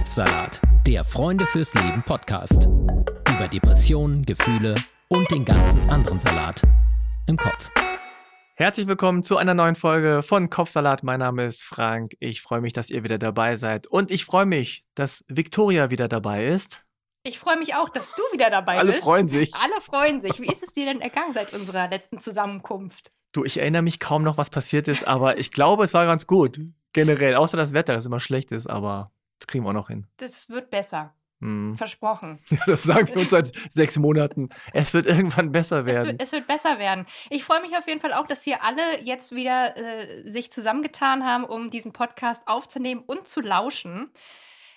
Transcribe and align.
Kopfsalat, 0.00 0.62
der 0.86 1.04
Freunde 1.04 1.44
fürs 1.44 1.74
Leben 1.74 2.02
Podcast. 2.02 2.64
Über 3.28 3.48
Depressionen, 3.48 4.24
Gefühle 4.24 4.74
und 5.08 5.30
den 5.30 5.44
ganzen 5.44 5.78
anderen 5.90 6.18
Salat 6.18 6.62
im 7.26 7.36
Kopf. 7.36 7.70
Herzlich 8.54 8.86
willkommen 8.86 9.22
zu 9.22 9.36
einer 9.36 9.52
neuen 9.52 9.74
Folge 9.74 10.22
von 10.22 10.48
Kopfsalat. 10.48 11.02
Mein 11.02 11.20
Name 11.20 11.44
ist 11.44 11.62
Frank. 11.62 12.16
Ich 12.18 12.40
freue 12.40 12.62
mich, 12.62 12.72
dass 12.72 12.88
ihr 12.88 13.04
wieder 13.04 13.18
dabei 13.18 13.56
seid. 13.56 13.88
Und 13.88 14.10
ich 14.10 14.24
freue 14.24 14.46
mich, 14.46 14.86
dass 14.94 15.22
Viktoria 15.28 15.90
wieder 15.90 16.08
dabei 16.08 16.46
ist. 16.46 16.82
Ich 17.22 17.38
freue 17.38 17.58
mich 17.58 17.74
auch, 17.74 17.90
dass 17.90 18.14
du 18.14 18.22
wieder 18.32 18.48
dabei 18.48 18.78
Alle 18.78 18.92
bist. 18.92 19.02
Alle 19.02 19.04
freuen 19.04 19.28
sich. 19.28 19.54
Alle 19.54 19.82
freuen 19.82 20.20
sich. 20.22 20.40
Wie 20.40 20.50
ist 20.50 20.62
es 20.62 20.72
dir 20.72 20.86
denn 20.86 21.02
ergangen 21.02 21.34
seit 21.34 21.52
unserer 21.52 21.90
letzten 21.90 22.20
Zusammenkunft? 22.20 23.12
Du, 23.32 23.44
ich 23.44 23.58
erinnere 23.58 23.82
mich 23.82 24.00
kaum 24.00 24.22
noch, 24.22 24.38
was 24.38 24.48
passiert 24.48 24.88
ist, 24.88 25.06
aber 25.06 25.36
ich 25.36 25.52
glaube, 25.52 25.84
es 25.84 25.92
war 25.92 26.06
ganz 26.06 26.26
gut. 26.26 26.58
Generell. 26.94 27.34
Außer 27.34 27.58
das 27.58 27.74
Wetter, 27.74 27.92
das 27.92 28.06
immer 28.06 28.18
schlecht 28.18 28.50
ist, 28.50 28.66
aber 28.66 29.12
das 29.40 29.46
kriegen 29.46 29.64
wir 29.64 29.70
auch 29.70 29.74
noch 29.74 29.88
hin. 29.88 30.06
Das 30.18 30.48
wird 30.50 30.70
besser. 30.70 31.14
Hm. 31.40 31.74
Versprochen. 31.78 32.38
Ja, 32.50 32.58
das 32.66 32.82
sagen 32.82 33.08
wir 33.08 33.22
uns 33.22 33.30
seit 33.30 33.52
sechs 33.70 33.98
Monaten. 33.98 34.50
Es 34.72 34.94
wird 34.94 35.06
irgendwann 35.06 35.50
besser 35.50 35.86
werden. 35.86 36.02
Es 36.02 36.12
wird, 36.12 36.22
es 36.22 36.32
wird 36.32 36.46
besser 36.46 36.78
werden. 36.78 37.06
Ich 37.30 37.44
freue 37.44 37.62
mich 37.62 37.76
auf 37.76 37.88
jeden 37.88 38.00
Fall 38.00 38.12
auch, 38.12 38.26
dass 38.26 38.42
hier 38.42 38.62
alle 38.62 39.00
jetzt 39.00 39.34
wieder 39.34 39.76
äh, 39.76 40.30
sich 40.30 40.52
zusammengetan 40.52 41.24
haben, 41.24 41.44
um 41.44 41.70
diesen 41.70 41.92
Podcast 41.92 42.42
aufzunehmen 42.46 43.02
und 43.06 43.26
zu 43.26 43.40
lauschen. 43.40 44.10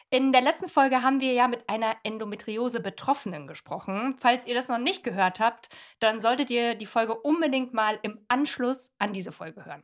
In 0.09 0.31
der 0.31 0.41
letzten 0.41 0.69
Folge 0.69 1.01
haben 1.01 1.19
wir 1.19 1.33
ja 1.33 1.47
mit 1.47 1.67
einer 1.67 1.97
Endometriose-Betroffenen 2.03 3.47
gesprochen. 3.47 4.15
Falls 4.19 4.45
ihr 4.45 4.53
das 4.53 4.67
noch 4.67 4.77
nicht 4.77 5.03
gehört 5.03 5.39
habt, 5.39 5.69
dann 5.99 6.21
solltet 6.21 6.51
ihr 6.51 6.75
die 6.75 6.85
Folge 6.85 7.15
unbedingt 7.15 7.73
mal 7.73 7.97
im 8.03 8.19
Anschluss 8.27 8.91
an 8.99 9.11
diese 9.11 9.31
Folge 9.31 9.65
hören. 9.65 9.83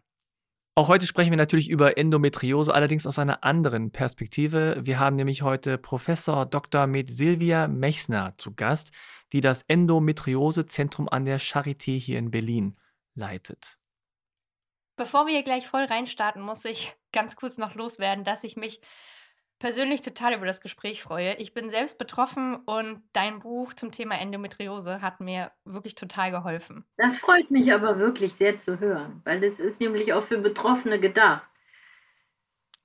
Auch 0.79 0.87
heute 0.87 1.05
sprechen 1.05 1.31
wir 1.31 1.37
natürlich 1.37 1.67
über 1.67 1.97
Endometriose, 1.97 2.73
allerdings 2.73 3.05
aus 3.05 3.19
einer 3.19 3.43
anderen 3.43 3.91
Perspektive. 3.91 4.77
Wir 4.79 4.97
haben 4.97 5.17
nämlich 5.17 5.41
heute 5.41 5.77
Professor 5.77 6.45
Dr. 6.45 6.87
Med 6.87 7.11
Silvia 7.11 7.67
Mechsner 7.67 8.33
zu 8.37 8.55
Gast, 8.55 8.91
die 9.33 9.41
das 9.41 9.63
Endometriose-Zentrum 9.63 11.09
an 11.09 11.25
der 11.25 11.41
Charité 11.41 11.99
hier 11.99 12.17
in 12.17 12.31
Berlin 12.31 12.77
leitet. 13.13 13.77
Bevor 14.95 15.25
wir 15.25 15.33
hier 15.33 15.43
gleich 15.43 15.67
voll 15.67 15.83
reinstarten, 15.83 16.41
muss 16.41 16.63
ich 16.63 16.95
ganz 17.11 17.35
kurz 17.35 17.57
noch 17.57 17.75
loswerden, 17.75 18.23
dass 18.23 18.45
ich 18.45 18.55
mich 18.55 18.79
persönlich 19.59 20.01
total 20.01 20.33
über 20.33 20.45
das 20.45 20.61
Gespräch 20.61 21.03
freue. 21.03 21.35
Ich 21.35 21.53
bin 21.53 21.69
selbst 21.69 21.97
betroffen 21.97 22.55
und 22.65 23.03
dein 23.13 23.39
Buch 23.39 23.73
zum 23.73 23.91
Thema 23.91 24.15
Endometriose 24.15 25.01
hat 25.01 25.19
mir 25.19 25.51
wirklich 25.65 25.95
total 25.95 26.31
geholfen. 26.31 26.85
Das 26.97 27.17
freut 27.17 27.51
mich 27.51 27.71
aber 27.73 27.99
wirklich 27.99 28.33
sehr 28.33 28.59
zu 28.59 28.79
hören, 28.79 29.21
weil 29.25 29.43
es 29.43 29.59
ist 29.59 29.79
nämlich 29.79 30.13
auch 30.13 30.23
für 30.23 30.37
Betroffene 30.37 30.99
gedacht. 30.99 31.43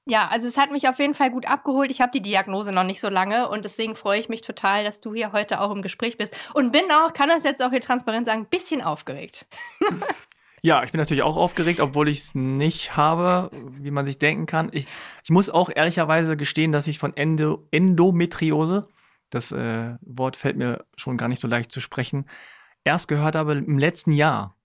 Ja, 0.06 0.28
also 0.31 0.47
es 0.47 0.58
hat 0.58 0.70
mich 0.70 0.86
auf 0.86 0.98
jeden 0.98 1.14
Fall 1.14 1.31
gut 1.31 1.48
abgeholt. 1.48 1.91
Ich 1.91 2.03
habe 2.03 2.12
die 2.12 2.20
Diagnose 2.20 2.72
noch 2.72 2.84
nicht 2.84 3.00
so 3.00 3.09
lange 3.09 3.48
und 3.48 3.64
deswegen 3.64 3.97
freue 3.97 4.20
ich 4.20 4.28
mich 4.28 4.42
total, 4.42 4.84
dass 4.84 5.00
du 5.00 5.14
hier 5.14 5.33
heute 5.33 5.61
auch 5.61 5.70
im 5.70 5.81
Gespräch 5.81 6.19
bist 6.19 6.34
und 6.53 6.72
bin 6.72 6.91
auch, 6.91 7.14
kann 7.14 7.31
das 7.31 7.42
jetzt 7.44 7.62
auch 7.62 7.70
hier 7.70 7.81
transparent 7.81 8.27
sagen, 8.27 8.42
ein 8.42 8.48
bisschen 8.48 8.83
aufgeregt. 8.83 9.47
Ja, 10.65 10.83
ich 10.83 10.93
bin 10.93 10.98
natürlich 10.98 11.23
auch 11.23 11.37
aufgeregt, 11.37 11.79
obwohl 11.81 12.09
ich 12.09 12.20
es 12.20 12.34
nicht 12.34 12.97
habe, 12.97 13.51
wie 13.53 13.91
man 13.91 14.07
sich 14.07 14.19
denken 14.19 14.47
kann. 14.47 14.71
Ich, 14.73 14.87
ich 15.23 15.29
muss 15.29 15.51
auch 15.51 15.69
ehrlicherweise 15.69 16.39
gestehen, 16.39 16.73
dass 16.73 16.87
ich 16.87 16.98
von 16.98 17.15
Endo, 17.15 17.69
Endometriose, 17.71 18.89
das 19.29 19.53
äh, 19.53 19.97
Wort 20.01 20.39
fällt 20.39 20.56
mir 20.56 20.87
schon 20.97 21.19
gar 21.19 21.29
nicht 21.29 21.43
so 21.43 21.48
leicht 21.48 21.71
zu 21.71 21.81
sprechen, 21.81 22.25
erst 22.83 23.09
gehört 23.09 23.34
habe 23.34 23.53
im 23.53 23.77
letzten 23.77 24.12
Jahr. 24.12 24.56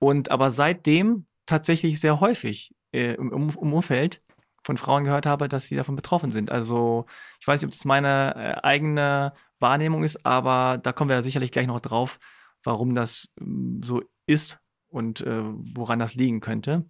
Und 0.00 0.32
aber 0.32 0.50
seitdem 0.50 1.26
tatsächlich 1.46 2.00
sehr 2.00 2.18
häufig 2.18 2.74
äh, 2.92 3.14
im, 3.14 3.32
im, 3.32 3.50
Umfeld 3.50 4.20
von 4.64 4.76
Frauen 4.76 5.04
gehört 5.04 5.26
habe, 5.26 5.48
dass 5.48 5.68
sie 5.68 5.76
davon 5.76 5.94
betroffen 5.94 6.32
sind. 6.32 6.50
Also 6.50 7.06
ich 7.38 7.46
weiß 7.46 7.60
nicht, 7.62 7.68
ob 7.68 7.72
das 7.72 7.84
meine 7.84 8.34
äh, 8.34 8.66
eigene 8.66 9.32
Wahrnehmung 9.60 10.02
ist, 10.02 10.26
aber 10.26 10.78
da 10.78 10.92
kommen 10.92 11.10
wir 11.10 11.22
sicherlich 11.22 11.52
gleich 11.52 11.68
noch 11.68 11.78
drauf, 11.78 12.18
warum 12.64 12.96
das 12.96 13.28
ähm, 13.40 13.80
so 13.84 14.02
ist 14.26 14.58
und 14.94 15.20
äh, 15.20 15.42
woran 15.74 15.98
das 15.98 16.14
liegen 16.14 16.40
könnte. 16.40 16.84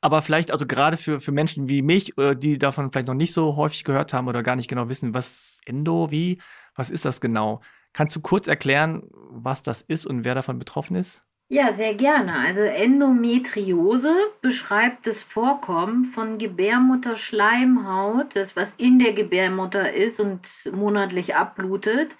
Aber 0.00 0.22
vielleicht, 0.22 0.50
also 0.50 0.66
gerade 0.66 0.96
für, 0.96 1.20
für 1.20 1.32
Menschen 1.32 1.68
wie 1.68 1.82
mich, 1.82 2.16
äh, 2.18 2.36
die 2.36 2.58
davon 2.58 2.92
vielleicht 2.92 3.08
noch 3.08 3.14
nicht 3.14 3.32
so 3.32 3.56
häufig 3.56 3.82
gehört 3.82 4.12
haben 4.12 4.28
oder 4.28 4.42
gar 4.42 4.56
nicht 4.56 4.68
genau 4.68 4.88
wissen, 4.88 5.14
was 5.14 5.60
Endo, 5.64 6.10
wie, 6.10 6.40
was 6.74 6.90
ist 6.90 7.04
das 7.04 7.20
genau? 7.20 7.60
Kannst 7.92 8.14
du 8.14 8.20
kurz 8.20 8.46
erklären, 8.46 9.02
was 9.12 9.62
das 9.62 9.80
ist 9.82 10.06
und 10.06 10.24
wer 10.24 10.34
davon 10.34 10.58
betroffen 10.58 10.96
ist? 10.96 11.22
Ja, 11.48 11.74
sehr 11.76 11.94
gerne. 11.94 12.34
Also 12.34 12.60
Endometriose 12.60 14.12
beschreibt 14.42 15.06
das 15.06 15.22
Vorkommen 15.22 16.06
von 16.06 16.38
Gebärmutterschleimhaut, 16.38 18.34
das 18.34 18.56
was 18.56 18.68
in 18.78 18.98
der 18.98 19.12
Gebärmutter 19.12 19.92
ist 19.92 20.18
und 20.18 20.40
monatlich 20.72 21.36
abblutet, 21.36 22.10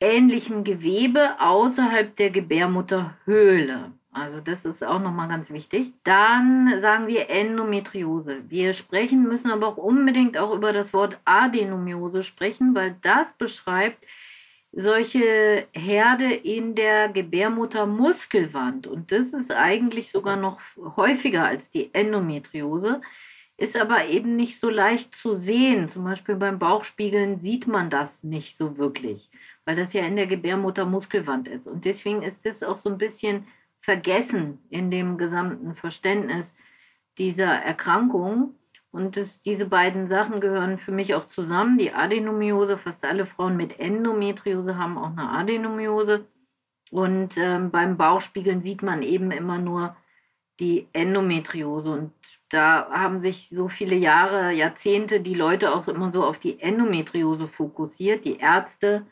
ähnlichem 0.00 0.62
Gewebe 0.62 1.40
außerhalb 1.40 2.14
der 2.16 2.30
Gebärmutterhöhle. 2.30 3.97
Also 4.20 4.40
das 4.40 4.64
ist 4.64 4.84
auch 4.84 5.00
nochmal 5.00 5.28
ganz 5.28 5.50
wichtig. 5.50 5.92
Dann 6.04 6.80
sagen 6.80 7.06
wir 7.06 7.30
Endometriose. 7.30 8.42
Wir 8.48 8.72
sprechen, 8.72 9.22
müssen 9.22 9.50
aber 9.50 9.68
auch 9.68 9.76
unbedingt 9.76 10.36
auch 10.36 10.54
über 10.54 10.72
das 10.72 10.92
Wort 10.92 11.18
Adenomiose 11.24 12.22
sprechen, 12.22 12.74
weil 12.74 12.96
das 13.02 13.26
beschreibt 13.38 14.04
solche 14.72 15.66
Herde 15.72 16.32
in 16.32 16.74
der 16.74 17.08
Gebärmuttermuskelwand. 17.08 18.86
Und 18.86 19.12
das 19.12 19.32
ist 19.32 19.50
eigentlich 19.50 20.10
sogar 20.10 20.36
noch 20.36 20.58
häufiger 20.96 21.44
als 21.44 21.70
die 21.70 21.92
Endometriose, 21.94 23.00
ist 23.56 23.76
aber 23.76 24.06
eben 24.06 24.36
nicht 24.36 24.60
so 24.60 24.68
leicht 24.68 25.14
zu 25.14 25.34
sehen. 25.34 25.90
Zum 25.90 26.04
Beispiel 26.04 26.36
beim 26.36 26.58
Bauchspiegeln 26.58 27.40
sieht 27.40 27.66
man 27.66 27.90
das 27.90 28.10
nicht 28.22 28.58
so 28.58 28.78
wirklich, 28.78 29.30
weil 29.64 29.76
das 29.76 29.92
ja 29.94 30.06
in 30.06 30.16
der 30.16 30.26
Gebärmuttermuskelwand 30.26 31.48
ist. 31.48 31.66
Und 31.66 31.84
deswegen 31.84 32.22
ist 32.22 32.44
das 32.44 32.62
auch 32.62 32.78
so 32.78 32.90
ein 32.90 32.98
bisschen 32.98 33.46
vergessen 33.88 34.58
in 34.68 34.90
dem 34.90 35.16
gesamten 35.16 35.74
Verständnis 35.74 36.54
dieser 37.16 37.46
Erkrankung. 37.50 38.54
Und 38.90 39.16
das, 39.16 39.40
diese 39.40 39.64
beiden 39.64 40.08
Sachen 40.08 40.42
gehören 40.42 40.76
für 40.76 40.92
mich 40.92 41.14
auch 41.14 41.26
zusammen. 41.28 41.78
Die 41.78 41.94
Adenomiose, 41.94 42.76
fast 42.76 43.02
alle 43.02 43.24
Frauen 43.24 43.56
mit 43.56 43.80
Endometriose 43.80 44.76
haben 44.76 44.98
auch 44.98 45.12
eine 45.12 45.30
Adenomiose. 45.30 46.26
Und 46.90 47.38
ähm, 47.38 47.70
beim 47.70 47.96
Bauchspiegeln 47.96 48.62
sieht 48.62 48.82
man 48.82 49.02
eben 49.02 49.30
immer 49.30 49.56
nur 49.56 49.96
die 50.60 50.86
Endometriose. 50.92 51.90
Und 51.90 52.12
da 52.50 52.90
haben 52.90 53.22
sich 53.22 53.48
so 53.48 53.68
viele 53.68 53.96
Jahre, 53.96 54.52
Jahrzehnte 54.52 55.20
die 55.20 55.34
Leute 55.34 55.74
auch 55.74 55.88
immer 55.88 56.12
so 56.12 56.24
auf 56.24 56.38
die 56.38 56.60
Endometriose 56.60 57.48
fokussiert, 57.48 58.26
die 58.26 58.36
Ärzte 58.36 59.06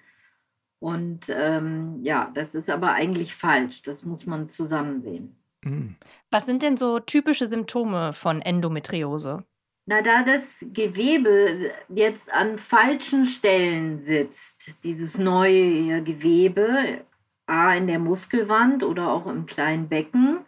und 0.78 1.28
ähm, 1.28 2.00
ja, 2.02 2.30
das 2.34 2.54
ist 2.54 2.68
aber 2.68 2.92
eigentlich 2.92 3.34
falsch. 3.34 3.82
Das 3.82 4.02
muss 4.02 4.26
man 4.26 4.50
zusammen 4.50 5.02
sehen. 5.02 5.36
Mhm. 5.62 5.96
Was 6.30 6.46
sind 6.46 6.62
denn 6.62 6.76
so 6.76 7.00
typische 7.00 7.46
Symptome 7.46 8.12
von 8.12 8.42
Endometriose? 8.42 9.44
Na, 9.86 10.02
da 10.02 10.24
das 10.24 10.64
Gewebe 10.72 11.70
jetzt 11.88 12.32
an 12.32 12.58
falschen 12.58 13.24
Stellen 13.24 14.04
sitzt, 14.04 14.74
dieses 14.82 15.16
neue 15.16 16.02
Gewebe, 16.02 17.04
A 17.46 17.74
in 17.74 17.86
der 17.86 18.00
Muskelwand 18.00 18.82
oder 18.82 19.08
auch 19.08 19.26
im 19.26 19.46
kleinen 19.46 19.88
Becken, 19.88 20.38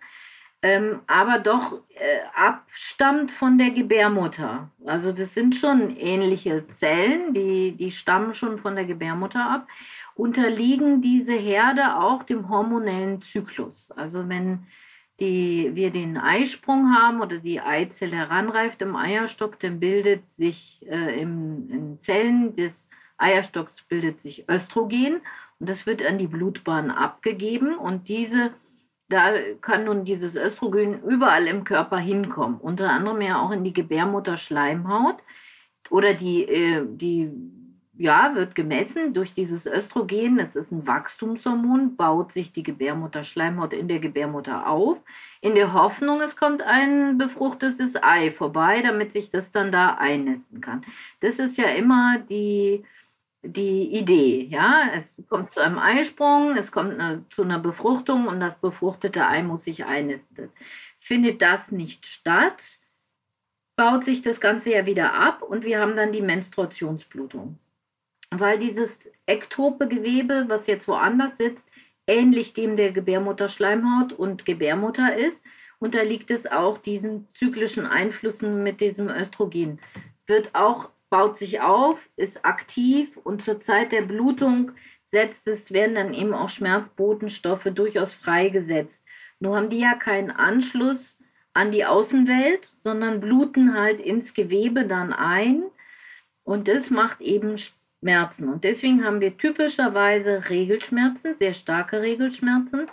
ähm, 0.61 1.03
aber 1.07 1.39
doch 1.39 1.81
äh, 1.91 2.19
abstammt 2.35 3.31
von 3.31 3.59
der 3.59 3.71
Gebärmutter. 3.71 4.69
Also 4.85 5.13
das 5.13 5.35
sind 5.35 5.55
schon 5.55 5.97
ähnliche 5.97 6.67
Zellen, 6.73 7.33
die, 7.33 7.77
die 7.77 7.93
stammen 7.93 8.35
schon 8.35 8.59
von 8.59 8.75
der 8.75 8.85
Gebärmutter 8.85 9.49
ab 9.49 9.69
unterliegen 10.19 11.01
diese 11.01 11.35
Herde 11.35 11.97
auch 11.97 12.25
dem 12.25 12.49
hormonellen 12.49 13.23
Zyklus. 13.23 13.91
Also 13.95 14.29
wenn 14.29 14.67
die, 15.21 15.71
wir 15.75 15.91
den 15.91 16.17
Eisprung 16.17 16.93
haben 16.95 17.21
oder 17.21 17.39
die 17.39 17.61
Eizelle 17.61 18.17
heranreift 18.17 18.83
im 18.83 18.97
Eierstock, 18.97 19.61
dann 19.61 19.79
bildet 19.79 20.29
sich 20.35 20.85
äh, 20.89 21.21
im, 21.21 21.71
in 21.71 22.01
Zellen 22.01 22.57
des 22.57 22.89
Eierstocks 23.17 23.83
bildet 23.89 24.21
sich 24.21 24.49
Östrogen 24.49 25.21
und 25.61 25.69
das 25.69 25.87
wird 25.87 26.05
an 26.05 26.19
die 26.19 26.29
Blutbahn 26.29 26.91
abgegeben 26.91 27.77
und 27.77 28.09
diese 28.09 28.53
da 29.11 29.33
kann 29.63 29.85
nun 29.85 30.05
dieses 30.05 30.37
Östrogen 30.37 31.03
überall 31.03 31.47
im 31.47 31.65
Körper 31.65 31.97
hinkommen, 31.97 32.59
unter 32.61 32.91
anderem 32.91 33.23
ja 33.23 33.41
auch 33.41 33.53
in 33.53 33.65
die 33.65 33.73
Gebärmutterschleimhaut 33.73 35.17
oder 35.89 36.13
die, 36.13 36.45
äh, 36.45 36.85
die 36.87 37.31
ja, 37.99 38.35
wird 38.37 38.55
gemessen 38.55 39.13
durch 39.13 39.35
dieses 39.35 39.67
Östrogen. 39.67 40.39
Das 40.39 40.55
ist 40.55 40.71
ein 40.71 40.87
Wachstumshormon, 40.87 41.97
baut 41.97 42.33
sich 42.33 42.53
die 42.53 42.63
Gebärmutterschleimhaut 42.63 43.73
in 43.73 43.89
der 43.89 43.99
Gebärmutter 43.99 44.69
auf, 44.69 44.99
in 45.41 45.57
der 45.57 45.73
Hoffnung, 45.73 46.21
es 46.21 46.37
kommt 46.37 46.63
ein 46.63 47.19
befruchtetes 47.19 48.01
Ei 48.01 48.31
vorbei, 48.31 48.83
damit 48.83 49.13
sich 49.13 49.31
das 49.31 49.51
dann 49.53 49.73
da 49.73 49.95
einnisten 49.95 50.61
kann. 50.61 50.85
Das 51.21 51.41
ist 51.41 51.59
ja 51.59 51.69
immer 51.71 52.19
die, 52.21 52.85
die 53.43 53.99
Idee. 53.99 54.47
Ja? 54.49 54.91
Es 54.95 55.15
kommt 55.29 55.51
zu 55.51 55.61
einem 55.61 55.79
Eisprung, 55.79 56.57
es 56.57 56.71
kommt 56.71 57.01
eine, 57.01 57.25
zu 57.31 57.43
einer 57.43 57.59
Befruchtung 57.59 58.29
und 58.29 58.39
das 58.39 58.57
befruchtete 58.61 59.27
Ei 59.27 59.43
muss 59.43 59.65
sich 59.65 59.85
einnisten. 59.85 60.51
Findet 61.01 61.43
das 61.43 61.73
nicht 61.73 62.07
statt, 62.07 62.63
baut 63.77 64.05
sich 64.05 64.23
das 64.23 64.41
Ganze 64.41 64.71
ja 64.71 64.87
wieder 64.87 65.15
ab 65.15 65.43
und 65.43 65.65
wir 65.65 65.81
haben 65.81 65.97
dann 65.97 66.13
die 66.13 66.23
Menstruationsblutung. 66.23 67.59
Weil 68.31 68.59
dieses 68.59 68.91
ektope 69.27 69.89
Gewebe, 69.89 70.45
was 70.49 70.67
jetzt 70.67 70.89
woanders 70.89 71.37
sitzt, 71.39 71.63
ähnlich 72.07 72.55
dem 72.55 72.77
der 72.77 72.93
Gebärmutterschleimhaut 72.93 74.13
und 74.13 74.45
Gebärmutter 74.45 75.15
ist, 75.17 75.43
unterliegt 75.79 76.31
es 76.31 76.47
auch 76.47 76.79
diesen 76.79 77.29
zyklischen 77.35 77.87
Einflüssen 77.87 78.63
mit 78.63 78.81
diesem 78.81 79.09
Östrogen. 79.09 79.81
Wird 80.27 80.55
auch, 80.55 80.91
baut 81.11 81.39
sich 81.39 81.61
auf, 81.61 82.09
ist 82.17 82.45
aktiv 82.45 83.17
und 83.25 83.45
zur 83.45 83.61
Zeit 83.61 83.93
der 83.93 84.03
Blutung 84.03 84.73
setzt 85.11 85.47
es, 85.47 85.73
werden 85.73 85.95
dann 85.95 86.15
eben 86.15 86.35
auch 86.35 86.49
Schmerzbotenstoffe 86.49 87.69
durchaus 87.75 88.13
freigesetzt. 88.13 88.95
Nur 89.41 89.57
haben 89.57 89.71
die 89.71 89.81
ja 89.81 89.95
keinen 89.95 90.31
Anschluss 90.31 91.19
an 91.55 91.71
die 91.71 91.85
Außenwelt, 91.85 92.69
sondern 92.83 93.21
bluten 93.21 93.75
halt 93.75 94.01
ins 94.01 94.35
Gewebe 94.35 94.87
dann 94.87 95.13
ein. 95.13 95.63
Und 96.45 96.69
das 96.69 96.91
macht 96.91 97.21
eben 97.21 97.57
Schmerzen. 98.01 98.49
Und 98.49 98.65
deswegen 98.65 99.05
haben 99.05 99.21
wir 99.21 99.37
typischerweise 99.37 100.49
Regelschmerzen, 100.49 101.37
sehr 101.39 101.55
starke 101.55 102.01
Regelschmerzen, 102.01 102.89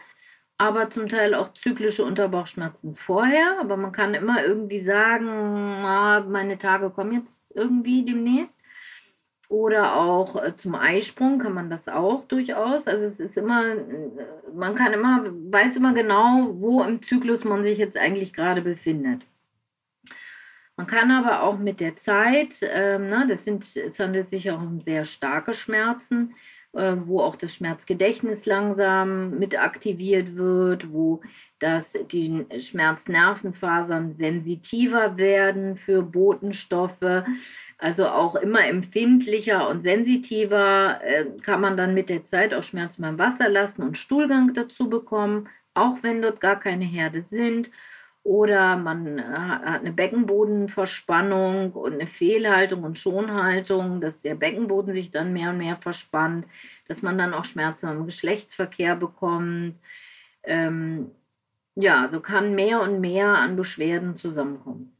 aber 0.58 0.90
zum 0.90 1.08
Teil 1.08 1.36
auch 1.36 1.54
zyklische 1.54 2.04
Unterbauchschmerzen 2.04 2.96
vorher. 2.96 3.60
Aber 3.60 3.78
man 3.78 3.92
kann 3.92 4.14
immer 4.14 4.44
irgendwie 4.44 4.84
sagen, 4.84 5.28
ah, 5.28 6.22
meine 6.22 6.58
Tage 6.58 6.90
kommen 6.90 7.14
jetzt 7.14 7.46
irgendwie 7.54 8.04
demnächst. 8.06 8.56
Oder 9.48 9.96
auch 9.96 10.42
äh, 10.42 10.58
zum 10.58 10.74
Eisprung 10.74 11.38
kann 11.38 11.54
man 11.54 11.70
das 11.70 11.88
auch 11.88 12.26
durchaus. 12.28 12.88
Also 12.88 13.06
es 13.06 13.20
ist 13.20 13.38
immer, 13.38 13.64
äh, 13.74 13.86
man 14.56 14.74
kann 14.74 14.92
immer, 14.94 15.24
weiß 15.24 15.76
immer 15.76 15.94
genau, 15.94 16.50
wo 16.56 16.82
im 16.82 17.04
Zyklus 17.04 17.44
man 17.44 17.64
sich 17.64 17.78
jetzt 17.78 17.96
eigentlich 17.98 18.34
gerade 18.34 18.62
befindet. 18.62 19.22
Man 20.78 20.88
kann 20.88 21.10
aber 21.10 21.44
auch 21.44 21.58
mit 21.58 21.80
der 21.80 21.96
Zeit, 21.98 22.56
ähm, 22.62 23.08
na, 23.10 23.26
das 23.26 23.46
sind, 23.46 23.64
es 23.64 24.00
handelt 24.00 24.30
sich 24.30 24.52
auch 24.52 24.62
um 24.62 24.82
sehr 24.82 25.06
starke 25.06 25.54
Schmerzen, 25.54 26.36
äh, 26.74 26.98
wo 27.06 27.22
auch 27.22 27.38
das 27.38 27.56
Schmerzgedächtnis 27.56 28.46
langsam 28.46 29.40
mit 29.40 29.58
aktiviert 29.58 30.36
wird, 30.36 30.92
wo 30.92 31.22
das, 31.60 31.86
die 32.12 32.46
Schmerznervenfasern 32.60 34.18
sensitiver 34.18 35.16
werden 35.16 35.78
für 35.78 36.02
Botenstoffe, 36.02 37.24
also 37.78 38.08
auch 38.08 38.36
immer 38.36 38.66
empfindlicher 38.66 39.70
und 39.70 39.84
sensitiver, 39.84 41.00
äh, 41.02 41.26
kann 41.42 41.62
man 41.62 41.78
dann 41.78 41.94
mit 41.94 42.10
der 42.10 42.26
Zeit 42.26 42.54
auch 42.54 42.64
Schmerzen 42.64 43.04
beim 43.04 43.18
Wasser 43.18 43.48
lassen 43.48 43.82
und 43.82 43.98
Stuhlgang 43.98 44.54
dazu 44.54 44.90
bekommen, 44.90 45.48
auch 45.74 45.98
wenn 46.02 46.22
dort 46.22 46.42
gar 46.42 46.60
keine 46.60 46.86
Herde 46.86 47.24
sind 47.30 47.72
oder 48.26 48.76
man 48.76 49.20
äh, 49.20 49.22
hat 49.22 49.82
eine 49.82 49.92
Beckenbodenverspannung 49.92 51.74
und 51.74 51.94
eine 51.94 52.08
Fehlhaltung 52.08 52.84
und 52.84 52.98
Schonhaltung, 52.98 54.02
dass 54.02 54.20
der 54.22 54.34
Beckenboden 54.34 54.96
sich 54.96 55.12
dann 55.12 55.32
mehr 55.32 55.52
und 55.52 55.60
mehr 55.60 55.78
verspannt, 55.78 56.48
dass 56.88 57.04
man 57.04 57.20
dann 57.20 57.36
auch 57.36 57.46
Schmerzen 57.46 57.88
im 57.88 58.08
Geschlechtsverkehr 58.08 58.96
bekommt. 58.96 59.76
Ähm, 60.42 61.12
ja, 61.76 62.10
so 62.12 62.20
kann 62.20 62.56
mehr 62.56 62.82
und 62.82 63.00
mehr 63.00 63.28
an 63.28 63.56
Beschwerden 63.56 64.18
zusammenkommen. 64.18 64.98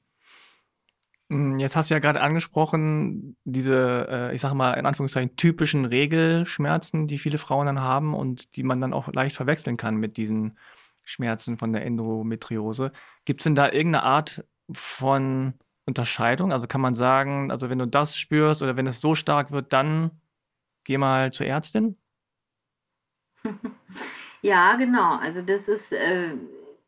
Hm, 1.32 1.58
jetzt 1.58 1.76
hast 1.76 1.90
du 1.90 1.96
ja 1.96 2.00
gerade 2.00 2.22
angesprochen, 2.22 3.38
diese, 3.44 4.08
äh, 4.08 4.36
ich 4.36 4.42
sage 4.42 4.54
mal 4.54 4.74
in 4.74 4.86
Anführungszeichen, 4.86 5.36
typischen 5.36 5.86
Regelschmerzen, 5.86 7.08
die 7.08 7.18
viele 7.18 7.40
Frauen 7.40 7.66
dann 7.66 7.82
haben 7.82 8.14
und 8.14 8.56
die 8.56 8.62
man 8.62 8.82
dann 8.82 8.94
auch 8.94 9.12
leicht 9.12 9.36
verwechseln 9.36 9.78
kann 9.78 9.96
mit 9.96 10.16
diesen 10.18 10.60
Schmerzen 11.06 11.58
von 11.58 11.72
der 11.72 11.86
Endometriose. 11.86 12.92
Gibt 13.24 13.42
es 13.42 13.44
denn 13.46 13.56
da 13.56 13.72
irgendeine 13.72 14.04
Art 14.04 14.44
von 14.72 15.54
Unterscheidung? 15.86 16.52
Also 16.52 16.68
kann 16.68 16.82
man 16.82 16.96
sagen, 16.96 17.52
also 17.52 17.70
wenn 17.70 17.80
du 17.80 17.88
das 17.88 18.18
spürst 18.18 18.62
oder 18.62 18.76
wenn 18.76 18.88
es 18.88 19.00
so 19.00 19.16
stark 19.16 19.52
wird, 19.52 19.72
dann 19.72 20.12
geh 20.84 20.98
mal 20.98 21.32
zur 21.32 21.46
Ärztin? 21.46 21.98
Ja, 24.42 24.76
genau. 24.76 25.16
Also 25.16 25.42
das 25.42 25.68
ist, 25.68 25.92
äh, 25.92 26.36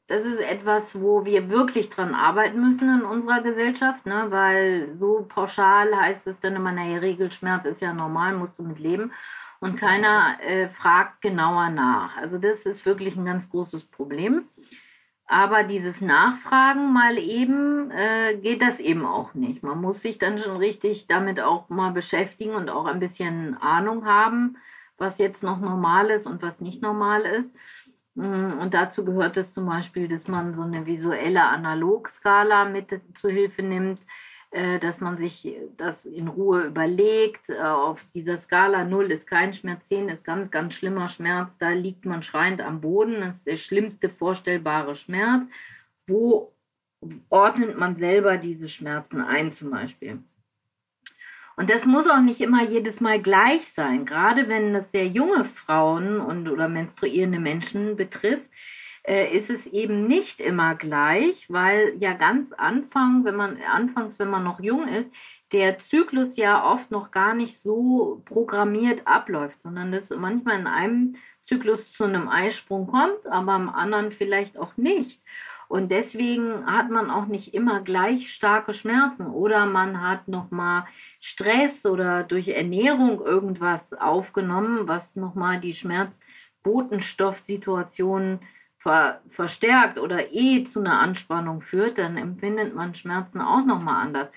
das 0.05 0.25
ist 0.25 0.39
etwas, 0.39 0.93
wo 1.01 1.25
wir 1.25 1.49
wirklich 1.49 1.89
dran 1.89 2.13
arbeiten 2.13 2.61
müssen 2.61 2.99
in 2.99 3.03
unserer 3.03 3.41
Gesellschaft, 3.41 4.05
ne? 4.05 4.27
weil 4.29 4.95
so 4.99 5.25
pauschal 5.27 5.87
heißt 5.95 6.27
es 6.27 6.39
dann 6.39 6.55
immer, 6.55 6.71
naja, 6.71 6.99
Regelschmerz 6.99 7.65
ist 7.65 7.81
ja 7.81 7.93
normal, 7.93 8.35
musst 8.35 8.59
du 8.59 8.63
mit 8.63 8.77
leben 8.77 9.11
und 9.59 9.77
keiner 9.77 10.37
äh, 10.41 10.69
fragt 10.69 11.21
genauer 11.21 11.69
nach. 11.69 12.17
Also 12.17 12.37
das 12.37 12.65
ist 12.65 12.85
wirklich 12.85 13.15
ein 13.15 13.25
ganz 13.25 13.49
großes 13.49 13.85
Problem. 13.85 14.45
Aber 15.29 15.63
dieses 15.63 15.99
Nachfragen 15.99 16.93
mal 16.93 17.17
eben 17.17 17.91
äh, 17.91 18.37
geht 18.37 18.61
das 18.61 18.79
eben 18.79 19.05
auch 19.05 19.33
nicht. 19.33 19.61
Man 19.61 19.81
muss 19.81 20.01
sich 20.01 20.19
dann 20.19 20.37
schon 20.37 20.55
richtig 20.55 21.07
damit 21.07 21.41
auch 21.41 21.67
mal 21.67 21.91
beschäftigen 21.91 22.55
und 22.55 22.69
auch 22.69 22.85
ein 22.85 23.01
bisschen 23.01 23.57
Ahnung 23.61 24.05
haben, 24.05 24.57
was 24.97 25.17
jetzt 25.17 25.43
noch 25.43 25.59
normal 25.59 26.11
ist 26.11 26.27
und 26.27 26.41
was 26.41 26.61
nicht 26.61 26.81
normal 26.81 27.23
ist. 27.23 27.53
Mm, 28.15 28.59
und 28.59 28.73
dazu 28.73 29.03
gehört 29.03 29.35
es 29.35 29.53
zum 29.53 29.65
Beispiel, 29.65 30.07
dass 30.07 30.29
man 30.29 30.55
so 30.55 30.61
eine 30.61 30.85
visuelle 30.85 31.43
Analogskala 31.43 32.63
mit 32.63 32.87
zu 33.15 33.27
Hilfe 33.27 33.63
nimmt, 33.63 33.99
dass 34.51 35.01
man 35.01 35.17
sich 35.17 35.55
das 35.77 36.05
in 36.05 36.27
Ruhe 36.27 36.63
überlegt. 36.63 37.49
Äh, 37.49 37.59
auf 37.59 38.03
dieser 38.13 38.39
Skala 38.39 38.85
0 38.85 39.11
ist 39.11 39.27
kein 39.27 39.53
Schmerz, 39.53 39.81
10 39.89 40.09
ist 40.09 40.23
ganz, 40.23 40.51
ganz 40.51 40.73
schlimmer 40.73 41.09
Schmerz. 41.09 41.49
Da 41.59 41.69
liegt 41.71 42.05
man 42.05 42.23
schreiend 42.23 42.61
am 42.61 42.81
Boden. 42.81 43.19
Das 43.19 43.35
ist 43.35 43.45
der 43.45 43.57
schlimmste 43.57 44.09
vorstellbare 44.09 44.95
Schmerz. 44.95 45.43
Wo 46.07 46.53
ordnet 47.29 47.77
man 47.77 47.97
selber 47.97 48.37
diese 48.37 48.69
Schmerzen 48.69 49.21
ein 49.21 49.53
zum 49.53 49.71
Beispiel? 49.71 50.19
Und 51.57 51.69
das 51.69 51.85
muss 51.85 52.07
auch 52.07 52.21
nicht 52.21 52.39
immer 52.39 52.63
jedes 52.63 53.01
Mal 53.01 53.21
gleich 53.21 53.71
sein, 53.73 54.05
gerade 54.05 54.47
wenn 54.47 54.73
das 54.73 54.91
sehr 54.91 55.07
junge 55.07 55.45
Frauen 55.45 56.21
und 56.21 56.47
oder 56.47 56.69
menstruierende 56.69 57.39
Menschen 57.39 57.95
betrifft 57.95 58.45
äh, 58.45 58.76
ist 59.07 59.49
es 59.49 59.65
eben 59.67 60.05
nicht 60.05 60.41
immer 60.41 60.75
gleich, 60.75 61.45
weil 61.49 61.95
ja 61.99 62.13
ganz 62.13 62.51
Anfang, 62.51 63.23
wenn 63.23 63.35
man 63.35 63.57
anfangs, 63.61 64.19
wenn 64.19 64.29
man 64.29 64.43
noch 64.43 64.59
jung 64.59 64.87
ist, 64.87 65.09
der 65.53 65.79
Zyklus 65.79 66.35
ja 66.35 66.69
oft 66.69 66.91
noch 66.91 67.11
gar 67.11 67.33
nicht 67.33 67.63
so 67.63 68.21
programmiert 68.25 69.07
abläuft, 69.07 69.55
sondern 69.63 69.93
dass 69.93 70.09
manchmal 70.09 70.59
in 70.59 70.67
einem 70.67 71.15
Zyklus 71.45 71.89
zu 71.93 72.03
einem 72.03 72.27
Eisprung 72.27 72.87
kommt, 72.87 73.25
aber 73.29 73.53
am 73.53 73.69
anderen 73.69 74.11
vielleicht 74.11 74.57
auch 74.57 74.75
nicht. 74.75 75.21
Und 75.69 75.89
deswegen 75.91 76.65
hat 76.65 76.89
man 76.89 77.09
auch 77.09 77.27
nicht 77.27 77.53
immer 77.53 77.79
gleich 77.81 78.33
starke 78.33 78.73
Schmerzen 78.73 79.27
oder 79.27 79.65
man 79.65 80.01
hat 80.01 80.27
noch 80.27 80.51
mal 80.51 80.85
Stress 81.19 81.85
oder 81.85 82.23
durch 82.23 82.47
Ernährung 82.49 83.21
irgendwas 83.21 83.93
aufgenommen, 83.93 84.87
was 84.87 85.03
noch 85.15 85.35
mal 85.35 85.59
die 85.59 85.73
Schmerzbotenstoffsituation 85.73 88.39
ver 88.87 89.21
verstärkt 89.31 89.99
oder 89.99 90.33
eh 90.33 90.63
zu 90.63 90.79
einer 90.79 90.99
Anspannung 90.99 91.61
führt, 91.61 91.97
dann 91.97 92.15
empfindet 92.15 92.73
man 92.73 92.95
Schmerzen 92.95 93.41
auch 93.41 93.65
nochmal 93.65 94.05
anders. 94.05 94.29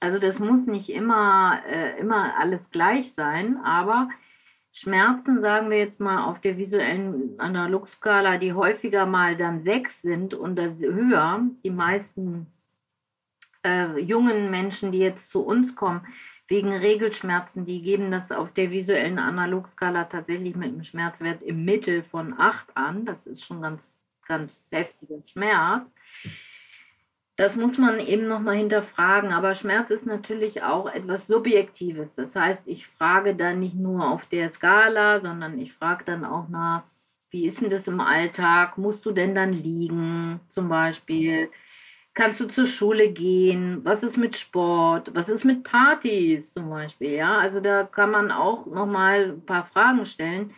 Also 0.00 0.18
das 0.18 0.40
muss 0.40 0.66
nicht 0.66 0.90
immer, 0.90 1.60
äh, 1.66 1.98
immer 2.00 2.36
alles 2.36 2.68
gleich 2.70 3.12
sein, 3.14 3.58
aber 3.58 4.08
Schmerzen, 4.72 5.40
sagen 5.40 5.70
wir 5.70 5.78
jetzt 5.78 6.00
mal 6.00 6.24
auf 6.24 6.40
der 6.40 6.58
visuellen 6.58 7.38
Analogskala, 7.38 8.38
die 8.38 8.54
häufiger 8.54 9.06
mal 9.06 9.36
dann 9.36 9.62
sechs 9.62 10.02
sind 10.02 10.34
und 10.34 10.58
höher, 10.58 11.42
die 11.62 11.70
meisten 11.70 12.48
äh, 13.64 13.98
jungen 14.00 14.50
Menschen, 14.50 14.90
die 14.90 14.98
jetzt 14.98 15.30
zu 15.30 15.42
uns 15.42 15.76
kommen, 15.76 16.04
wegen 16.48 16.72
Regelschmerzen, 16.72 17.64
die 17.64 17.82
geben 17.82 18.10
das 18.10 18.32
auf 18.32 18.52
der 18.52 18.70
visuellen 18.70 19.18
Analogskala 19.18 20.04
tatsächlich 20.04 20.56
mit 20.56 20.68
einem 20.68 20.82
Schmerzwert 20.82 21.42
im 21.42 21.64
Mittel 21.64 22.02
von 22.02 22.38
8 22.38 22.76
an. 22.76 23.04
Das 23.04 23.24
ist 23.26 23.44
schon 23.44 23.62
ganz 23.62 23.80
ganz 24.26 24.52
heftiger 24.70 25.22
Schmerz. 25.26 25.86
Das 27.36 27.56
muss 27.56 27.78
man 27.78 27.98
eben 27.98 28.28
nochmal 28.28 28.56
hinterfragen. 28.56 29.32
Aber 29.32 29.54
Schmerz 29.54 29.90
ist 29.90 30.06
natürlich 30.06 30.62
auch 30.62 30.86
etwas 30.86 31.26
Subjektives. 31.26 32.14
Das 32.14 32.36
heißt, 32.36 32.62
ich 32.66 32.86
frage 32.86 33.34
dann 33.34 33.60
nicht 33.60 33.74
nur 33.74 34.10
auf 34.10 34.26
der 34.26 34.50
Skala, 34.50 35.20
sondern 35.20 35.58
ich 35.58 35.72
frage 35.72 36.04
dann 36.04 36.24
auch 36.24 36.48
nach, 36.48 36.84
wie 37.30 37.46
ist 37.46 37.62
denn 37.62 37.70
das 37.70 37.88
im 37.88 38.00
Alltag? 38.00 38.76
Musst 38.76 39.06
du 39.06 39.10
denn 39.10 39.34
dann 39.34 39.54
liegen 39.54 40.40
zum 40.50 40.68
Beispiel? 40.68 41.50
Kannst 42.14 42.40
du 42.40 42.46
zur 42.46 42.66
Schule 42.66 43.10
gehen? 43.10 43.80
Was 43.84 44.02
ist 44.02 44.18
mit 44.18 44.36
Sport? 44.36 45.14
Was 45.14 45.30
ist 45.30 45.44
mit 45.44 45.64
Partys 45.64 46.52
zum 46.52 46.68
Beispiel? 46.68 47.12
Ja, 47.12 47.38
also 47.38 47.60
da 47.60 47.84
kann 47.84 48.10
man 48.10 48.30
auch 48.30 48.66
nochmal 48.66 49.30
ein 49.30 49.46
paar 49.46 49.64
Fragen 49.64 50.04
stellen, 50.04 50.54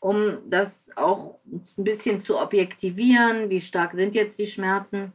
um 0.00 0.38
das 0.48 0.88
auch 0.96 1.40
ein 1.46 1.84
bisschen 1.84 2.22
zu 2.22 2.38
objektivieren, 2.38 3.50
wie 3.50 3.60
stark 3.60 3.92
sind 3.92 4.14
jetzt 4.14 4.38
die 4.38 4.46
Schmerzen. 4.46 5.12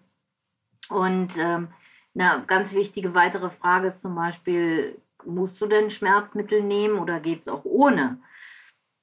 Und 0.89 1.37
ähm, 1.37 1.69
eine 2.15 2.43
ganz 2.45 2.73
wichtige 2.73 3.13
weitere 3.13 3.49
Frage 3.49 3.89
ist 3.89 4.01
zum 4.01 4.15
Beispiel, 4.15 4.99
musst 5.25 5.59
du 5.61 5.67
denn 5.67 5.89
Schmerzmittel 5.89 6.61
nehmen 6.61 6.99
oder 6.99 7.19
geht 7.19 7.41
es 7.41 7.47
auch 7.47 7.63
ohne? 7.63 8.19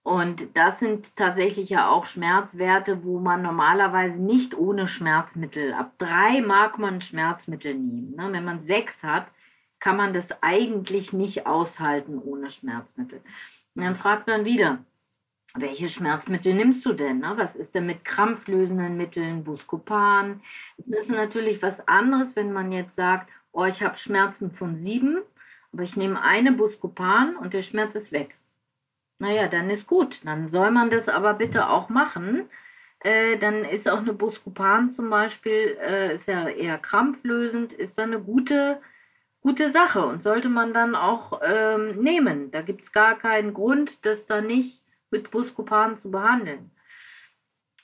Und 0.03 0.57
das 0.57 0.79
sind 0.79 1.15
tatsächlich 1.17 1.69
ja 1.71 1.89
auch 1.91 2.07
Schmerzwerte, 2.07 3.05
wo 3.05 3.19
man 3.19 3.43
normalerweise 3.43 4.17
nicht 4.17 4.57
ohne 4.57 4.87
Schmerzmittel, 4.87 5.75
ab 5.75 5.93
drei 5.99 6.41
mag 6.41 6.79
man 6.79 7.03
Schmerzmittel 7.03 7.75
nehmen. 7.75 8.17
Ne? 8.17 8.29
Wenn 8.33 8.45
man 8.45 8.65
sechs 8.67 9.03
hat, 9.03 9.27
kann 9.79 9.97
man 9.97 10.15
das 10.15 10.43
eigentlich 10.43 11.13
nicht 11.13 11.47
aushalten 11.47 12.19
ohne 12.19 12.51
Schmerzmittel. 12.51 13.21
Und 13.75 13.85
dann 13.85 13.97
fragt 13.97 14.27
man 14.27 14.45
wieder, 14.45 14.85
welche 15.55 15.89
Schmerzmittel 15.89 16.55
nimmst 16.55 16.85
du 16.87 16.93
denn? 16.93 17.19
Ne? 17.19 17.33
Was 17.37 17.55
ist 17.57 17.75
denn 17.75 17.87
mit 17.87 18.05
krampflösenden 18.05 18.97
Mitteln, 18.97 19.45
Buscopan? 19.45 20.41
Das 20.79 21.03
ist 21.03 21.11
natürlich 21.11 21.61
was 21.63 21.77
anderes, 21.89 22.37
wenn 22.37 22.53
man 22.53 22.73
jetzt 22.73 22.97
sagt, 22.97 23.29
oh, 23.53 23.65
ich 23.65 23.83
habe 23.83 23.97
Schmerzen 23.97 24.53
von 24.53 24.77
sieben, 24.77 25.19
aber 25.73 25.83
ich 25.83 25.97
nehme 25.97 26.23
eine 26.23 26.53
Buscopan 26.53 27.37
und 27.37 27.53
der 27.53 27.63
Schmerz 27.63 27.95
ist 27.95 28.13
weg. 28.13 28.37
Naja, 29.19 29.49
dann 29.49 29.71
ist 29.71 29.87
gut. 29.87 30.25
Dann 30.25 30.51
soll 30.51 30.71
man 30.71 30.91
das 30.91 31.09
aber 31.09 31.35
bitte 31.35 31.69
auch 31.69 31.89
machen. 31.89 32.49
Äh, 33.01 33.39
dann 33.39 33.65
ist 33.65 33.89
auch 33.89 33.99
eine 33.99 34.13
Buscopan 34.13 34.95
zum 34.95 35.11
Beispiel, 35.11 35.77
äh, 35.81 36.17
ist 36.17 36.27
ja 36.27 36.49
eher 36.49 36.79
krampflösend, 36.79 37.73
ist 37.73 37.99
dann 37.99 38.13
eine 38.13 38.23
gute, 38.23 38.81
gute 39.41 39.73
Sache 39.73 40.05
und 40.07 40.23
sollte 40.23 40.49
man 40.49 40.75
dann 40.75 40.95
auch 40.95 41.41
ähm, 41.43 42.03
nehmen. 42.03 42.51
Da 42.51 42.63
gibt 42.63 42.83
es 42.83 42.93
gar 42.93 43.19
keinen 43.19 43.55
Grund, 43.55 44.05
das 44.07 44.27
dann 44.27 44.47
nicht 44.47 44.83
mit 45.11 45.31
Buscopan 45.31 45.99
zu 46.01 46.11
behandeln. 46.11 46.71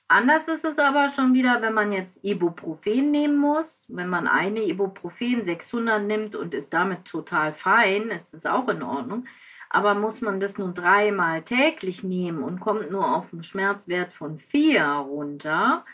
Anders 0.08 0.46
ist 0.46 0.64
es 0.64 0.78
aber 0.78 1.08
schon 1.08 1.34
wieder, 1.34 1.60
wenn 1.62 1.74
man 1.74 1.92
jetzt 1.92 2.16
Ibuprofen 2.22 3.10
nehmen 3.10 3.38
muss. 3.38 3.84
Wenn 3.88 4.08
man 4.08 4.28
eine 4.28 4.62
Ibuprofen 4.62 5.44
600 5.44 6.00
nimmt 6.02 6.36
und 6.36 6.54
ist 6.54 6.72
damit 6.72 7.06
total 7.06 7.54
fein, 7.54 8.10
ist 8.10 8.32
das 8.32 8.46
auch 8.46 8.68
in 8.68 8.84
Ordnung. 8.84 9.26
Aber 9.68 9.96
muss 9.96 10.20
man 10.20 10.38
das 10.38 10.58
nun 10.58 10.74
dreimal 10.74 11.42
täglich 11.42 12.04
nehmen 12.04 12.44
und 12.44 12.60
kommt 12.60 12.92
nur 12.92 13.16
auf 13.16 13.32
einen 13.32 13.42
Schmerzwert 13.42 14.12
von 14.12 14.38
4 14.38 14.84
runter, 14.84 15.84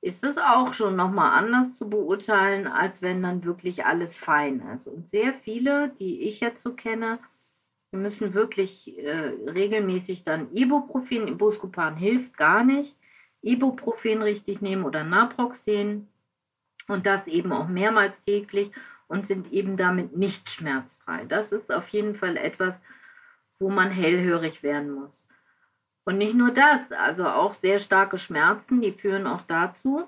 ist 0.00 0.22
es 0.22 0.38
auch 0.38 0.72
schon 0.72 0.94
nochmal 0.94 1.36
anders 1.36 1.74
zu 1.74 1.90
beurteilen, 1.90 2.68
als 2.68 3.02
wenn 3.02 3.22
dann 3.22 3.44
wirklich 3.44 3.84
alles 3.84 4.16
fein 4.16 4.62
ist. 4.74 4.86
Und 4.86 5.10
sehr 5.10 5.34
viele, 5.34 5.90
die 5.98 6.22
ich 6.22 6.38
jetzt 6.40 6.62
so 6.62 6.72
kenne, 6.72 7.18
wir 7.90 7.98
müssen 7.98 8.34
wirklich 8.34 8.98
äh, 8.98 9.34
regelmäßig 9.50 10.24
dann 10.24 10.54
Ibuprofen, 10.54 11.28
Ibuscopan 11.28 11.96
hilft 11.96 12.36
gar 12.36 12.64
nicht, 12.64 12.96
Ibuprofen 13.42 14.22
richtig 14.22 14.60
nehmen 14.60 14.84
oder 14.84 15.02
Naproxen 15.02 16.08
und 16.86 17.06
das 17.06 17.26
eben 17.26 17.52
auch 17.52 17.68
mehrmals 17.68 18.14
täglich 18.24 18.70
und 19.08 19.26
sind 19.26 19.52
eben 19.52 19.76
damit 19.76 20.16
nicht 20.16 20.50
schmerzfrei. 20.50 21.24
Das 21.24 21.50
ist 21.50 21.72
auf 21.72 21.88
jeden 21.88 22.14
Fall 22.14 22.36
etwas, 22.36 22.74
wo 23.58 23.70
man 23.70 23.90
hellhörig 23.90 24.62
werden 24.62 24.92
muss. 24.92 25.10
Und 26.04 26.18
nicht 26.18 26.34
nur 26.34 26.52
das, 26.52 26.92
also 26.92 27.26
auch 27.26 27.54
sehr 27.56 27.78
starke 27.78 28.18
Schmerzen, 28.18 28.80
die 28.80 28.92
führen 28.92 29.26
auch 29.26 29.42
dazu, 29.42 30.06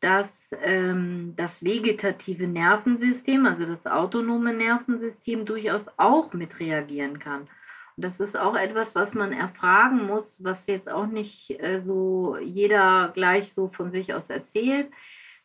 dass 0.00 0.28
ähm, 0.62 1.34
das 1.36 1.62
vegetative 1.64 2.46
Nervensystem, 2.46 3.46
also 3.46 3.66
das 3.66 3.86
autonome 3.86 4.54
Nervensystem, 4.54 5.44
durchaus 5.44 5.82
auch 5.96 6.32
mit 6.32 6.60
reagieren 6.60 7.18
kann. 7.18 7.48
Und 7.96 8.04
das 8.04 8.20
ist 8.20 8.38
auch 8.38 8.56
etwas, 8.56 8.94
was 8.94 9.14
man 9.14 9.32
erfragen 9.32 10.06
muss, 10.06 10.36
was 10.42 10.66
jetzt 10.66 10.88
auch 10.88 11.06
nicht 11.06 11.50
äh, 11.60 11.80
so 11.84 12.36
jeder 12.38 13.10
gleich 13.14 13.54
so 13.54 13.68
von 13.68 13.90
sich 13.90 14.14
aus 14.14 14.28
erzählt. 14.28 14.90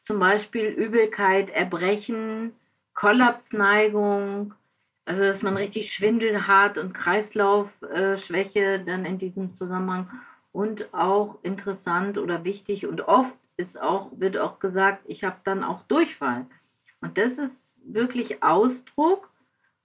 Zum 0.04 0.20
Beispiel 0.20 0.66
Übelkeit, 0.66 1.50
Erbrechen, 1.50 2.54
Kollapsneigung, 2.94 4.54
also 5.06 5.22
dass 5.22 5.42
man 5.42 5.58
richtig 5.58 5.94
Schwindel 5.94 6.48
hat 6.48 6.78
und 6.78 6.94
Kreislaufschwäche 6.94 8.60
äh, 8.60 8.84
dann 8.84 9.06
in 9.06 9.18
diesem 9.18 9.56
Zusammenhang. 9.56 10.10
Und 10.52 10.94
auch 10.94 11.38
interessant 11.44 12.18
oder 12.18 12.44
wichtig 12.44 12.86
und 12.86 13.08
oft 13.08 13.34
ist 13.62 13.82
auch, 13.82 14.12
wird 14.18 14.38
auch 14.38 14.60
gesagt, 14.60 15.04
ich 15.08 15.24
habe 15.24 15.38
dann 15.44 15.64
auch 15.64 15.84
Durchfall. 15.84 16.46
Und 17.00 17.18
das 17.18 17.38
ist 17.38 17.56
wirklich 17.84 18.44
Ausdruck 18.44 19.30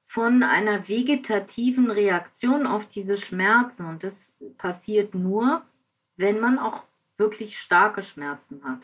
von 0.05 0.43
einer 0.43 0.89
vegetativen 0.89 1.91
Reaktion 1.91 2.67
auf 2.67 2.89
diese 2.89 3.17
Schmerzen. 3.17 3.87
Und 3.87 4.03
das 4.03 4.35
passiert 4.59 5.15
nur, 5.15 5.63
wenn 6.17 6.41
man 6.41 6.59
auch 6.59 6.83
wirklich 7.19 7.59
starke 7.59 8.03
Schmerzen 8.03 8.63
hat. 8.65 8.81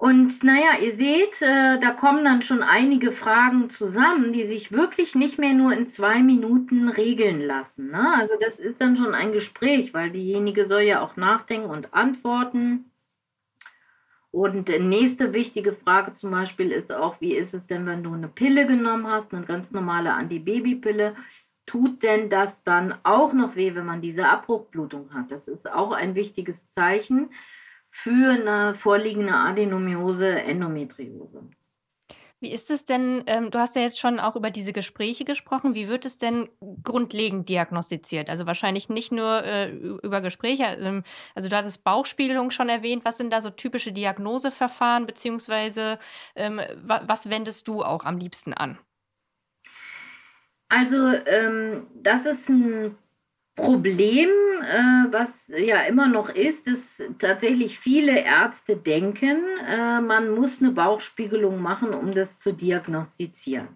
Und 0.00 0.42
naja, 0.42 0.78
ihr 0.80 0.96
seht, 0.96 1.42
äh, 1.42 1.78
da 1.78 1.90
kommen 1.90 2.24
dann 2.24 2.40
schon 2.40 2.62
einige 2.62 3.12
Fragen 3.12 3.68
zusammen, 3.68 4.32
die 4.32 4.46
sich 4.46 4.72
wirklich 4.72 5.14
nicht 5.14 5.38
mehr 5.38 5.52
nur 5.52 5.74
in 5.74 5.90
zwei 5.90 6.22
Minuten 6.22 6.88
regeln 6.88 7.42
lassen. 7.42 7.90
Ne? 7.90 8.14
Also 8.16 8.32
das 8.40 8.58
ist 8.58 8.80
dann 8.80 8.96
schon 8.96 9.14
ein 9.14 9.32
Gespräch, 9.32 9.92
weil 9.92 10.10
diejenige 10.10 10.66
soll 10.68 10.82
ja 10.82 11.02
auch 11.02 11.16
nachdenken 11.16 11.68
und 11.68 11.92
antworten. 11.92 12.89
Und 14.32 14.68
nächste 14.68 15.32
wichtige 15.32 15.72
Frage 15.72 16.14
zum 16.14 16.30
Beispiel 16.30 16.70
ist 16.70 16.92
auch, 16.92 17.20
wie 17.20 17.34
ist 17.34 17.52
es 17.52 17.66
denn, 17.66 17.86
wenn 17.86 18.04
du 18.04 18.14
eine 18.14 18.28
Pille 18.28 18.66
genommen 18.66 19.08
hast, 19.08 19.34
eine 19.34 19.44
ganz 19.44 19.70
normale 19.72 20.12
Antibabypille? 20.12 21.16
Tut 21.66 22.02
denn 22.02 22.30
das 22.30 22.52
dann 22.64 22.94
auch 23.02 23.32
noch 23.32 23.56
weh, 23.56 23.74
wenn 23.74 23.86
man 23.86 24.00
diese 24.02 24.28
Abbruchblutung 24.28 25.12
hat? 25.14 25.30
Das 25.32 25.48
ist 25.48 25.70
auch 25.70 25.92
ein 25.92 26.14
wichtiges 26.14 26.68
Zeichen 26.70 27.30
für 27.90 28.30
eine 28.30 28.74
vorliegende 28.76 29.34
Adenomiose, 29.34 30.28
Endometriose. 30.28 31.48
Wie 32.40 32.52
ist 32.52 32.70
es 32.70 32.86
denn, 32.86 33.22
ähm, 33.26 33.50
du 33.50 33.58
hast 33.58 33.76
ja 33.76 33.82
jetzt 33.82 34.00
schon 34.00 34.18
auch 34.18 34.34
über 34.34 34.50
diese 34.50 34.72
Gespräche 34.72 35.24
gesprochen, 35.24 35.74
wie 35.74 35.88
wird 35.88 36.06
es 36.06 36.16
denn 36.16 36.48
grundlegend 36.82 37.50
diagnostiziert? 37.50 38.30
Also 38.30 38.46
wahrscheinlich 38.46 38.88
nicht 38.88 39.12
nur 39.12 39.44
äh, 39.44 39.68
über 39.68 40.22
Gespräche, 40.22 40.64
ähm, 40.80 41.04
also 41.34 41.50
du 41.50 41.56
hattest 41.56 41.84
Bauchspiegelung 41.84 42.50
schon 42.50 42.70
erwähnt, 42.70 43.04
was 43.04 43.18
sind 43.18 43.30
da 43.30 43.42
so 43.42 43.50
typische 43.50 43.92
Diagnoseverfahren, 43.92 45.06
beziehungsweise 45.06 45.98
ähm, 46.34 46.60
wa 46.82 47.02
was 47.06 47.28
wendest 47.28 47.68
du 47.68 47.82
auch 47.82 48.04
am 48.04 48.16
liebsten 48.16 48.54
an? 48.54 48.78
Also 50.70 50.96
ähm, 51.26 51.88
das 51.94 52.24
ist 52.24 52.48
ein 52.48 52.96
Problem, 53.56 54.28
äh, 54.62 55.12
was 55.12 55.28
ja 55.48 55.82
immer 55.82 56.08
noch 56.08 56.28
ist, 56.30 56.66
dass 56.66 57.02
tatsächlich 57.18 57.78
viele 57.78 58.24
Ärzte 58.24 58.76
denken, 58.76 59.44
äh, 59.66 60.00
man 60.00 60.30
muss 60.30 60.62
eine 60.62 60.70
Bauchspiegelung 60.70 61.60
machen, 61.60 61.92
um 61.92 62.14
das 62.14 62.38
zu 62.38 62.52
diagnostizieren. 62.52 63.68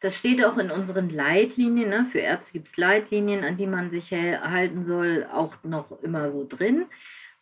Das 0.00 0.16
steht 0.16 0.44
auch 0.44 0.58
in 0.58 0.70
unseren 0.70 1.10
Leitlinien. 1.10 1.88
Ne? 1.88 2.06
Für 2.12 2.20
Ärzte 2.20 2.52
gibt 2.52 2.68
es 2.68 2.76
Leitlinien, 2.76 3.42
an 3.44 3.56
die 3.56 3.66
man 3.66 3.90
sich 3.90 4.12
halten 4.12 4.86
soll, 4.86 5.26
auch 5.32 5.54
noch 5.64 6.02
immer 6.02 6.30
so 6.30 6.46
drin. 6.48 6.86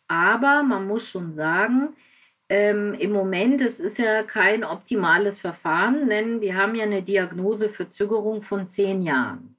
Aber 0.07 0.63
man 0.63 0.87
muss 0.87 1.07
schon 1.07 1.35
sagen, 1.35 1.95
ähm, 2.49 2.95
im 2.95 3.11
Moment, 3.11 3.61
es 3.61 3.79
ist 3.79 3.99
ja 3.99 4.23
kein 4.23 4.63
optimales 4.63 5.39
Verfahren, 5.39 6.09
denn 6.09 6.41
wir 6.41 6.55
haben 6.55 6.73
ja 6.75 6.85
eine 6.85 7.03
Diagnoseverzögerung 7.03 8.41
von 8.41 8.69
zehn 8.69 9.03
Jahren 9.03 9.56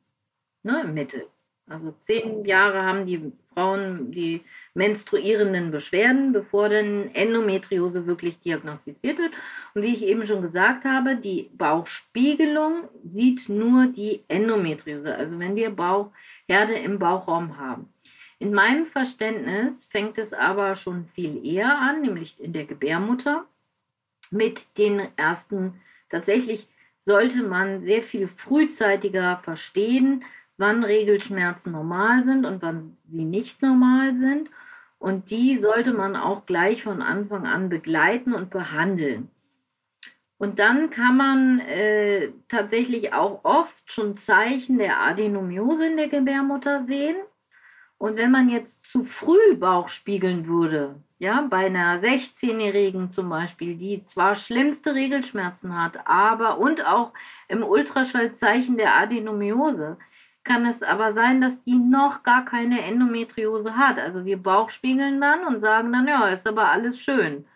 ne, 0.69 0.85
Mittel. 0.85 1.27
Also 1.69 1.95
zehn 2.07 2.45
Jahre 2.45 2.83
haben 2.83 3.07
die 3.07 3.33
Frauen 3.53 4.11
die 4.11 4.43
menstruierenden 4.75 5.71
Beschwerden, 5.71 6.33
bevor 6.33 6.69
dann 6.69 7.11
Endometriose 7.15 8.07
wirklich 8.07 8.39
diagnostiziert 8.41 9.19
wird. 9.19 9.33
Und 9.75 9.83
wie 9.83 9.93
ich 9.93 10.03
eben 10.03 10.25
schon 10.27 10.41
gesagt 10.41 10.85
habe, 10.85 11.17
die 11.17 11.51
Bauchspiegelung 11.59 12.89
sieht 13.05 13.49
nur 13.49 13.87
die 13.87 14.23
Endometriose, 14.29 15.15
also 15.15 15.39
wenn 15.39 15.57
wir 15.57 15.71
Bauchherde 15.71 16.75
im 16.75 16.99
Bauchraum 16.99 17.59
haben. 17.59 17.93
In 18.39 18.55
meinem 18.55 18.87
Verständnis 18.87 19.85
fängt 19.87 20.17
es 20.17 20.33
aber 20.33 20.77
schon 20.77 21.07
viel 21.15 21.45
eher 21.45 21.77
an, 21.77 22.03
nämlich 22.03 22.41
in 22.41 22.53
der 22.53 22.65
Gebärmutter, 22.65 23.45
mit 24.31 24.79
den 24.79 25.09
ersten, 25.17 25.81
tatsächlich 26.11 26.69
sollte 27.05 27.43
man 27.43 27.83
sehr 27.83 28.03
viel 28.03 28.29
frühzeitiger 28.29 29.41
verstehen, 29.43 30.25
wann 30.59 30.85
Regelschmerzen 30.85 31.73
normal 31.73 32.25
sind 32.25 32.45
und 32.45 32.61
wann 32.63 32.97
sie 33.11 33.25
nicht 33.25 33.63
normal 33.63 34.15
sind. 34.19 34.51
Und 34.99 35.31
die 35.31 35.59
sollte 35.59 35.93
man 35.93 36.17
auch 36.17 36.45
gleich 36.45 36.83
von 36.83 37.03
Anfang 37.03 37.47
an 37.47 37.69
begleiten 37.69 38.35
und 38.35 38.51
behandeln. 38.51 39.31
Und 40.39 40.59
dann 40.59 40.91
kann 40.91 41.17
man 41.17 41.61
äh, 41.61 42.31
tatsächlich 42.49 43.13
auch 43.13 43.45
oft 43.45 43.75
schon 43.87 44.19
Zeichen 44.19 44.79
der 44.79 45.01
Adenomiose 45.01 45.87
in 45.87 45.97
der 45.97 46.09
Gebärmutter 46.09 46.85
sehen. 46.85 47.17
Und 47.99 48.17
wenn 48.17 48.31
man 48.31 48.49
jetzt 48.49 48.73
zu 48.93 49.03
früh 49.03 49.57
Bauch 49.57 49.89
spiegeln 49.89 50.47
würde, 50.47 50.95
ja, 51.19 51.45
bei 51.51 51.67
einer 51.67 52.01
16-Jährigen 52.01 53.11
zum 53.11 53.29
Beispiel, 53.29 53.75
die 53.75 54.07
zwar 54.07 54.37
schlimmste 54.37 54.95
Regelschmerzen 54.95 55.77
hat, 55.77 56.07
aber 56.07 56.59
und 56.59 56.87
auch 56.87 57.13
im 57.49 57.65
Ultraschall 57.65 58.37
Zeichen 58.37 58.77
der 58.77 58.95
Adenomiose, 58.95 59.97
kann 60.49 60.67
es 60.67 60.83
aber 60.83 61.15
sein, 61.15 61.41
dass 61.41 61.63
die 61.65 61.79
noch 61.79 62.25
gar 62.25 62.45
keine 62.45 62.83
Endometriose 62.83 63.77
hat. 63.77 63.99
Also 64.01 64.25
wir 64.25 64.39
Bauchspiegeln 64.43 65.21
dann 65.21 65.47
und 65.47 65.61
sagen 65.61 65.93
dann, 65.93 66.09
ja, 66.09 66.29
ist 66.29 66.49
aber 66.49 66.71
alles 66.71 66.99
schön. 67.01 67.47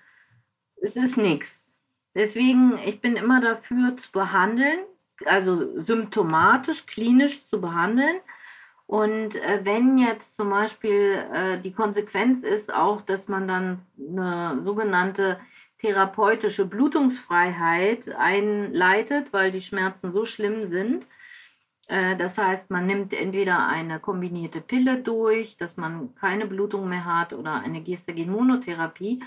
Es 0.80 0.94
ist 0.96 1.16
nichts. 1.16 1.66
Deswegen, 2.14 2.78
ich 2.86 3.00
bin 3.00 3.16
immer 3.16 3.40
dafür 3.40 3.96
zu 3.96 4.12
behandeln, 4.12 4.80
also 5.24 5.80
symptomatisch, 5.82 6.86
klinisch 6.86 7.46
zu 7.48 7.60
behandeln 7.60 8.16
Und 8.86 9.34
äh, 9.36 9.60
wenn 9.64 9.96
jetzt 9.98 10.36
zum 10.36 10.50
Beispiel 10.50 11.24
äh, 11.32 11.58
die 11.58 11.72
Konsequenz 11.72 12.44
ist 12.44 12.72
auch, 12.74 13.00
dass 13.02 13.26
man 13.28 13.48
dann 13.48 13.80
eine 13.98 14.60
sogenannte 14.64 15.40
therapeutische 15.80 16.66
Blutungsfreiheit 16.66 18.14
einleitet, 18.16 19.32
weil 19.32 19.50
die 19.50 19.62
Schmerzen 19.62 20.12
so 20.12 20.26
schlimm 20.26 20.68
sind, 20.68 21.06
das 22.16 22.38
heißt, 22.38 22.70
man 22.70 22.86
nimmt 22.86 23.12
entweder 23.12 23.66
eine 23.66 24.00
kombinierte 24.00 24.62
Pille 24.62 25.02
durch, 25.02 25.58
dass 25.58 25.76
man 25.76 26.14
keine 26.14 26.46
Blutung 26.46 26.88
mehr 26.88 27.04
hat 27.04 27.34
oder 27.34 27.56
eine 27.56 27.82
Gestagen-Monotherapie 27.82 29.22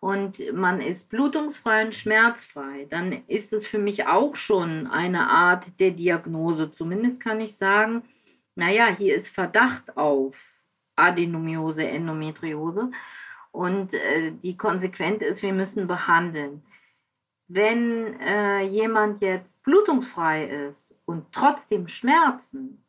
und 0.00 0.40
man 0.52 0.80
ist 0.80 1.08
blutungsfrei 1.08 1.84
und 1.84 1.94
schmerzfrei, 1.94 2.86
dann 2.90 3.24
ist 3.26 3.52
es 3.52 3.66
für 3.66 3.78
mich 3.78 4.06
auch 4.06 4.36
schon 4.36 4.86
eine 4.86 5.28
Art 5.28 5.80
der 5.80 5.90
Diagnose. 5.90 6.70
Zumindest 6.72 7.20
kann 7.20 7.40
ich 7.40 7.56
sagen, 7.56 8.02
naja, 8.54 8.86
hier 8.86 9.16
ist 9.16 9.28
Verdacht 9.34 9.96
auf 9.96 10.36
Adenomiose, 10.96 11.86
Endometriose 11.86 12.90
und 13.52 13.94
äh, 13.94 14.32
die 14.42 14.56
Konsequenz 14.56 15.22
ist, 15.22 15.42
wir 15.42 15.52
müssen 15.52 15.86
behandeln. 15.86 16.62
Wenn 17.48 18.20
äh, 18.20 18.62
jemand 18.62 19.22
jetzt 19.22 19.50
blutungsfrei 19.62 20.46
ist 20.68 20.86
und 21.06 21.24
trotzdem 21.32 21.88
Schmerzen, 21.88 22.84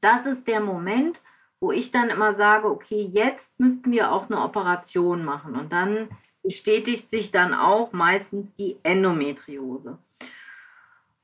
das 0.00 0.26
ist 0.26 0.46
der 0.46 0.60
Moment, 0.60 1.20
wo 1.60 1.70
ich 1.70 1.92
dann 1.92 2.10
immer 2.10 2.34
sage, 2.34 2.68
okay, 2.68 3.08
jetzt 3.12 3.48
müssten 3.58 3.92
wir 3.92 4.12
auch 4.12 4.28
eine 4.28 4.42
Operation 4.42 5.24
machen. 5.24 5.54
Und 5.54 5.72
dann 5.72 6.08
bestätigt 6.42 7.08
sich 7.10 7.30
dann 7.30 7.54
auch 7.54 7.92
meistens 7.92 8.52
die 8.56 8.76
Endometriose. 8.82 9.96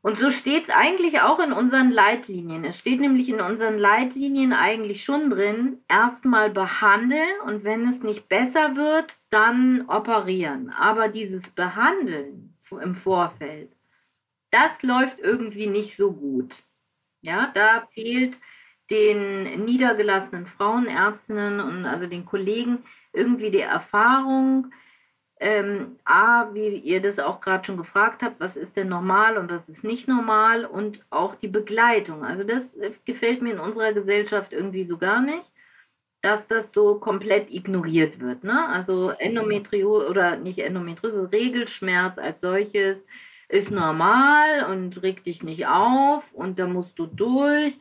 Und 0.01 0.19
so 0.19 0.31
steht 0.31 0.69
es 0.69 0.75
eigentlich 0.75 1.21
auch 1.21 1.41
in 1.41 1.53
unseren 1.53 1.91
Leitlinien. 1.91 2.65
Es 2.65 2.79
steht 2.79 3.01
nämlich 3.01 3.29
in 3.29 3.41
unseren 3.41 3.79
Leitlinien 3.79 4.53
eigentlich 4.53 5.03
schon 5.03 5.29
drin, 5.29 5.79
erstmal 5.89 6.51
behandeln 6.51 7.41
und 7.45 7.65
wenn 7.65 7.89
es 7.89 8.01
nicht 8.05 8.29
besser 8.29 8.77
wird, 8.77 9.13
dann 9.31 9.87
operieren. 9.89 10.71
Aber 10.71 11.09
dieses 11.09 11.51
Behandeln 11.51 12.55
im 12.71 12.95
Vorfeld, 12.95 13.73
das 14.51 14.83
läuft 14.83 15.19
irgendwie 15.19 15.67
nicht 15.67 15.97
so 15.97 16.13
gut. 16.13 16.57
Ja, 17.21 17.51
da 17.55 17.89
fehlt 17.93 18.39
den 18.91 19.65
niedergelassenen 19.65 20.47
Frauenärztinnen 20.47 21.61
und 21.61 21.85
also 21.85 22.07
den 22.07 22.25
Kollegen 22.25 22.85
irgendwie 23.13 23.51
die 23.51 23.61
Erfahrung, 23.61 24.73
ähm, 25.41 25.99
A, 26.05 26.53
wie 26.53 26.77
ihr 26.79 27.01
das 27.01 27.19
auch 27.19 27.41
gerade 27.41 27.65
schon 27.65 27.77
gefragt 27.77 28.23
habt, 28.23 28.41
was 28.41 28.57
ist 28.57 28.77
denn 28.77 28.89
normal 28.89 29.39
und 29.39 29.51
was 29.51 29.69
ist 29.69 29.85
nicht 29.85 30.09
normal 30.09 30.65
und 30.65 31.05
auch 31.11 31.37
die 31.37 31.49
Begleitung. 31.49 32.25
Also 32.25 32.43
das 32.45 32.65
gefällt 33.05 33.43
mir 33.43 33.53
in 33.53 33.61
unserer 33.61 33.93
Gesellschaft 33.93 34.53
irgendwie 34.53 34.85
so 34.85 34.97
gar 34.97 35.21
nicht, 35.21 35.45
dass 36.23 36.47
das 36.49 36.73
so 36.73 36.97
komplett 36.97 37.51
ignoriert 37.53 38.21
wird. 38.21 38.43
Ne? 38.43 38.67
Also 38.69 39.11
Endometriose 39.11 40.09
oder 40.09 40.37
nicht 40.37 40.59
Endometriose, 40.59 41.31
Regelschmerz 41.31 42.19
als 42.19 42.41
solches 42.41 42.97
ist 43.49 43.71
normal 43.71 44.65
und 44.71 45.03
regt 45.03 45.27
dich 45.27 45.43
nicht 45.43 45.67
auf 45.67 46.23
und 46.33 46.59
da 46.59 46.67
musst 46.67 46.99
du 46.99 47.07
durch. 47.07 47.79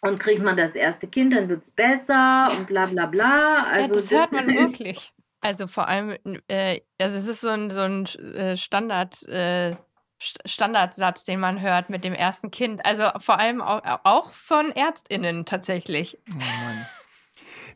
Und 0.00 0.18
kriegt 0.18 0.42
man 0.42 0.56
das 0.56 0.74
erste 0.74 1.06
Kind, 1.06 1.32
dann 1.32 1.48
wird 1.48 1.62
es 1.62 1.70
besser 1.70 2.50
und 2.56 2.66
bla 2.66 2.86
bla 2.86 3.06
bla. 3.06 3.64
Also 3.70 3.80
ja, 3.80 3.88
das, 3.88 3.96
das 3.96 4.10
hört 4.10 4.32
man 4.32 4.48
wirklich. 4.48 5.12
Also 5.40 5.66
vor 5.66 5.88
allem, 5.88 6.16
äh, 6.48 6.80
also 7.00 7.18
es 7.18 7.26
ist 7.26 7.40
so 7.40 7.48
ein, 7.48 7.70
so 7.70 7.80
ein 7.80 8.06
äh, 8.34 8.56
Standard, 8.56 9.22
äh, 9.28 9.74
Standardsatz, 10.18 11.24
den 11.24 11.40
man 11.40 11.60
hört 11.60 11.90
mit 11.90 12.04
dem 12.04 12.14
ersten 12.14 12.50
Kind. 12.50 12.84
Also 12.84 13.04
vor 13.18 13.38
allem 13.38 13.60
auch, 13.60 13.82
auch 14.04 14.32
von 14.32 14.70
ÄrztInnen 14.70 15.44
tatsächlich. 15.46 16.18
Oh 16.30 16.36
Mann. 16.36 16.86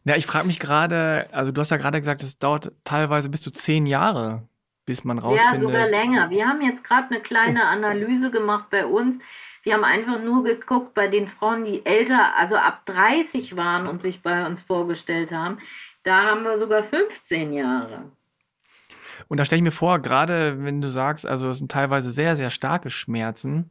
Ja, 0.05 0.15
ich 0.15 0.27
frage 0.27 0.47
mich 0.47 0.61
gerade, 0.61 1.29
also 1.33 1.51
du 1.51 1.61
hast 1.61 1.71
ja 1.71 1.77
gerade 1.77 1.99
gesagt, 1.99 2.23
es 2.23 2.39
dauert 2.39 2.71
teilweise 2.85 3.29
bis 3.29 3.43
zu 3.43 3.51
zehn 3.51 3.87
Jahre, 3.87 4.49
bis 4.87 5.05
man 5.05 5.19
rausfindet. 5.19 5.55
Ja, 5.55 5.61
sogar 5.61 5.89
länger. 5.89 6.31
Wir 6.31 6.49
haben 6.49 6.63
jetzt 6.63 6.83
gerade 6.85 7.11
eine 7.11 7.21
kleine 7.21 7.61
oh. 7.61 7.67
Analyse 7.67 8.31
gemacht 8.31 8.71
bei 8.71 8.87
uns. 8.87 9.19
Wir 9.63 9.75
haben 9.75 9.85
einfach 9.85 10.23
nur 10.23 10.45
geguckt 10.45 10.95
bei 10.95 11.09
den 11.09 11.29
Frauen, 11.29 11.65
die 11.65 11.85
älter, 11.85 12.37
also 12.37 12.55
ab 12.57 12.87
30 12.87 13.57
waren 13.57 13.89
und 13.89 14.01
sich 14.01 14.23
bei 14.23 14.47
uns 14.47 14.63
vorgestellt 14.63 15.33
haben. 15.33 15.59
Da 16.05 16.23
haben 16.23 16.45
wir 16.45 16.59
sogar 16.61 16.85
15 16.85 17.53
Jahre. 17.53 18.13
Und 19.27 19.41
da 19.41 19.45
stelle 19.45 19.59
ich 19.59 19.65
mir 19.65 19.73
vor, 19.73 19.99
gerade 19.99 20.63
wenn 20.65 20.81
du 20.81 20.89
sagst, 20.89 21.27
also 21.27 21.51
es 21.51 21.59
sind 21.59 21.71
teilweise 21.71 22.13
sehr, 22.13 22.37
sehr 22.37 22.51
starke 22.51 22.91
Schmerzen. 22.91 23.71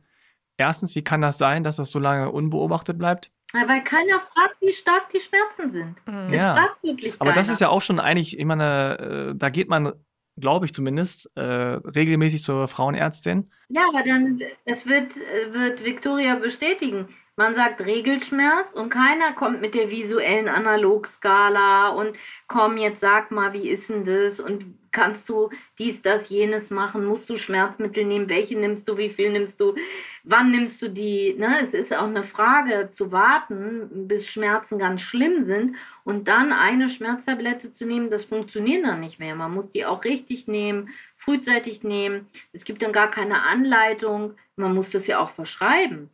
Erstens, 0.58 0.96
wie 0.96 1.04
kann 1.04 1.22
das 1.22 1.38
sein, 1.38 1.64
dass 1.64 1.78
das 1.78 1.92
so 1.92 2.00
lange 2.00 2.30
unbeobachtet 2.30 2.98
bleibt? 2.98 3.32
Ja, 3.54 3.66
weil 3.68 3.82
keiner 3.84 4.20
fragt, 4.34 4.58
wie 4.60 4.74
stark 4.74 5.10
die 5.12 5.20
Schmerzen 5.22 5.72
sind. 5.72 5.96
Mhm. 6.08 6.34
Ja. 6.34 6.56
fragt 6.56 6.84
wirklich 6.84 7.18
keiner. 7.18 7.22
Aber 7.22 7.32
das 7.32 7.48
ist 7.48 7.62
ja 7.62 7.70
auch 7.70 7.82
schon 7.82 8.02
eigentlich, 8.02 8.38
ich 8.38 8.46
meine, 8.46 9.32
äh, 9.32 9.36
da 9.38 9.50
geht 9.50 9.70
man 9.70 9.94
glaube 10.38 10.66
ich 10.66 10.74
zumindest, 10.74 11.30
äh, 11.36 11.42
regelmäßig 11.42 12.44
zur 12.44 12.68
Frauenärztin. 12.68 13.50
Ja, 13.70 13.88
aber 13.88 14.04
dann, 14.04 14.40
das 14.66 14.86
wird, 14.86 15.16
wird 15.52 15.84
Victoria 15.84 16.36
bestätigen. 16.36 17.08
Man 17.38 17.56
sagt 17.56 17.82
Regelschmerz 17.82 18.68
und 18.74 18.90
keiner 18.90 19.34
kommt 19.34 19.60
mit 19.60 19.76
der 19.76 19.90
visuellen 19.90 20.48
Analogskala 20.48 21.90
und 21.90 22.16
komm, 22.48 22.78
jetzt 22.78 23.02
sag 23.02 23.32
mal, 23.32 23.52
wie 23.52 23.68
ist 23.70 23.90
denn 23.90 24.06
das 24.06 24.40
und 24.40 24.78
kannst 24.96 25.30
du 25.30 25.50
dies, 25.78 26.02
das, 26.02 26.30
jenes 26.30 26.72
machen, 26.72 27.06
musst 27.06 27.30
du 27.30 27.38
Schmerzmittel 27.38 28.04
nehmen, 28.04 28.30
welche 28.30 28.58
nimmst 28.58 28.90
du, 28.90 28.98
wie 28.98 29.12
viel 29.12 29.32
nimmst 29.32 29.62
du, 29.62 29.76
wann 30.24 30.50
nimmst 30.50 30.82
du 30.82 30.90
die, 30.90 31.36
ne? 31.38 31.60
Es 31.62 31.76
ist 31.76 31.94
auch 31.94 32.08
eine 32.08 32.24
Frage 32.24 32.90
zu 32.92 33.12
warten, 33.12 34.08
bis 34.08 34.28
Schmerzen 34.28 34.80
ganz 34.80 35.02
schlimm 35.02 35.46
sind 35.46 35.76
und 36.04 36.28
dann 36.28 36.52
eine 36.52 36.90
Schmerztablette 36.90 37.76
zu 37.76 37.86
nehmen, 37.86 38.10
das 38.10 38.26
funktioniert 38.26 38.84
dann 38.84 39.02
nicht 39.02 39.20
mehr. 39.20 39.36
Man 39.36 39.54
muss 39.54 39.72
die 39.72 39.86
auch 39.86 40.04
richtig 40.04 40.48
nehmen, 40.48 40.90
frühzeitig 41.18 41.84
nehmen. 41.84 42.28
Es 42.54 42.66
gibt 42.66 42.82
dann 42.82 42.94
gar 42.94 43.12
keine 43.12 43.44
Anleitung, 43.44 44.34
man 44.56 44.74
muss 44.74 44.90
das 44.90 45.06
ja 45.06 45.20
auch 45.20 45.32
verschreiben 45.32 46.10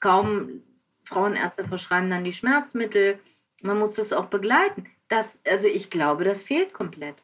kaum 0.00 0.62
Frauenärzte 1.04 1.64
verschreiben 1.64 2.10
dann 2.10 2.24
die 2.24 2.32
Schmerzmittel. 2.32 3.18
Man 3.62 3.78
muss 3.78 3.94
das 3.94 4.12
auch 4.12 4.26
begleiten. 4.26 4.86
Das, 5.08 5.26
also 5.44 5.66
ich 5.66 5.90
glaube, 5.90 6.24
das 6.24 6.42
fehlt 6.42 6.72
komplett. 6.72 7.16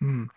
Hm. 0.00 0.30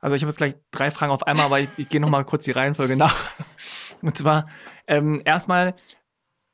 Also 0.00 0.16
ich 0.16 0.22
habe 0.22 0.30
jetzt 0.30 0.36
gleich 0.36 0.54
drei 0.70 0.90
Fragen 0.90 1.12
auf 1.12 1.26
einmal, 1.26 1.46
aber 1.46 1.60
ich, 1.60 1.70
ich 1.78 1.88
gehe 1.88 2.00
nochmal 2.00 2.24
kurz 2.24 2.44
die 2.44 2.50
Reihenfolge 2.50 2.96
nach. 2.96 3.16
Und 4.02 4.18
zwar 4.18 4.48
ähm, 4.86 5.22
erstmal, 5.24 5.74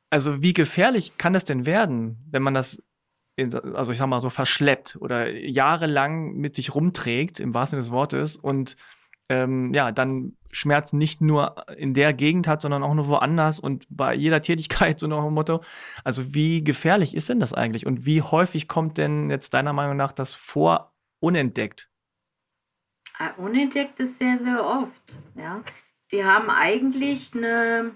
also 0.09 0.41
wie 0.43 0.53
gefährlich 0.53 1.19
kann 1.19 1.33
das 1.33 1.45
denn 1.45 1.67
werden, 1.67 2.25
wenn 2.31 2.43
man 2.43 2.55
das, 2.55 2.83
in, 3.35 3.53
also 3.75 3.91
ich 3.91 3.99
sag 3.99 4.07
mal 4.07 4.21
so 4.21 4.31
verschleppt 4.31 4.99
oder 5.01 5.29
jahrelang 5.31 6.35
mit 6.35 6.55
sich 6.55 6.75
rumträgt, 6.75 7.41
im 7.41 7.53
wahrsten 7.53 7.81
Sinne 7.81 7.89
des 7.89 7.93
Wortes, 7.93 8.37
und 8.37 8.77
ähm, 9.31 9.73
ja, 9.75 9.93
dann 9.93 10.37
Schmerz 10.53 10.93
nicht 10.93 11.21
nur 11.21 11.65
in 11.77 11.95
der 11.95 12.13
Gegend 12.13 12.47
hat, 12.49 12.61
sondern 12.61 12.83
auch 12.83 12.95
nur 12.95 13.09
woanders 13.09 13.61
und 13.61 13.87
bei 13.89 14.15
jeder 14.15 14.43
Tätigkeit 14.43 14.99
so 15.01 15.07
nach 15.07 15.25
dem 15.25 15.35
Motto. 15.35 15.63
Also 16.05 16.35
wie 16.35 16.63
gefährlich 16.63 17.15
ist 17.15 17.29
denn 17.29 17.41
das 17.41 17.55
eigentlich 17.55 17.87
und 17.87 18.07
wie 18.07 18.23
häufig 18.23 18.69
kommt 18.69 18.99
denn 18.99 19.31
jetzt 19.31 19.55
deiner 19.55 19.73
Meinung 19.73 19.97
nach 19.97 20.13
das 20.13 20.35
vor 20.35 20.95
unentdeckt? 21.21 21.91
Ah, 23.23 23.35
unentdeckt 23.37 24.01
ist 24.01 24.19
sehr, 24.19 24.39
sehr 24.39 24.65
oft. 24.65 25.03
Ja. 25.35 25.63
Wir 26.09 26.25
haben 26.25 26.49
eigentlich 26.49 27.35
eine 27.35 27.95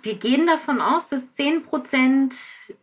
wir 0.00 0.14
gehen 0.14 0.46
davon 0.46 0.80
aus, 0.80 1.06
dass 1.08 1.22
10% 1.38 2.34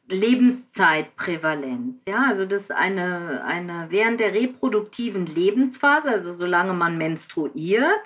Lebenszeitprävalenz, 0.07 2.01
ja, 2.07 2.25
also 2.27 2.45
das 2.45 2.63
ist 2.63 2.71
eine, 2.71 3.43
eine 3.45 3.87
während 3.89 4.19
der 4.19 4.33
reproduktiven 4.33 5.25
Lebensphase, 5.25 6.09
also 6.09 6.35
solange 6.35 6.73
man 6.73 6.97
menstruiert, 6.97 8.03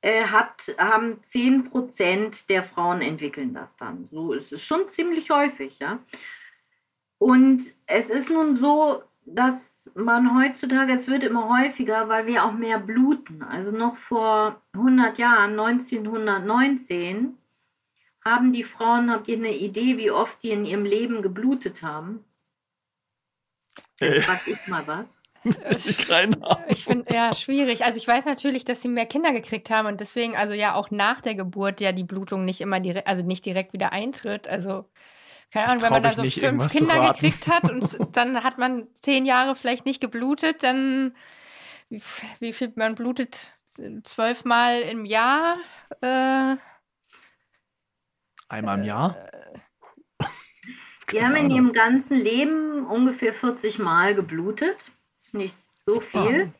äh, 0.00 0.24
hat, 0.24 0.74
haben 0.78 1.20
10% 1.32 2.46
der 2.48 2.64
Frauen 2.64 3.00
entwickeln 3.00 3.54
das 3.54 3.68
dann. 3.78 4.08
So 4.10 4.32
ist 4.32 4.52
es 4.52 4.62
schon 4.62 4.90
ziemlich 4.90 5.30
häufig, 5.30 5.78
ja. 5.78 5.98
Und 7.18 7.62
es 7.86 8.10
ist 8.10 8.28
nun 8.30 8.58
so, 8.58 9.02
dass 9.24 9.54
man 9.94 10.38
heutzutage, 10.38 10.94
es 10.94 11.08
wird 11.08 11.24
immer 11.24 11.48
häufiger, 11.48 12.08
weil 12.08 12.26
wir 12.26 12.44
auch 12.44 12.52
mehr 12.52 12.78
bluten. 12.78 13.42
Also 13.42 13.70
noch 13.70 13.96
vor 13.96 14.60
100 14.74 15.18
Jahren, 15.18 15.58
1919, 15.58 17.36
haben 18.24 18.52
die 18.52 18.64
Frauen, 18.64 19.10
habt 19.10 19.28
ihr 19.28 19.36
eine 19.36 19.54
Idee, 19.56 19.96
wie 19.96 20.10
oft 20.10 20.42
die 20.42 20.50
in 20.50 20.64
ihrem 20.64 20.84
Leben 20.84 21.22
geblutet 21.22 21.82
haben? 21.82 22.24
Jetzt 24.00 24.18
äh. 24.18 24.20
frag 24.20 24.46
ich 24.46 24.68
mal 24.68 24.86
was. 24.86 25.22
Ich 26.68 26.84
finde 26.84 27.12
ja 27.12 27.34
schwierig. 27.34 27.84
Also 27.84 27.98
ich 27.98 28.06
weiß 28.06 28.26
natürlich, 28.26 28.64
dass 28.64 28.80
sie 28.80 28.88
mehr 28.88 29.06
Kinder 29.06 29.32
gekriegt 29.32 29.70
haben 29.70 29.88
und 29.88 30.00
deswegen 30.00 30.36
also 30.36 30.54
ja 30.54 30.74
auch 30.74 30.92
nach 30.92 31.20
der 31.20 31.34
Geburt 31.34 31.80
ja 31.80 31.90
die 31.90 32.04
Blutung 32.04 32.44
nicht 32.44 32.60
immer 32.60 32.78
direkt, 32.78 33.08
also 33.08 33.24
nicht 33.24 33.44
direkt 33.44 33.72
wieder 33.72 33.92
eintritt. 33.92 34.46
Also 34.46 34.84
keine 35.52 35.68
Ahnung, 35.68 35.82
wenn 35.82 35.92
man 35.92 36.02
da 36.02 36.14
so 36.14 36.22
nicht, 36.22 36.40
fünf 36.40 36.72
Kinder 36.72 37.12
gekriegt 37.12 37.46
hat 37.46 37.70
und 37.70 38.16
dann 38.16 38.42
hat 38.42 38.58
man 38.58 38.88
zehn 38.94 39.26
Jahre 39.26 39.54
vielleicht 39.54 39.84
nicht 39.84 40.00
geblutet, 40.00 40.62
dann 40.62 41.14
wie, 42.40 42.52
viel 42.52 42.72
man 42.74 42.94
blutet 42.94 43.52
zwölfmal 44.02 44.80
im 44.80 45.04
Jahr. 45.04 45.58
Äh, 46.00 46.56
Einmal 48.48 48.78
im 48.78 48.84
Jahr? 48.84 49.28
Die 51.12 51.22
haben 51.22 51.36
in 51.36 51.50
ihrem 51.50 51.74
ganzen 51.74 52.16
Leben 52.16 52.86
ungefähr 52.86 53.34
40 53.34 53.78
Mal 53.78 54.14
geblutet. 54.14 54.78
Nicht 55.32 55.54
so 55.84 56.00
viel. 56.00 56.54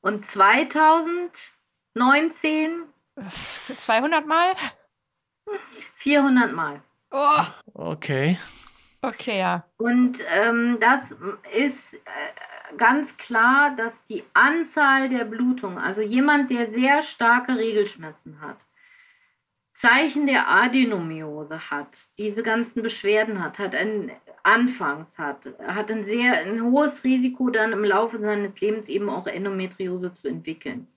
Und 0.00 0.30
2019 0.30 2.84
200 3.76 4.26
Mal? 4.26 4.54
400 5.96 6.52
Mal. 6.52 6.82
Oh, 7.10 7.42
Okay. 7.74 8.38
okay, 9.02 9.38
ja. 9.38 9.64
Und 9.78 10.18
ähm, 10.30 10.78
das 10.80 11.00
ist 11.54 11.94
äh, 11.94 12.76
ganz 12.76 13.16
klar, 13.16 13.74
dass 13.76 13.92
die 14.08 14.24
Anzahl 14.34 15.08
der 15.08 15.24
Blutungen, 15.24 15.78
also 15.78 16.00
jemand, 16.00 16.50
der 16.50 16.70
sehr 16.70 17.02
starke 17.02 17.56
Regelschmerzen 17.56 18.40
hat, 18.40 18.58
Zeichen 19.74 20.26
der 20.28 20.48
Adenomiose 20.48 21.70
hat, 21.70 21.98
diese 22.16 22.42
ganzen 22.42 22.82
Beschwerden 22.82 23.42
hat, 23.42 23.58
hat 23.58 23.74
ein 23.74 24.12
anfangs 24.44 25.16
hat, 25.18 25.40
hat 25.66 25.90
ein 25.90 26.04
sehr 26.04 26.38
ein 26.38 26.62
hohes 26.62 27.04
Risiko 27.04 27.50
dann 27.50 27.72
im 27.72 27.84
Laufe 27.84 28.18
seines 28.18 28.60
Lebens 28.60 28.88
eben 28.88 29.08
auch 29.08 29.26
Endometriose 29.26 30.14
zu 30.14 30.28
entwickeln. 30.28 30.88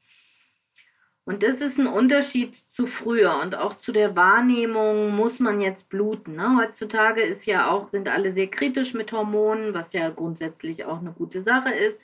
Und 1.26 1.42
das 1.42 1.60
ist 1.60 1.80
ein 1.80 1.88
Unterschied 1.88 2.56
zu 2.70 2.86
früher 2.86 3.40
und 3.42 3.56
auch 3.56 3.80
zu 3.80 3.92
der 3.92 4.16
Wahrnehmung, 4.16 5.16
muss 5.16 5.40
man 5.40 5.60
jetzt 5.60 5.90
bluten. 5.90 6.36
Ne? 6.36 6.58
Heutzutage 6.58 7.22
ist 7.22 7.48
ja 7.48 7.68
auch, 7.68 7.90
sind 7.90 8.08
alle 8.08 8.32
sehr 8.32 8.48
kritisch 8.48 8.94
mit 8.94 9.12
Hormonen, 9.12 9.74
was 9.74 9.92
ja 9.94 10.12
grundsätzlich 10.12 10.86
auch 10.86 11.00
eine 11.00 11.12
gute 11.12 11.42
Sache 11.42 11.74
ist. 11.74 12.00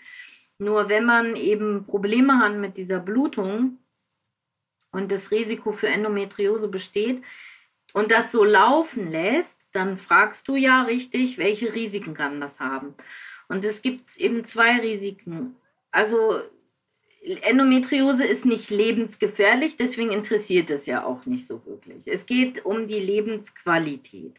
Nur 0.57 0.89
wenn 0.89 1.05
man 1.05 1.35
eben 1.35 1.85
Probleme 1.85 2.39
hat 2.39 2.55
mit 2.55 2.77
dieser 2.77 2.99
Blutung 2.99 3.77
und 4.91 5.11
das 5.11 5.29
Risiko 5.29 5.71
für 5.71 5.87
Endometriose 5.87 6.67
besteht 6.67 7.23
und 7.93 8.11
das 8.11 8.31
so 8.31 8.43
laufen 8.43 9.11
lässt, 9.11 9.57
dann 9.71 9.99
fragst 9.99 10.47
du 10.47 10.55
ja 10.55 10.81
richtig, 10.81 11.37
welche 11.37 11.73
Risiken 11.73 12.15
kann 12.15 12.41
das 12.41 12.59
haben. 12.59 12.95
Und 13.47 13.63
es 13.65 13.83
gibt 13.83 14.17
eben 14.17 14.45
zwei 14.45 14.79
Risiken. 14.79 15.55
Also 15.91 16.41
Endometriose 17.21 18.25
ist 18.25 18.45
nicht 18.45 18.69
lebensgefährlich, 18.69 19.77
deswegen 19.77 20.11
interessiert 20.11 20.71
es 20.71 20.87
ja 20.87 21.05
auch 21.05 21.25
nicht 21.25 21.47
so 21.47 21.63
wirklich. 21.65 22.01
Es 22.05 22.25
geht 22.25 22.65
um 22.65 22.87
die 22.87 22.99
Lebensqualität. 22.99 24.35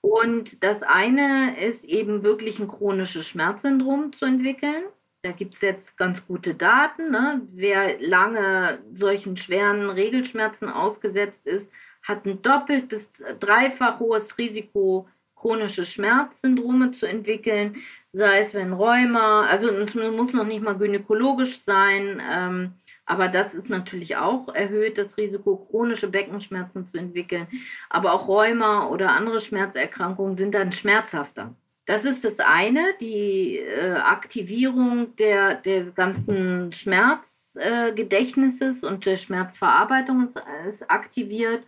Und 0.00 0.62
das 0.62 0.82
eine 0.82 1.58
ist 1.64 1.84
eben 1.84 2.22
wirklich 2.22 2.58
ein 2.58 2.68
chronisches 2.68 3.28
Schmerzsyndrom 3.28 4.12
zu 4.12 4.26
entwickeln. 4.26 4.84
Da 5.22 5.32
gibt 5.32 5.54
es 5.54 5.60
jetzt 5.62 5.96
ganz 5.96 6.26
gute 6.26 6.54
Daten. 6.54 7.10
Ne? 7.10 7.40
Wer 7.52 7.98
lange 8.00 8.82
solchen 8.92 9.36
schweren 9.36 9.88
Regelschmerzen 9.88 10.68
ausgesetzt 10.68 11.46
ist, 11.46 11.66
hat 12.02 12.26
ein 12.26 12.42
doppelt 12.42 12.88
bis 12.88 13.08
dreifach 13.40 13.98
hohes 13.98 14.36
Risiko, 14.36 15.08
chronische 15.44 15.84
Schmerzsyndrome 15.84 16.92
zu 16.92 17.04
entwickeln, 17.04 17.76
sei 18.14 18.44
es 18.44 18.54
wenn 18.54 18.72
Rheuma, 18.72 19.46
also 19.46 19.68
es 19.68 19.94
muss 19.94 20.32
noch 20.32 20.46
nicht 20.46 20.62
mal 20.62 20.78
gynäkologisch 20.78 21.60
sein, 21.66 22.22
ähm, 22.32 22.72
aber 23.04 23.28
das 23.28 23.52
ist 23.52 23.68
natürlich 23.68 24.16
auch 24.16 24.48
erhöht, 24.54 24.96
das 24.96 25.18
Risiko, 25.18 25.68
chronische 25.70 26.08
Beckenschmerzen 26.08 26.88
zu 26.88 26.96
entwickeln. 26.96 27.46
Aber 27.90 28.14
auch 28.14 28.26
Rheuma 28.26 28.86
oder 28.86 29.10
andere 29.10 29.38
Schmerzerkrankungen 29.38 30.38
sind 30.38 30.54
dann 30.54 30.72
schmerzhafter. 30.72 31.54
Das 31.84 32.06
ist 32.06 32.24
das 32.24 32.38
eine, 32.38 32.94
die 32.98 33.58
äh, 33.58 33.96
Aktivierung 33.96 35.14
der, 35.16 35.56
der 35.56 35.90
ganzen 35.90 36.72
Schmerzgedächtnisses 36.72 38.82
äh, 38.82 38.86
und 38.86 39.04
der 39.04 39.18
Schmerzverarbeitung 39.18 40.26
ist, 40.26 40.42
ist 40.66 40.90
aktiviert 40.90 41.64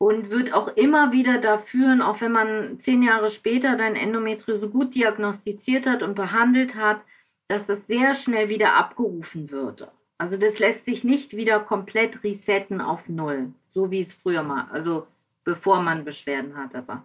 und 0.00 0.30
wird 0.30 0.54
auch 0.54 0.68
immer 0.78 1.12
wieder 1.12 1.36
da 1.36 1.58
führen, 1.58 2.00
auch 2.00 2.22
wenn 2.22 2.32
man 2.32 2.80
zehn 2.80 3.02
Jahre 3.02 3.28
später 3.28 3.76
dein 3.76 3.96
Endometriose 3.96 4.66
gut 4.66 4.94
diagnostiziert 4.94 5.86
hat 5.86 6.02
und 6.02 6.14
behandelt 6.14 6.74
hat, 6.74 7.02
dass 7.48 7.66
das 7.66 7.86
sehr 7.86 8.14
schnell 8.14 8.48
wieder 8.48 8.76
abgerufen 8.76 9.50
wird. 9.50 9.86
Also 10.16 10.38
das 10.38 10.58
lässt 10.58 10.86
sich 10.86 11.04
nicht 11.04 11.36
wieder 11.36 11.60
komplett 11.60 12.24
resetten 12.24 12.80
auf 12.80 13.10
Null, 13.10 13.52
so 13.74 13.90
wie 13.90 14.00
es 14.00 14.14
früher 14.14 14.42
mal, 14.42 14.68
also 14.72 15.06
bevor 15.44 15.82
man 15.82 16.06
Beschwerden 16.06 16.56
hat. 16.56 16.74
Aber. 16.74 17.02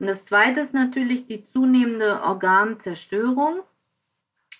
Und 0.00 0.08
das 0.08 0.24
Zweite 0.24 0.62
ist 0.62 0.74
natürlich 0.74 1.28
die 1.28 1.44
zunehmende 1.44 2.20
Organzerstörung, 2.20 3.60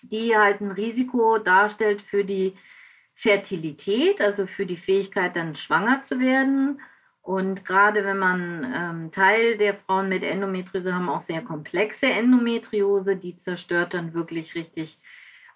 die 0.01 0.37
halt 0.37 0.61
ein 0.61 0.71
Risiko 0.71 1.39
darstellt 1.39 2.01
für 2.01 2.23
die 2.23 2.53
Fertilität, 3.15 4.21
also 4.21 4.47
für 4.47 4.65
die 4.65 4.77
Fähigkeit, 4.77 5.35
dann 5.35 5.55
schwanger 5.55 6.05
zu 6.05 6.21
werden 6.21 6.79
und 7.25 7.65
gerade 7.65 8.05
wenn 8.05 8.19
man 8.19 8.71
ähm, 8.71 9.11
Teil 9.11 9.57
der 9.57 9.73
Frauen 9.73 10.09
mit 10.09 10.21
Endometriose 10.23 10.93
haben 10.93 11.09
auch 11.09 11.23
sehr 11.23 11.41
komplexe 11.41 12.05
Endometriose, 12.05 13.15
die 13.15 13.35
zerstört 13.35 13.95
dann 13.95 14.13
wirklich 14.13 14.53
richtig 14.53 14.99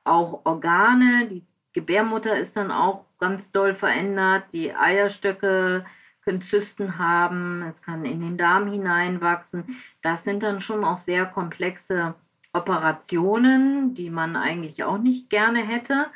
auch 0.03 0.41
Organe. 0.45 1.27
Die 1.27 1.45
Gebärmutter 1.73 2.35
ist 2.39 2.57
dann 2.57 2.71
auch 2.71 3.05
ganz 3.19 3.51
doll 3.51 3.75
verändert. 3.75 4.45
Die 4.51 4.73
Eierstöcke 4.73 5.85
können 6.23 6.41
Zysten 6.41 6.97
haben, 6.97 7.61
es 7.61 7.79
kann 7.83 8.03
in 8.03 8.21
den 8.21 8.37
Darm 8.37 8.71
hineinwachsen. 8.71 9.79
Das 10.01 10.23
sind 10.23 10.41
dann 10.41 10.61
schon 10.61 10.83
auch 10.83 10.97
sehr 10.97 11.27
komplexe 11.27 12.15
Operationen, 12.51 13.93
die 13.93 14.09
man 14.09 14.35
eigentlich 14.35 14.83
auch 14.83 14.97
nicht 14.97 15.29
gerne 15.29 15.59
hätte 15.59 16.07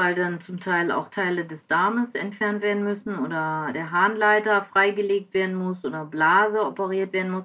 weil 0.00 0.14
dann 0.14 0.40
zum 0.40 0.60
Teil 0.60 0.90
auch 0.90 1.10
Teile 1.10 1.44
des 1.44 1.66
Darmes 1.66 2.14
entfernt 2.14 2.62
werden 2.62 2.84
müssen 2.84 3.18
oder 3.18 3.70
der 3.74 3.90
Harnleiter 3.90 4.64
freigelegt 4.64 5.34
werden 5.34 5.54
muss 5.54 5.84
oder 5.84 6.06
Blase 6.06 6.64
operiert 6.64 7.12
werden 7.12 7.32
muss. 7.32 7.44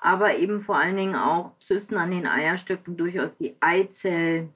Aber 0.00 0.36
eben 0.36 0.62
vor 0.62 0.76
allen 0.76 0.96
Dingen 0.96 1.14
auch 1.14 1.52
Zysten 1.60 1.96
an 1.96 2.10
den 2.10 2.26
Eierstöcken 2.26 2.96
durchaus 2.96 3.30
die 3.38 3.54
Eizellreserve 3.60 4.50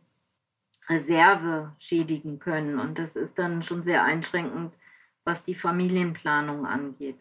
schädigen 1.78 2.40
können. 2.40 2.80
Und 2.80 2.98
das 2.98 3.14
ist 3.14 3.38
dann 3.38 3.62
schon 3.62 3.84
sehr 3.84 4.02
einschränkend, 4.02 4.74
was 5.22 5.44
die 5.44 5.54
Familienplanung 5.54 6.66
angeht. 6.66 7.20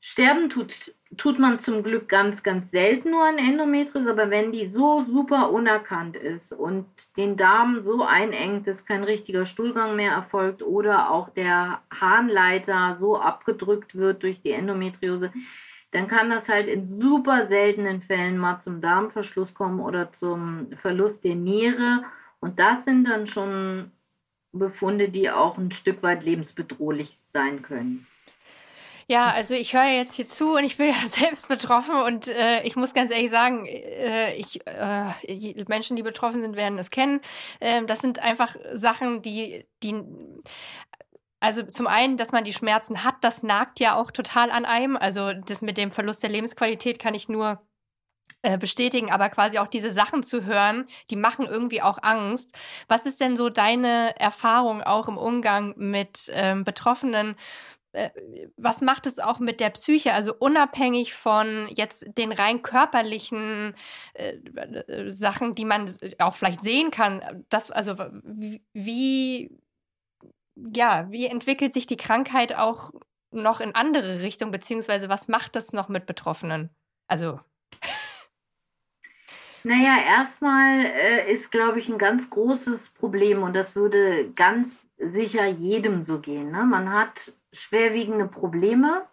Sterben 0.00 0.48
tut, 0.48 0.94
tut 1.16 1.38
man 1.38 1.60
zum 1.60 1.82
Glück 1.82 2.08
ganz, 2.08 2.42
ganz 2.42 2.70
selten 2.70 3.10
nur 3.10 3.24
an 3.24 3.38
Endometriose, 3.38 4.10
aber 4.10 4.30
wenn 4.30 4.52
die 4.52 4.68
so 4.68 5.04
super 5.04 5.50
unerkannt 5.50 6.16
ist 6.16 6.52
und 6.52 6.86
den 7.16 7.36
Darm 7.36 7.82
so 7.84 8.02
einengt, 8.02 8.66
dass 8.66 8.86
kein 8.86 9.04
richtiger 9.04 9.46
Stuhlgang 9.46 9.96
mehr 9.96 10.12
erfolgt 10.12 10.62
oder 10.62 11.10
auch 11.10 11.28
der 11.30 11.80
Harnleiter 11.90 12.96
so 13.00 13.18
abgedrückt 13.18 13.94
wird 13.94 14.22
durch 14.22 14.42
die 14.42 14.52
Endometriose, 14.52 15.32
dann 15.92 16.08
kann 16.08 16.30
das 16.30 16.48
halt 16.48 16.66
in 16.68 16.86
super 16.86 17.46
seltenen 17.46 18.02
Fällen 18.02 18.36
mal 18.36 18.60
zum 18.62 18.80
Darmverschluss 18.80 19.54
kommen 19.54 19.80
oder 19.80 20.12
zum 20.12 20.68
Verlust 20.82 21.22
der 21.22 21.36
Niere. 21.36 22.04
Und 22.40 22.58
das 22.58 22.84
sind 22.84 23.08
dann 23.08 23.26
schon 23.28 23.92
Befunde, 24.52 25.08
die 25.08 25.30
auch 25.30 25.56
ein 25.56 25.70
Stück 25.70 26.02
weit 26.02 26.24
lebensbedrohlich 26.24 27.16
sein 27.32 27.62
können. 27.62 28.06
Ja, 29.06 29.30
also 29.32 29.54
ich 29.54 29.74
höre 29.74 29.86
jetzt 29.86 30.14
hier 30.14 30.28
zu 30.28 30.56
und 30.56 30.64
ich 30.64 30.76
bin 30.76 30.88
ja 30.88 31.08
selbst 31.08 31.48
betroffen 31.48 31.94
und 31.94 32.28
äh, 32.28 32.62
ich 32.62 32.76
muss 32.76 32.94
ganz 32.94 33.10
ehrlich 33.10 33.30
sagen, 33.30 33.66
äh, 33.66 34.34
ich, 34.34 34.60
äh, 34.66 35.64
Menschen, 35.68 35.96
die 35.96 36.02
betroffen 36.02 36.42
sind, 36.42 36.56
werden 36.56 36.78
es 36.78 36.90
kennen. 36.90 37.20
Ähm, 37.60 37.86
das 37.86 38.00
sind 38.00 38.20
einfach 38.20 38.56
Sachen, 38.72 39.22
die, 39.22 39.66
die, 39.82 40.02
also 41.40 41.62
zum 41.62 41.86
einen, 41.86 42.16
dass 42.16 42.32
man 42.32 42.44
die 42.44 42.52
Schmerzen 42.52 43.04
hat, 43.04 43.16
das 43.20 43.42
nagt 43.42 43.80
ja 43.80 43.96
auch 43.96 44.10
total 44.10 44.50
an 44.50 44.64
einem. 44.64 44.96
Also 44.96 45.32
das 45.34 45.60
mit 45.62 45.76
dem 45.76 45.90
Verlust 45.90 46.22
der 46.22 46.30
Lebensqualität 46.30 46.98
kann 46.98 47.14
ich 47.14 47.28
nur 47.28 47.60
äh, 48.42 48.58
bestätigen, 48.58 49.10
aber 49.10 49.28
quasi 49.30 49.58
auch 49.58 49.68
diese 49.68 49.92
Sachen 49.92 50.22
zu 50.22 50.44
hören, 50.44 50.86
die 51.10 51.16
machen 51.16 51.46
irgendwie 51.46 51.82
auch 51.82 51.98
Angst. 52.02 52.52
Was 52.88 53.06
ist 53.06 53.20
denn 53.20 53.36
so 53.36 53.50
deine 53.50 54.18
Erfahrung 54.18 54.82
auch 54.82 55.08
im 55.08 55.18
Umgang 55.18 55.74
mit 55.76 56.30
ähm, 56.32 56.64
Betroffenen? 56.64 57.36
Äh, 57.94 58.10
was 58.56 58.80
macht 58.80 59.06
es 59.06 59.18
auch 59.18 59.38
mit 59.38 59.60
der 59.60 59.70
Psyche, 59.70 60.12
also 60.12 60.34
unabhängig 60.38 61.14
von 61.14 61.68
jetzt 61.68 62.18
den 62.18 62.32
rein 62.32 62.62
körperlichen 62.62 63.74
äh, 64.14 64.34
äh 64.34 65.12
Sachen, 65.12 65.54
die 65.54 65.64
man 65.64 65.94
auch 66.18 66.34
vielleicht 66.34 66.60
sehen 66.60 66.90
kann, 66.90 67.44
das, 67.48 67.70
also 67.70 67.94
wie, 68.72 69.56
ja, 70.54 71.06
wie 71.10 71.26
entwickelt 71.26 71.72
sich 71.72 71.86
die 71.86 71.96
Krankheit 71.96 72.56
auch 72.56 72.92
noch 73.30 73.60
in 73.60 73.74
andere 73.74 74.22
Richtungen, 74.22 74.52
beziehungsweise 74.52 75.08
was 75.08 75.28
macht 75.28 75.56
das 75.56 75.72
noch 75.72 75.88
mit 75.88 76.06
Betroffenen? 76.06 76.70
Also. 77.06 77.40
Naja, 79.62 79.96
erstmal 80.04 80.84
äh, 80.84 81.32
ist, 81.32 81.50
glaube 81.50 81.80
ich, 81.80 81.88
ein 81.88 81.98
ganz 81.98 82.28
großes 82.28 82.80
Problem 82.98 83.42
und 83.42 83.54
das 83.54 83.74
würde 83.74 84.30
ganz 84.34 84.68
sicher 84.98 85.46
jedem 85.46 86.04
so 86.04 86.20
gehen. 86.20 86.50
Ne? 86.50 86.64
Man 86.64 86.92
hat 86.92 87.32
schwerwiegende 87.54 88.26
Probleme 88.26 89.06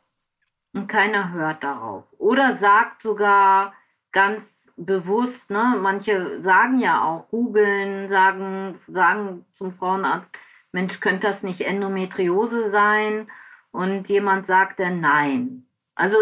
und 0.73 0.87
keiner 0.87 1.31
hört 1.31 1.63
darauf. 1.63 2.05
Oder 2.17 2.57
sagt 2.57 3.01
sogar 3.01 3.73
ganz 4.11 4.43
bewusst, 4.77 5.49
ne, 5.49 5.77
manche 5.79 6.41
sagen 6.41 6.79
ja 6.79 7.03
auch, 7.03 7.29
googeln, 7.29 8.09
sagen, 8.09 8.79
sagen 8.87 9.45
zum 9.53 9.73
Frauenarzt, 9.73 10.27
Mensch, 10.71 10.99
könnte 10.99 11.27
das 11.27 11.43
nicht 11.43 11.61
Endometriose 11.61 12.69
sein? 12.71 13.29
Und 13.71 14.07
jemand 14.09 14.47
sagt 14.47 14.79
dann 14.79 15.01
nein. 15.01 15.65
Also 15.95 16.17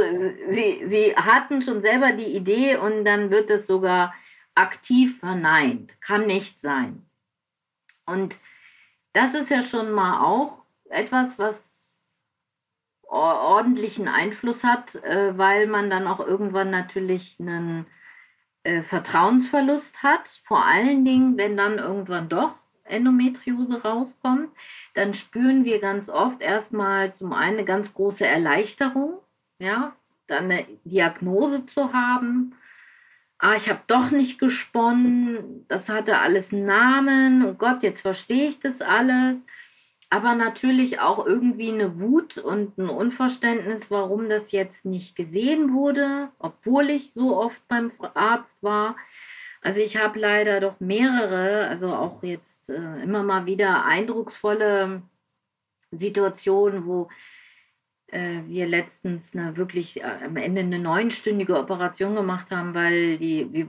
sie, 0.51 0.83
sie 0.87 1.15
hatten 1.15 1.61
schon 1.61 1.81
selber 1.81 2.11
die 2.11 2.35
Idee 2.35 2.77
und 2.77 3.05
dann 3.05 3.29
wird 3.29 3.49
es 3.49 3.67
sogar 3.67 4.13
aktiv 4.55 5.19
verneint. 5.19 5.91
Kann 6.01 6.25
nicht 6.25 6.61
sein. 6.61 7.05
Und 8.05 8.35
das 9.13 9.33
ist 9.35 9.49
ja 9.49 9.61
schon 9.61 9.91
mal 9.91 10.21
auch 10.21 10.63
etwas, 10.89 11.37
was 11.37 11.55
ordentlichen 13.09 14.07
Einfluss 14.07 14.63
hat, 14.63 14.95
äh, 14.95 15.37
weil 15.37 15.67
man 15.67 15.89
dann 15.89 16.07
auch 16.07 16.19
irgendwann 16.19 16.69
natürlich 16.69 17.37
einen 17.39 17.85
äh, 18.63 18.83
Vertrauensverlust 18.83 20.03
hat. 20.03 20.27
Vor 20.45 20.65
allen 20.65 21.05
Dingen, 21.05 21.37
wenn 21.37 21.57
dann 21.57 21.79
irgendwann 21.79 22.29
doch 22.29 22.53
Endometriose 22.83 23.81
rauskommt, 23.81 24.49
dann 24.93 25.13
spüren 25.13 25.63
wir 25.63 25.79
ganz 25.79 26.09
oft 26.09 26.41
erstmal 26.41 27.13
zum 27.13 27.33
einen 27.33 27.57
eine 27.57 27.65
ganz 27.65 27.93
große 27.93 28.25
Erleichterung, 28.25 29.19
ja, 29.59 29.95
dann 30.27 30.45
eine 30.45 30.65
Diagnose 30.83 31.65
zu 31.67 31.93
haben. 31.93 32.55
Ah, 33.37 33.55
ich 33.55 33.69
habe 33.69 33.79
doch 33.87 34.11
nicht 34.11 34.37
gesponnen, 34.37 35.65
das 35.69 35.87
hatte 35.87 36.17
alles 36.17 36.51
einen 36.51 36.65
Namen, 36.65 37.45
oh 37.45 37.53
Gott, 37.53 37.83
jetzt 37.83 38.01
verstehe 38.01 38.49
ich 38.49 38.59
das 38.59 38.81
alles. 38.81 39.39
Aber 40.11 40.33
natürlich 40.33 40.99
auch 40.99 41.25
irgendwie 41.25 41.71
eine 41.71 41.99
Wut 41.99 42.37
und 42.39 42.77
ein 42.79 42.89
Unverständnis, 42.89 43.91
warum 43.91 44.27
das 44.27 44.51
jetzt 44.51 44.83
nicht 44.83 45.15
gesehen 45.15 45.73
wurde, 45.73 46.29
obwohl 46.39 46.89
ich 46.89 47.11
so 47.13 47.37
oft 47.37 47.67
beim 47.67 47.91
Arzt 48.15 48.57
war. 48.61 48.95
Also 49.61 49.81
ich 49.81 49.97
habe 49.97 50.19
leider 50.19 50.61
doch 50.61 50.79
mehrere, 50.79 51.67
also 51.67 51.93
auch 51.93 52.23
jetzt 52.23 52.69
äh, 52.69 53.03
immer 53.03 53.23
mal 53.23 53.45
wieder 53.45 53.85
eindrucksvolle 53.85 55.03
Situationen, 55.91 56.85
wo 56.85 57.09
äh, 58.07 58.41
wir 58.47 58.67
letztens 58.67 59.35
eine 59.35 59.57
wirklich 59.57 60.01
äh, 60.01 60.25
am 60.25 60.37
Ende 60.37 60.61
eine 60.61 60.79
neunstündige 60.79 61.57
Operation 61.59 62.15
gemacht 62.15 62.49
haben, 62.51 62.73
weil 62.73 63.17
die, 63.17 63.45
die 63.45 63.67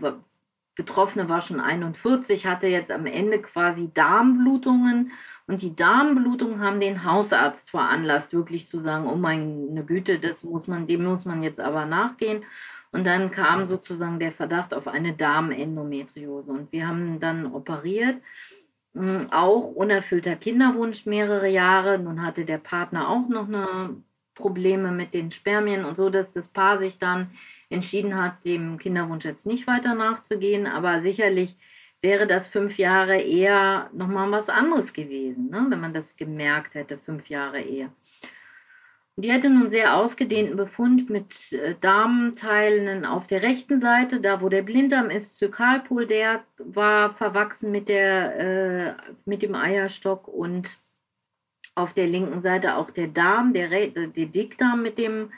Betroffene 0.74 1.28
war 1.28 1.40
schon 1.40 1.60
41, 1.60 2.46
hatte 2.46 2.66
jetzt 2.66 2.90
am 2.90 3.06
Ende 3.06 3.40
quasi 3.40 3.90
Darmblutungen 3.92 5.12
und 5.50 5.62
die 5.62 5.74
Darmblutungen 5.74 6.60
haben 6.60 6.78
den 6.78 7.02
Hausarzt 7.02 7.70
veranlasst, 7.70 8.32
wirklich 8.32 8.68
zu 8.68 8.80
sagen, 8.82 9.08
oh 9.08 9.16
meine 9.16 9.84
Güte, 9.84 10.20
das 10.20 10.44
muss 10.44 10.68
man, 10.68 10.86
dem 10.86 11.04
muss 11.04 11.24
man 11.24 11.42
jetzt 11.42 11.58
aber 11.58 11.86
nachgehen. 11.86 12.44
Und 12.92 13.04
dann 13.04 13.32
kam 13.32 13.68
sozusagen 13.68 14.20
der 14.20 14.30
Verdacht 14.30 14.72
auf 14.72 14.86
eine 14.86 15.12
Darmendometriose. 15.12 16.52
Und 16.52 16.70
wir 16.70 16.86
haben 16.86 17.18
dann 17.18 17.52
operiert 17.52 18.22
hm, 18.94 19.32
auch 19.32 19.72
unerfüllter 19.74 20.36
Kinderwunsch 20.36 21.04
mehrere 21.06 21.48
Jahre. 21.48 21.98
Nun 21.98 22.22
hatte 22.22 22.44
der 22.44 22.58
Partner 22.58 23.08
auch 23.08 23.28
noch 23.28 23.48
eine 23.48 23.96
Probleme 24.36 24.92
mit 24.92 25.14
den 25.14 25.32
Spermien 25.32 25.84
und 25.84 25.96
so, 25.96 26.10
dass 26.10 26.32
das 26.32 26.46
Paar 26.46 26.78
sich 26.78 26.98
dann 27.00 27.32
entschieden 27.70 28.20
hat, 28.20 28.44
dem 28.44 28.78
Kinderwunsch 28.78 29.24
jetzt 29.24 29.46
nicht 29.46 29.66
weiter 29.66 29.94
nachzugehen. 29.94 30.66
Aber 30.66 31.00
sicherlich 31.00 31.56
wäre 32.02 32.26
das 32.26 32.48
fünf 32.48 32.76
Jahre 32.78 33.20
eher 33.20 33.90
nochmal 33.92 34.30
was 34.30 34.48
anderes 34.48 34.92
gewesen, 34.92 35.50
ne? 35.50 35.66
wenn 35.68 35.80
man 35.80 35.94
das 35.94 36.16
gemerkt 36.16 36.74
hätte, 36.74 36.98
fünf 36.98 37.28
Jahre 37.28 37.60
eher. 37.60 37.90
Die 39.16 39.32
hatte 39.32 39.50
nun 39.50 39.70
sehr 39.70 39.96
ausgedehnten 39.96 40.56
Befund 40.56 41.10
mit 41.10 41.52
äh, 41.52 41.74
Darmteilen 41.80 43.04
auf 43.04 43.26
der 43.26 43.42
rechten 43.42 43.80
Seite, 43.80 44.20
da 44.20 44.40
wo 44.40 44.48
der 44.48 44.62
Blinddarm 44.62 45.10
ist, 45.10 45.36
Zykalpol, 45.36 46.06
der 46.06 46.44
war 46.58 47.14
verwachsen 47.14 47.70
mit, 47.70 47.88
der, 47.90 48.38
äh, 48.38 48.94
mit 49.26 49.42
dem 49.42 49.54
Eierstock 49.54 50.26
und 50.26 50.78
auf 51.74 51.92
der 51.92 52.06
linken 52.06 52.40
Seite 52.40 52.76
auch 52.76 52.90
der 52.90 53.08
Darm, 53.08 53.52
der, 53.52 53.68
der 53.68 54.26
Dickdarm 54.26 54.82
mit 54.82 54.96
dem 54.96 55.32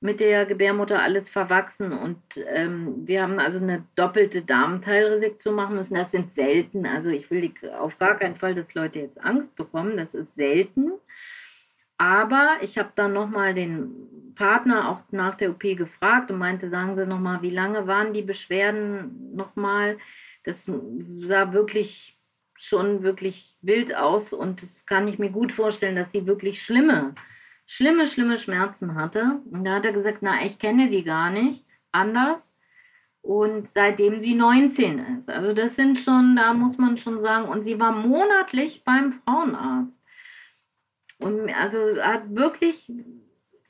mit 0.00 0.20
der 0.20 0.46
Gebärmutter 0.46 1.02
alles 1.02 1.28
verwachsen 1.28 1.92
und 1.92 2.20
ähm, 2.46 3.06
wir 3.06 3.22
haben 3.22 3.40
also 3.40 3.58
eine 3.58 3.84
doppelte 3.96 4.42
Darmteilresektion 4.42 5.54
machen 5.54 5.74
müssen. 5.76 5.94
Das 5.94 6.12
sind 6.12 6.34
selten. 6.34 6.86
Also 6.86 7.08
ich 7.08 7.30
will 7.30 7.52
auf 7.76 7.98
gar 7.98 8.16
keinen 8.16 8.36
Fall, 8.36 8.54
dass 8.54 8.72
Leute 8.74 9.00
jetzt 9.00 9.20
Angst 9.20 9.56
bekommen. 9.56 9.96
Das 9.96 10.14
ist 10.14 10.34
selten. 10.36 10.92
Aber 11.96 12.58
ich 12.60 12.78
habe 12.78 12.92
dann 12.94 13.12
nochmal 13.12 13.54
den 13.54 14.34
Partner 14.36 14.88
auch 14.88 15.00
nach 15.10 15.34
der 15.34 15.50
OP 15.50 15.62
gefragt 15.62 16.30
und 16.30 16.38
meinte, 16.38 16.70
sagen 16.70 16.94
Sie 16.94 17.04
nochmal, 17.04 17.42
wie 17.42 17.50
lange 17.50 17.88
waren 17.88 18.12
die 18.12 18.22
Beschwerden 18.22 19.34
nochmal? 19.34 19.98
Das 20.44 20.64
sah 20.64 21.52
wirklich 21.52 22.18
schon 22.54 23.02
wirklich 23.02 23.56
wild 23.62 23.94
aus 23.96 24.32
und 24.32 24.62
das 24.62 24.86
kann 24.86 25.08
ich 25.08 25.18
mir 25.18 25.30
gut 25.30 25.52
vorstellen, 25.52 25.96
dass 25.96 26.10
sie 26.12 26.26
wirklich 26.26 26.60
schlimme, 26.60 27.14
schlimme, 27.68 28.08
schlimme 28.08 28.38
Schmerzen 28.38 28.96
hatte. 28.96 29.40
Und 29.52 29.64
da 29.64 29.76
hat 29.76 29.84
er 29.84 29.92
gesagt, 29.92 30.18
na, 30.22 30.44
ich 30.44 30.58
kenne 30.58 30.90
sie 30.90 31.04
gar 31.04 31.30
nicht 31.30 31.64
anders. 31.92 32.50
Und 33.20 33.68
seitdem 33.74 34.22
sie 34.22 34.34
19 34.34 34.98
ist. 34.98 35.28
Also 35.28 35.52
das 35.52 35.76
sind 35.76 35.98
schon, 35.98 36.34
da 36.34 36.54
muss 36.54 36.78
man 36.78 36.96
schon 36.96 37.20
sagen, 37.20 37.48
und 37.48 37.64
sie 37.64 37.78
war 37.78 37.92
monatlich 37.92 38.82
beim 38.84 39.12
Frauenarzt. 39.12 39.92
Und 41.18 41.50
also 41.50 41.78
hat 42.00 42.34
wirklich 42.34 42.90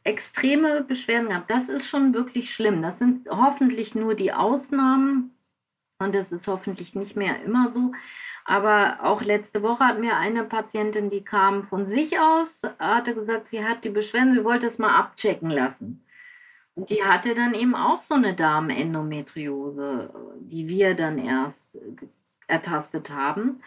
extreme 0.05 0.85
Beschwerden 0.85 1.31
gehabt. 1.31 1.51
Das 1.51 1.69
ist 1.69 1.89
schon 1.89 2.15
wirklich 2.15 2.55
schlimm. 2.55 2.83
Das 2.83 2.99
sind 2.99 3.29
hoffentlich 3.29 3.95
nur 3.95 4.15
die 4.15 4.33
Ausnahmen 4.33 5.35
und 5.99 6.15
das 6.15 6.33
ist 6.33 6.47
hoffentlich 6.47 6.95
nicht 6.95 7.17
mehr 7.17 7.43
immer 7.43 7.73
so. 7.73 7.93
Aber 8.45 9.01
auch 9.03 9.21
letzte 9.23 9.63
Woche 9.63 9.85
hat 9.85 9.99
mir 9.99 10.17
eine 10.17 10.45
Patientin, 10.45 11.11
die 11.11 11.25
kam 11.25 11.65
von 11.65 11.87
sich 11.87 12.19
aus, 12.19 12.49
hatte 12.79 13.15
gesagt, 13.15 13.49
sie 13.51 13.65
hat 13.65 13.85
die 13.85 13.91
Beschwerden, 13.91 14.35
sie 14.35 14.45
wollte 14.45 14.69
es 14.69 14.79
mal 14.79 14.97
abchecken 14.97 15.51
lassen. 15.51 16.05
Und 16.75 16.91
die 16.91 17.05
hatte 17.05 17.35
dann 17.35 17.55
eben 17.55 17.75
auch 17.75 18.03
so 18.03 18.15
eine 18.15 18.35
Darmendometriose, 18.35 20.15
die 20.41 20.69
wir 20.69 20.95
dann 20.95 21.19
erst 21.19 21.61
ertastet 22.47 23.11
haben. 23.11 23.63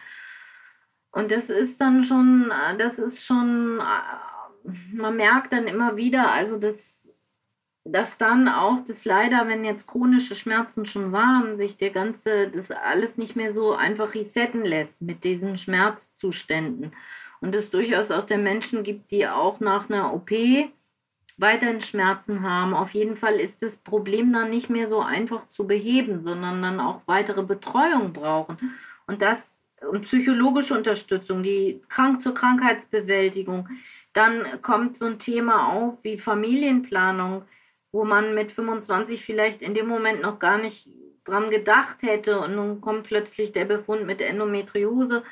Und 1.12 1.30
das 1.30 1.50
ist 1.50 1.80
dann 1.80 2.02
schon, 2.02 2.50
das 2.78 2.98
ist 2.98 3.22
schon, 3.24 3.76
man 3.76 5.16
merkt 5.16 5.52
dann 5.52 5.66
immer 5.66 5.96
wieder, 5.96 6.32
also 6.32 6.58
dass, 6.58 6.91
dass 7.84 8.16
dann 8.18 8.48
auch 8.48 8.84
das 8.86 9.04
leider, 9.04 9.48
wenn 9.48 9.64
jetzt 9.64 9.86
chronische 9.86 10.36
Schmerzen 10.36 10.86
schon 10.86 11.12
waren, 11.12 11.56
sich 11.56 11.76
der 11.76 11.90
ganze, 11.90 12.48
das 12.48 12.70
alles 12.70 13.16
nicht 13.16 13.34
mehr 13.34 13.52
so 13.54 13.72
einfach 13.72 14.14
resetten 14.14 14.64
lässt 14.64 15.00
mit 15.00 15.24
diesen 15.24 15.58
Schmerzzuständen. 15.58 16.92
Und 17.40 17.54
es 17.54 17.70
durchaus 17.70 18.10
auch 18.12 18.24
der 18.24 18.38
Menschen 18.38 18.84
gibt, 18.84 19.10
die 19.10 19.26
auch 19.26 19.58
nach 19.58 19.90
einer 19.90 20.14
OP 20.14 20.30
weiterhin 21.38 21.80
Schmerzen 21.80 22.42
haben. 22.42 22.72
Auf 22.72 22.90
jeden 22.90 23.16
Fall 23.16 23.40
ist 23.40 23.60
das 23.60 23.76
Problem 23.76 24.32
dann 24.32 24.50
nicht 24.50 24.70
mehr 24.70 24.88
so 24.88 25.00
einfach 25.00 25.48
zu 25.48 25.66
beheben, 25.66 26.22
sondern 26.22 26.62
dann 26.62 26.78
auch 26.78 27.02
weitere 27.06 27.42
Betreuung 27.42 28.12
brauchen. 28.12 28.76
Und 29.08 29.22
das 29.22 29.38
und 29.90 30.02
psychologische 30.02 30.74
Unterstützung, 30.74 31.42
die 31.42 31.82
krank 31.88 32.22
zur 32.22 32.34
Krankheitsbewältigung. 32.34 33.68
Dann 34.12 34.62
kommt 34.62 34.98
so 34.98 35.06
ein 35.06 35.18
Thema 35.18 35.72
auf 35.72 35.98
wie 36.02 36.18
Familienplanung, 36.18 37.42
wo 37.92 38.04
man 38.04 38.34
mit 38.34 38.52
25 38.52 39.24
vielleicht 39.24 39.62
in 39.62 39.74
dem 39.74 39.86
Moment 39.86 40.22
noch 40.22 40.38
gar 40.38 40.58
nicht 40.58 40.88
dran 41.24 41.50
gedacht 41.50 41.98
hätte. 42.00 42.40
Und 42.40 42.56
nun 42.56 42.80
kommt 42.80 43.06
plötzlich 43.06 43.52
der 43.52 43.66
Befund 43.66 44.06
mit 44.06 44.20
Endometriose. 44.20 45.22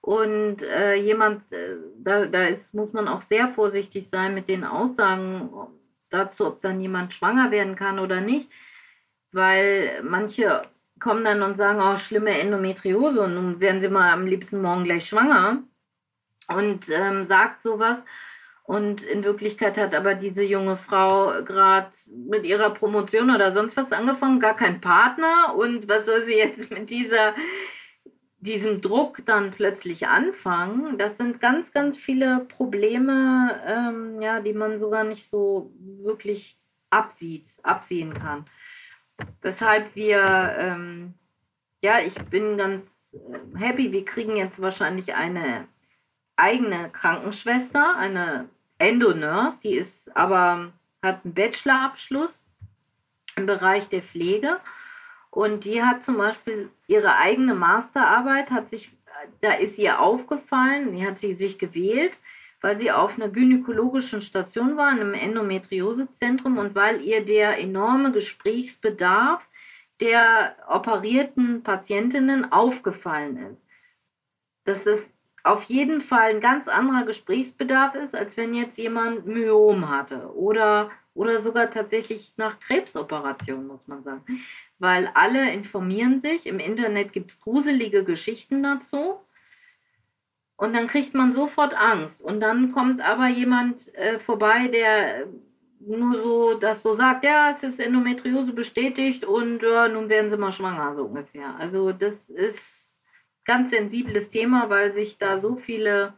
Und 0.00 0.62
äh, 0.62 0.94
jemand, 0.94 1.50
äh, 1.52 1.76
da, 1.98 2.26
da 2.26 2.46
ist, 2.46 2.74
muss 2.74 2.92
man 2.92 3.06
auch 3.06 3.22
sehr 3.22 3.48
vorsichtig 3.48 4.08
sein 4.08 4.34
mit 4.34 4.48
den 4.48 4.64
Aussagen 4.64 5.50
dazu, 6.10 6.46
ob 6.46 6.62
dann 6.62 6.80
jemand 6.80 7.12
schwanger 7.12 7.50
werden 7.50 7.76
kann 7.76 7.98
oder 7.98 8.20
nicht, 8.20 8.50
weil 9.32 10.02
manche 10.02 10.62
kommen 10.98 11.24
dann 11.24 11.42
und 11.42 11.56
sagen, 11.56 11.80
oh, 11.80 11.96
schlimme 11.96 12.38
Endometriose 12.38 13.20
und 13.22 13.34
nun 13.34 13.60
werden 13.60 13.80
sie 13.80 13.88
mal 13.88 14.12
am 14.12 14.26
liebsten 14.26 14.60
morgen 14.60 14.84
gleich 14.84 15.08
schwanger. 15.08 15.62
Und 16.48 16.88
ähm, 16.88 17.26
sagt 17.28 17.62
sowas. 17.62 17.98
Und 18.70 19.02
in 19.02 19.24
Wirklichkeit 19.24 19.76
hat 19.76 19.96
aber 19.96 20.14
diese 20.14 20.44
junge 20.44 20.76
Frau 20.76 21.42
gerade 21.42 21.90
mit 22.06 22.44
ihrer 22.44 22.70
Promotion 22.70 23.34
oder 23.34 23.52
sonst 23.52 23.76
was 23.76 23.90
angefangen, 23.90 24.38
gar 24.38 24.54
kein 24.54 24.80
Partner. 24.80 25.56
Und 25.56 25.88
was 25.88 26.06
soll 26.06 26.24
sie 26.24 26.36
jetzt 26.36 26.70
mit 26.70 26.88
dieser, 26.88 27.34
diesem 28.38 28.80
Druck 28.80 29.26
dann 29.26 29.50
plötzlich 29.50 30.06
anfangen? 30.06 30.98
Das 30.98 31.16
sind 31.16 31.40
ganz, 31.40 31.72
ganz 31.72 31.96
viele 31.96 32.46
Probleme, 32.56 33.60
ähm, 33.66 34.22
ja, 34.22 34.38
die 34.38 34.52
man 34.52 34.78
sogar 34.78 35.02
nicht 35.02 35.28
so 35.28 35.72
wirklich 36.04 36.56
absieht, 36.90 37.50
absehen 37.64 38.14
kann. 38.14 38.44
Weshalb 39.42 39.96
wir, 39.96 40.54
ähm, 40.56 41.14
ja, 41.82 41.98
ich 41.98 42.14
bin 42.14 42.56
ganz 42.56 42.84
äh, 43.14 43.58
happy, 43.58 43.90
wir 43.90 44.04
kriegen 44.04 44.36
jetzt 44.36 44.62
wahrscheinlich 44.62 45.12
eine 45.12 45.66
eigene 46.36 46.88
Krankenschwester, 46.90 47.96
eine 47.96 48.48
Endonurse, 48.80 49.58
die 49.62 49.74
ist 49.74 50.16
aber, 50.16 50.72
hat 51.02 51.24
einen 51.24 51.34
Bachelorabschluss 51.34 52.32
im 53.36 53.46
Bereich 53.46 53.88
der 53.88 54.02
Pflege 54.02 54.58
und 55.30 55.64
die 55.64 55.82
hat 55.82 56.04
zum 56.04 56.16
Beispiel 56.16 56.70
ihre 56.88 57.16
eigene 57.16 57.54
Masterarbeit, 57.54 58.50
hat 58.50 58.70
sich, 58.70 58.90
da 59.42 59.52
ist 59.52 59.78
ihr 59.78 60.00
aufgefallen, 60.00 60.96
die 60.96 61.06
hat 61.06 61.20
sie 61.20 61.34
sich 61.34 61.58
gewählt, 61.58 62.18
weil 62.62 62.80
sie 62.80 62.90
auf 62.90 63.16
einer 63.16 63.28
gynäkologischen 63.28 64.22
Station 64.22 64.76
war, 64.76 64.90
in 64.92 65.00
einem 65.00 65.14
Endometriosezentrum 65.14 66.58
und 66.58 66.74
weil 66.74 67.02
ihr 67.02 67.24
der 67.24 67.58
enorme 67.58 68.12
Gesprächsbedarf 68.12 69.42
der 70.00 70.56
operierten 70.68 71.62
Patientinnen 71.62 72.50
aufgefallen 72.50 73.36
ist. 73.36 73.62
Dass 74.64 74.82
das 74.84 75.00
auf 75.42 75.64
jeden 75.64 76.00
Fall 76.00 76.30
ein 76.30 76.40
ganz 76.40 76.68
anderer 76.68 77.04
Gesprächsbedarf 77.04 77.94
ist, 77.94 78.14
als 78.14 78.36
wenn 78.36 78.54
jetzt 78.54 78.78
jemand 78.78 79.26
Myom 79.26 79.88
hatte 79.88 80.34
oder, 80.34 80.90
oder 81.14 81.42
sogar 81.42 81.70
tatsächlich 81.70 82.34
nach 82.36 82.60
Krebsoperation, 82.60 83.66
muss 83.66 83.86
man 83.86 84.02
sagen. 84.02 84.24
Weil 84.78 85.10
alle 85.14 85.52
informieren 85.52 86.20
sich, 86.20 86.46
im 86.46 86.58
Internet 86.58 87.12
gibt 87.12 87.32
es 87.32 87.40
gruselige 87.40 88.04
Geschichten 88.04 88.62
dazu. 88.62 89.20
Und 90.56 90.76
dann 90.76 90.88
kriegt 90.88 91.14
man 91.14 91.34
sofort 91.34 91.74
Angst. 91.74 92.20
Und 92.20 92.40
dann 92.40 92.72
kommt 92.72 93.00
aber 93.00 93.28
jemand 93.28 93.94
äh, 93.94 94.18
vorbei, 94.18 94.68
der 94.68 95.26
nur 95.80 96.22
so 96.22 96.54
das 96.54 96.82
so 96.82 96.96
sagt, 96.96 97.24
ja, 97.24 97.56
es 97.56 97.62
ist 97.62 97.80
Endometriose 97.80 98.52
bestätigt 98.52 99.24
und 99.24 99.62
ja, 99.62 99.88
nun 99.88 100.08
werden 100.08 100.30
sie 100.30 100.36
mal 100.36 100.52
schwanger, 100.52 100.94
so 100.94 101.04
ungefähr. 101.04 101.56
Also 101.58 101.92
das 101.92 102.28
ist 102.28 102.79
ganz 103.44 103.70
sensibles 103.70 104.30
Thema, 104.30 104.70
weil 104.70 104.92
sich 104.92 105.18
da 105.18 105.40
so 105.40 105.56
viele 105.56 106.14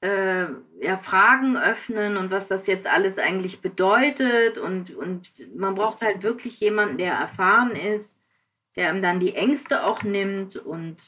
äh, 0.00 0.46
ja, 0.80 0.98
Fragen 0.98 1.56
öffnen 1.56 2.16
und 2.16 2.30
was 2.30 2.48
das 2.48 2.66
jetzt 2.66 2.86
alles 2.86 3.18
eigentlich 3.18 3.60
bedeutet. 3.60 4.58
Und, 4.58 4.94
und 4.94 5.32
man 5.56 5.74
braucht 5.74 6.02
halt 6.02 6.22
wirklich 6.22 6.60
jemanden, 6.60 6.98
der 6.98 7.14
erfahren 7.14 7.74
ist, 7.74 8.16
der 8.76 8.94
ihm 8.94 9.02
dann 9.02 9.20
die 9.20 9.34
Ängste 9.34 9.84
auch 9.84 10.02
nimmt 10.02 10.56
und 10.56 10.98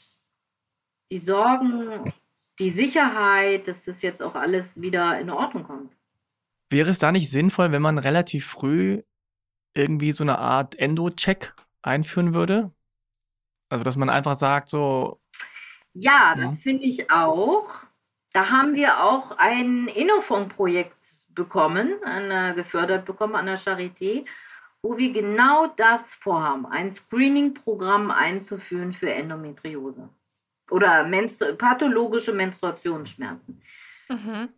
die 1.11 1.21
Sorgen, 1.21 2.13
die 2.59 2.71
Sicherheit, 2.71 3.69
dass 3.69 3.83
das 3.85 4.03
jetzt 4.03 4.23
auch 4.23 4.35
alles 4.35 4.65
wieder 4.75 5.19
in 5.21 5.31
Ordnung 5.31 5.65
kommt. 5.65 5.93
Wäre 6.71 6.91
es 6.91 6.99
da 6.99 7.13
nicht 7.13 7.31
sinnvoll, 7.31 7.73
wenn 7.73 7.83
man 7.83 7.99
relativ 7.99 8.47
früh 8.47 9.03
irgendwie 9.75 10.13
so 10.13 10.25
eine 10.25 10.39
Art 10.39 10.75
Endo-Check 10.75 11.55
einführen 11.83 12.35
würde? 12.35 12.73
Also, 13.69 13.85
dass 13.85 13.97
man 13.97 14.11
einfach 14.11 14.37
sagt, 14.37 14.69
so. 14.69 15.21
Ja, 15.95 16.35
das 16.35 16.57
ja. 16.57 16.63
finde 16.63 16.85
ich 16.85 17.11
auch. 17.11 17.69
Da 18.33 18.51
haben 18.51 18.75
wir 18.75 19.03
auch 19.03 19.33
ein 19.39 19.89
Innofond-Projekt 19.89 20.95
bekommen, 21.35 21.95
eine, 22.05 22.55
gefördert 22.55 23.05
bekommen 23.05 23.37
an 23.37 23.47
der 23.47 23.59
Charité, 23.59 24.27
wo 24.83 24.97
wir 24.97 25.13
genau 25.13 25.69
das 25.77 26.01
vorhaben, 26.21 26.67
ein 26.67 26.95
Screening-Programm 26.95 28.11
einzuführen 28.11 28.93
für 28.93 29.13
Endometriose 29.13 30.09
oder 30.71 31.05
menstru 31.05 31.55
pathologische 31.57 32.33
Menstruationsschmerzen. 32.33 33.63
Mhm. 34.09 34.49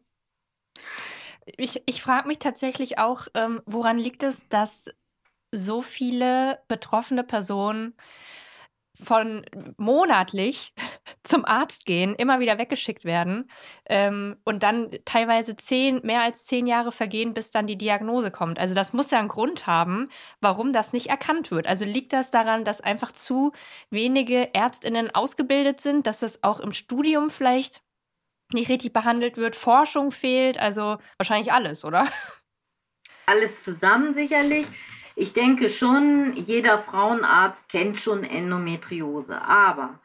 Ich, 1.56 1.82
ich 1.86 2.02
frage 2.02 2.28
mich 2.28 2.38
tatsächlich 2.38 2.98
auch, 2.98 3.26
ähm, 3.34 3.62
woran 3.66 3.98
liegt 3.98 4.22
es, 4.22 4.48
dass 4.48 4.90
so 5.52 5.82
viele 5.82 6.60
betroffene 6.68 7.24
Personen 7.24 7.94
von 9.02 9.44
monatlich 9.76 10.72
zum 11.24 11.44
Arzt 11.44 11.86
gehen, 11.86 12.14
immer 12.14 12.40
wieder 12.40 12.58
weggeschickt 12.58 13.04
werden 13.04 13.50
ähm, 13.86 14.36
und 14.44 14.62
dann 14.62 14.90
teilweise 15.04 15.56
zehn, 15.56 16.00
mehr 16.04 16.22
als 16.22 16.46
zehn 16.46 16.66
Jahre 16.66 16.92
vergehen, 16.92 17.34
bis 17.34 17.50
dann 17.50 17.66
die 17.66 17.78
Diagnose 17.78 18.30
kommt. 18.30 18.58
Also 18.58 18.74
das 18.74 18.92
muss 18.92 19.10
ja 19.10 19.18
einen 19.18 19.28
Grund 19.28 19.66
haben, 19.66 20.08
warum 20.40 20.72
das 20.72 20.92
nicht 20.92 21.08
erkannt 21.08 21.50
wird. 21.50 21.66
Also 21.66 21.84
liegt 21.84 22.12
das 22.12 22.30
daran, 22.30 22.64
dass 22.64 22.80
einfach 22.80 23.12
zu 23.12 23.52
wenige 23.90 24.54
Ärztinnen 24.54 25.14
ausgebildet 25.14 25.80
sind, 25.80 26.06
dass 26.06 26.22
es 26.22 26.42
auch 26.42 26.60
im 26.60 26.72
Studium 26.72 27.30
vielleicht 27.30 27.82
nicht 28.52 28.68
richtig 28.68 28.92
behandelt 28.92 29.36
wird, 29.36 29.56
Forschung 29.56 30.10
fehlt, 30.10 30.58
also 30.58 30.98
wahrscheinlich 31.18 31.52
alles, 31.52 31.84
oder? 31.84 32.06
Alles 33.26 33.50
zusammen 33.62 34.14
sicherlich. 34.14 34.66
Ich 35.20 35.34
denke 35.34 35.68
schon, 35.68 36.32
jeder 36.34 36.78
Frauenarzt 36.78 37.68
kennt 37.68 38.00
schon 38.00 38.24
Endometriose. 38.24 39.38
Aber 39.38 39.98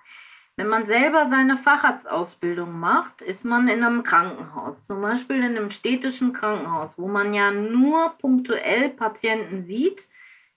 wenn 0.57 0.67
man 0.67 0.87
selber 0.87 1.29
seine 1.29 1.55
Facharztausbildung 1.55 2.77
macht, 2.77 3.21
ist 3.21 3.45
man 3.45 3.69
in 3.69 3.81
einem 3.81 4.03
Krankenhaus, 4.03 4.75
zum 4.85 5.01
Beispiel 5.01 5.37
in 5.37 5.55
einem 5.55 5.69
städtischen 5.69 6.33
Krankenhaus, 6.33 6.91
wo 6.97 7.07
man 7.07 7.33
ja 7.33 7.49
nur 7.51 8.09
punktuell 8.17 8.89
Patienten 8.89 9.63
sieht, 9.63 10.05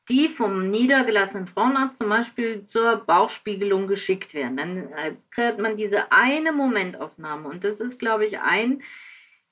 die 0.08 0.26
vom 0.26 0.72
niedergelassenen 0.72 1.46
Frauenarzt 1.46 1.98
zum 1.98 2.08
Beispiel 2.08 2.66
zur 2.66 2.96
Bauchspiegelung 2.96 3.86
geschickt 3.86 4.34
werden. 4.34 4.56
Dann 4.56 4.92
äh, 4.92 5.14
kriegt 5.30 5.60
man 5.60 5.76
diese 5.76 6.10
eine 6.10 6.50
Momentaufnahme. 6.50 7.48
Und 7.48 7.62
das 7.62 7.78
ist, 7.78 8.00
glaube 8.00 8.26
ich, 8.26 8.40
ein 8.40 8.82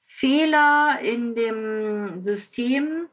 Fehler 0.05 0.99
in 1.01 1.37
dem 1.37 2.25
System, 2.25 3.07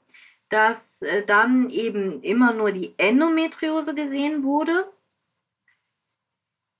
dass 0.53 0.77
äh, 1.01 1.23
dann 1.23 1.71
eben 1.71 2.21
immer 2.21 2.53
nur 2.53 2.71
die 2.71 2.93
Endometriose 2.97 3.95
gesehen 3.95 4.43
wurde. 4.43 4.85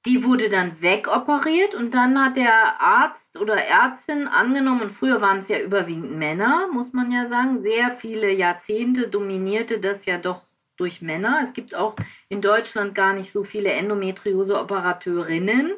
Die 0.05 0.23
wurde 0.23 0.49
dann 0.49 0.81
wegoperiert 0.81 1.73
und 1.73 1.93
dann 1.93 2.23
hat 2.23 2.35
der 2.35 2.79
Arzt 2.79 3.19
oder 3.39 3.55
Ärztin 3.55 4.27
angenommen, 4.27 4.95
früher 4.99 5.21
waren 5.21 5.39
es 5.39 5.47
ja 5.47 5.59
überwiegend 5.59 6.17
Männer, 6.17 6.67
muss 6.71 6.93
man 6.93 7.11
ja 7.11 7.27
sagen, 7.29 7.63
sehr 7.63 7.97
viele 7.97 8.31
Jahrzehnte 8.31 9.07
dominierte 9.07 9.79
das 9.79 10.05
ja 10.05 10.19
doch 10.19 10.41
durch 10.77 11.01
Männer. 11.01 11.41
Es 11.43 11.53
gibt 11.53 11.73
auch 11.73 11.95
in 12.29 12.41
Deutschland 12.41 12.93
gar 12.93 13.13
nicht 13.13 13.31
so 13.31 13.43
viele 13.43 13.71
Endometriose-Operateurinnen, 13.71 15.71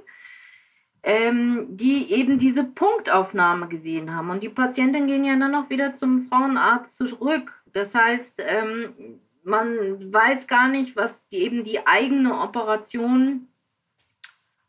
ähm, 1.04 1.68
die 1.70 2.12
eben 2.12 2.40
diese 2.40 2.66
Punktaufnahme 2.66 3.70
gesehen 3.70 4.14
haben. 4.14 4.32
Und 4.32 4.44
die 4.44 4.50
Patienten 4.50 5.08
gehen 5.08 5.24
ja 5.24 5.38
dann 5.38 5.56
auch 5.56 5.70
wieder 5.70 5.96
zum 5.96 6.28
Frauenarzt 6.28 6.98
zurück 6.98 7.54
das 7.76 7.94
heißt, 7.94 8.36
ähm, 8.38 9.20
man 9.44 10.14
weiß 10.14 10.48
gar 10.48 10.70
nicht, 10.70 10.96
was 10.96 11.12
die, 11.30 11.40
eben 11.40 11.66
die 11.66 11.86
eigene 11.86 12.40
Operation 12.40 13.50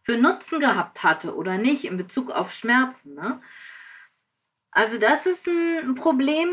für 0.02 0.18
Nutzen 0.18 0.58
gehabt 0.58 1.04
hatte 1.04 1.36
oder 1.36 1.56
nicht 1.56 1.84
in 1.84 1.96
Bezug 1.96 2.32
auf 2.32 2.50
Schmerzen. 2.50 3.14
Ne? 3.14 3.40
Also 4.72 4.98
das 4.98 5.24
ist 5.24 5.46
ein 5.46 5.94
Problem, 5.94 6.48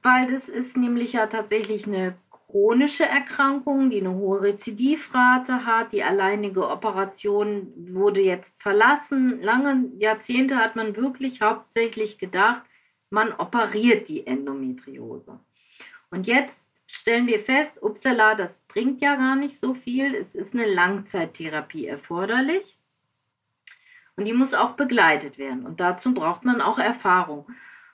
weil 0.00 0.32
das 0.32 0.48
ist 0.48 0.76
nämlich 0.76 1.14
ja 1.14 1.26
tatsächlich 1.26 1.88
eine 1.88 2.14
chronische 2.30 3.04
Erkrankung, 3.04 3.90
die 3.90 3.98
eine 3.98 4.14
hohe 4.14 4.42
Rezidivrate 4.42 5.66
hat. 5.66 5.92
Die 5.92 6.04
alleinige 6.04 6.68
Operation 6.68 7.72
wurde 7.92 8.20
jetzt 8.20 8.50
verlassen. 8.60 9.42
Lange 9.42 9.90
Jahrzehnte 9.98 10.56
hat 10.56 10.76
man 10.76 10.94
wirklich 10.94 11.40
hauptsächlich 11.40 12.16
gedacht, 12.18 12.62
man 13.10 13.32
operiert 13.32 14.08
die 14.08 14.24
Endometriose. 14.24 15.40
Und 16.10 16.26
jetzt 16.26 16.56
stellen 16.86 17.26
wir 17.26 17.40
fest, 17.40 17.82
upsala, 17.82 18.34
das 18.34 18.58
bringt 18.68 19.00
ja 19.00 19.16
gar 19.16 19.36
nicht 19.36 19.60
so 19.60 19.74
viel. 19.74 20.14
Es 20.14 20.34
ist 20.34 20.54
eine 20.54 20.66
Langzeittherapie 20.66 21.86
erforderlich. 21.86 22.76
Und 24.16 24.24
die 24.26 24.32
muss 24.32 24.54
auch 24.54 24.72
begleitet 24.72 25.38
werden. 25.38 25.64
Und 25.64 25.80
dazu 25.80 26.12
braucht 26.12 26.44
man 26.44 26.60
auch 26.60 26.78
Erfahrung. 26.78 27.46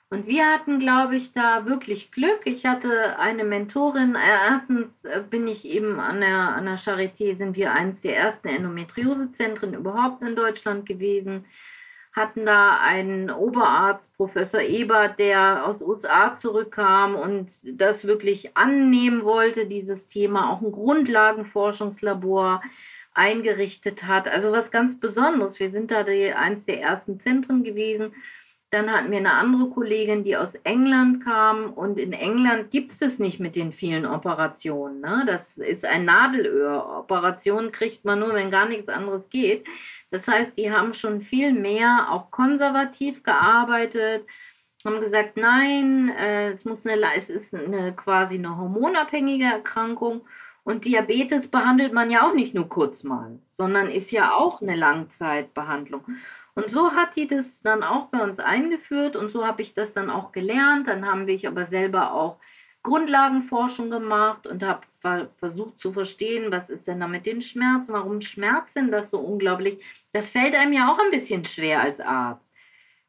Und 0.09 0.25
wir 0.25 0.45
hatten, 0.45 0.79
glaube 0.79 1.17
ich, 1.17 1.33
da 1.33 1.65
wirklich 1.65 2.11
Glück. 2.11 2.41
Ich 2.45 2.65
hatte 2.65 3.19
eine 3.19 3.43
Mentorin. 3.43 4.15
Erstens 4.15 4.87
äh, 5.03 5.21
bin 5.21 5.47
ich 5.47 5.65
eben 5.65 5.99
an 5.99 6.21
der, 6.21 6.55
an 6.55 6.65
der 6.65 6.77
Charité, 6.77 7.37
sind 7.37 7.55
wir 7.55 7.73
eines 7.73 7.99
der 8.01 8.17
ersten 8.17 8.47
Endometriosezentren 8.47 9.73
überhaupt 9.73 10.21
in 10.21 10.35
Deutschland 10.35 10.85
gewesen 10.85 11.45
hatten 12.17 12.45
da 12.45 12.79
einen 12.79 13.29
Oberarzt, 13.29 14.03
Professor 14.17 14.59
Ebert, 14.59 15.19
der 15.19 15.65
aus 15.65 15.79
USA 15.81 16.35
zurückkam 16.35 17.15
und 17.15 17.49
das 17.63 18.05
wirklich 18.05 18.57
annehmen 18.57 19.23
wollte, 19.23 19.67
dieses 19.67 20.07
Thema, 20.09 20.51
auch 20.51 20.61
ein 20.61 20.71
Grundlagenforschungslabor 20.71 22.61
eingerichtet 23.13 24.03
hat. 24.03 24.27
Also 24.27 24.51
was 24.51 24.71
ganz 24.71 24.99
Besonderes. 24.99 25.59
Wir 25.59 25.71
sind 25.71 25.91
da 25.91 26.03
die, 26.03 26.33
eines 26.33 26.65
der 26.65 26.81
ersten 26.81 27.19
Zentren 27.19 27.63
gewesen. 27.63 28.13
Dann 28.71 28.91
hatten 28.91 29.11
wir 29.11 29.19
eine 29.19 29.33
andere 29.33 29.69
Kollegin, 29.69 30.23
die 30.23 30.35
aus 30.35 30.53
England 30.63 31.23
kam. 31.23 31.71
Und 31.71 31.97
in 31.97 32.13
England 32.13 32.71
gibt 32.71 32.91
es 32.91 32.97
das 32.97 33.17
nicht 33.17 33.39
mit 33.39 33.55
den 33.55 33.71
vielen 33.71 34.05
Operationen. 34.05 35.01
Ne? 35.01 35.23
Das 35.25 35.57
ist 35.57 35.85
ein 35.85 36.05
Nadelöhr. 36.05 36.99
Operationen 36.99 37.71
kriegt 37.71 38.03
man 38.05 38.19
nur, 38.19 38.33
wenn 38.33 38.51
gar 38.51 38.67
nichts 38.67 38.89
anderes 38.89 39.29
geht. 39.29 39.65
Das 40.09 40.27
heißt, 40.27 40.57
die 40.57 40.71
haben 40.71 40.93
schon 40.93 41.21
viel 41.21 41.53
mehr 41.53 42.07
auch 42.11 42.31
konservativ 42.31 43.23
gearbeitet, 43.23 44.25
haben 44.85 45.01
gesagt, 45.01 45.37
nein, 45.37 46.09
äh, 46.09 46.51
es, 46.51 46.65
muss 46.65 46.85
eine, 46.85 47.01
es 47.15 47.29
ist 47.29 47.53
eine, 47.53 47.93
quasi 47.93 48.35
eine 48.35 48.57
hormonabhängige 48.57 49.45
Erkrankung. 49.45 50.21
Und 50.63 50.85
Diabetes 50.85 51.49
behandelt 51.49 51.93
man 51.93 52.11
ja 52.11 52.27
auch 52.27 52.33
nicht 52.33 52.53
nur 52.53 52.67
kurz 52.67 53.03
mal, 53.03 53.39
sondern 53.57 53.89
ist 53.89 54.11
ja 54.11 54.33
auch 54.33 54.61
eine 54.61 54.75
Langzeitbehandlung. 54.75 56.03
Und 56.55 56.71
so 56.71 56.91
hat 56.91 57.15
die 57.15 57.27
das 57.27 57.61
dann 57.61 57.83
auch 57.83 58.07
bei 58.07 58.21
uns 58.21 58.39
eingeführt 58.39 59.15
und 59.15 59.31
so 59.31 59.45
habe 59.45 59.61
ich 59.61 59.73
das 59.73 59.93
dann 59.93 60.09
auch 60.09 60.31
gelernt. 60.31 60.87
Dann 60.87 61.05
haben 61.05 61.27
wir 61.27 61.39
aber 61.47 61.67
selber 61.67 62.13
auch 62.13 62.37
Grundlagenforschung 62.87 63.89
gemacht 63.89 64.47
und 64.47 64.63
habe 64.63 64.81
versucht 65.39 65.79
zu 65.81 65.91
verstehen, 65.91 66.51
was 66.51 66.69
ist 66.69 66.87
denn 66.87 66.99
da 66.99 67.07
mit 67.07 67.25
den 67.25 67.41
Schmerzen, 67.41 67.93
warum 67.93 68.21
schmerzen 68.21 68.91
das 68.91 69.11
so 69.11 69.19
unglaublich. 69.19 69.83
Das 70.13 70.29
fällt 70.29 70.55
einem 70.55 70.73
ja 70.73 70.91
auch 70.91 70.99
ein 70.99 71.11
bisschen 71.11 71.45
schwer 71.45 71.81
als 71.81 71.99
Arzt 71.99 72.45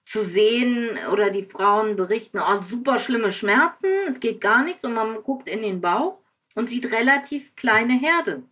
zu 0.05 0.25
sehen 0.25 0.99
oder 1.13 1.31
die 1.31 1.45
Frauen 1.45 1.97
berichten, 1.97 2.39
oh, 2.39 2.63
super 2.69 2.99
schlimme 2.99 3.31
Schmerzen, 3.31 3.91
es 4.09 4.21
geht 4.21 4.41
gar 4.41 4.65
nichts 4.65 4.85
und 4.85 4.95
man 4.95 5.23
guckt 5.23 5.49
in 5.49 5.63
den 5.63 5.81
Bauch 5.81 6.19
und 6.55 6.71
sieht 6.71 6.91
relativ 6.91 7.55
kleine 7.57 7.95
Herde. 7.95 8.43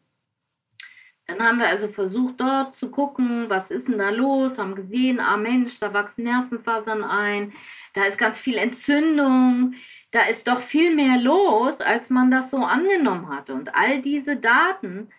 Dann 1.27 1.41
haben 1.41 1.59
wir 1.59 1.67
also 1.67 1.89
versucht, 1.89 2.41
dort 2.41 2.77
zu 2.77 2.89
gucken, 2.89 3.49
was 3.49 3.69
ist 3.71 3.89
denn 3.89 3.99
da 3.99 4.11
los, 4.11 4.59
haben 4.59 4.77
gesehen, 4.77 5.19
ah 5.19 5.37
Mensch, 5.37 5.81
da 5.81 5.93
wachsen 5.93 6.25
Nervenfasern 6.25 7.03
ein, 7.03 7.53
da 7.95 8.05
ist 8.05 8.19
ganz 8.19 8.39
viel 8.39 8.59
Entzündung, 8.59 9.75
da 10.17 10.23
ist 10.23 10.49
doch 10.49 10.63
viel 10.63 10.95
mehr 10.95 11.19
los, 11.19 11.79
als 11.81 12.09
man 12.09 12.31
das 12.31 12.51
so 12.51 12.57
angenommen 12.57 13.29
hatte. 13.29 13.53
Und 13.53 13.75
all 13.75 14.01
diese 14.01 14.37
Daten, 14.37 15.11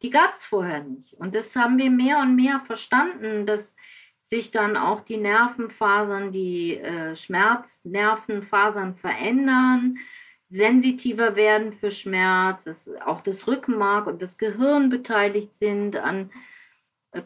die 0.00 0.08
gab 0.08 0.36
es 0.38 0.46
vorher 0.46 0.82
nicht. 0.82 1.12
Und 1.12 1.34
das 1.34 1.54
haben 1.54 1.76
wir 1.76 1.90
mehr 1.90 2.20
und 2.20 2.34
mehr 2.34 2.60
verstanden, 2.60 3.44
dass 3.44 3.60
sich 4.24 4.50
dann 4.50 4.78
auch 4.78 5.02
die 5.02 5.18
Nervenfasern, 5.18 6.32
die 6.32 6.78
äh, 6.78 7.14
Schmerznervenfasern 7.14 8.96
verändern, 8.96 9.98
sensitiver 10.48 11.36
werden 11.36 11.74
für 11.74 11.90
Schmerz, 11.90 12.64
dass 12.64 12.88
auch 13.04 13.20
das 13.20 13.46
Rückenmark 13.46 14.06
und 14.06 14.22
das 14.22 14.38
Gehirn 14.38 14.88
beteiligt 14.88 15.52
sind 15.60 15.96
an 15.96 16.30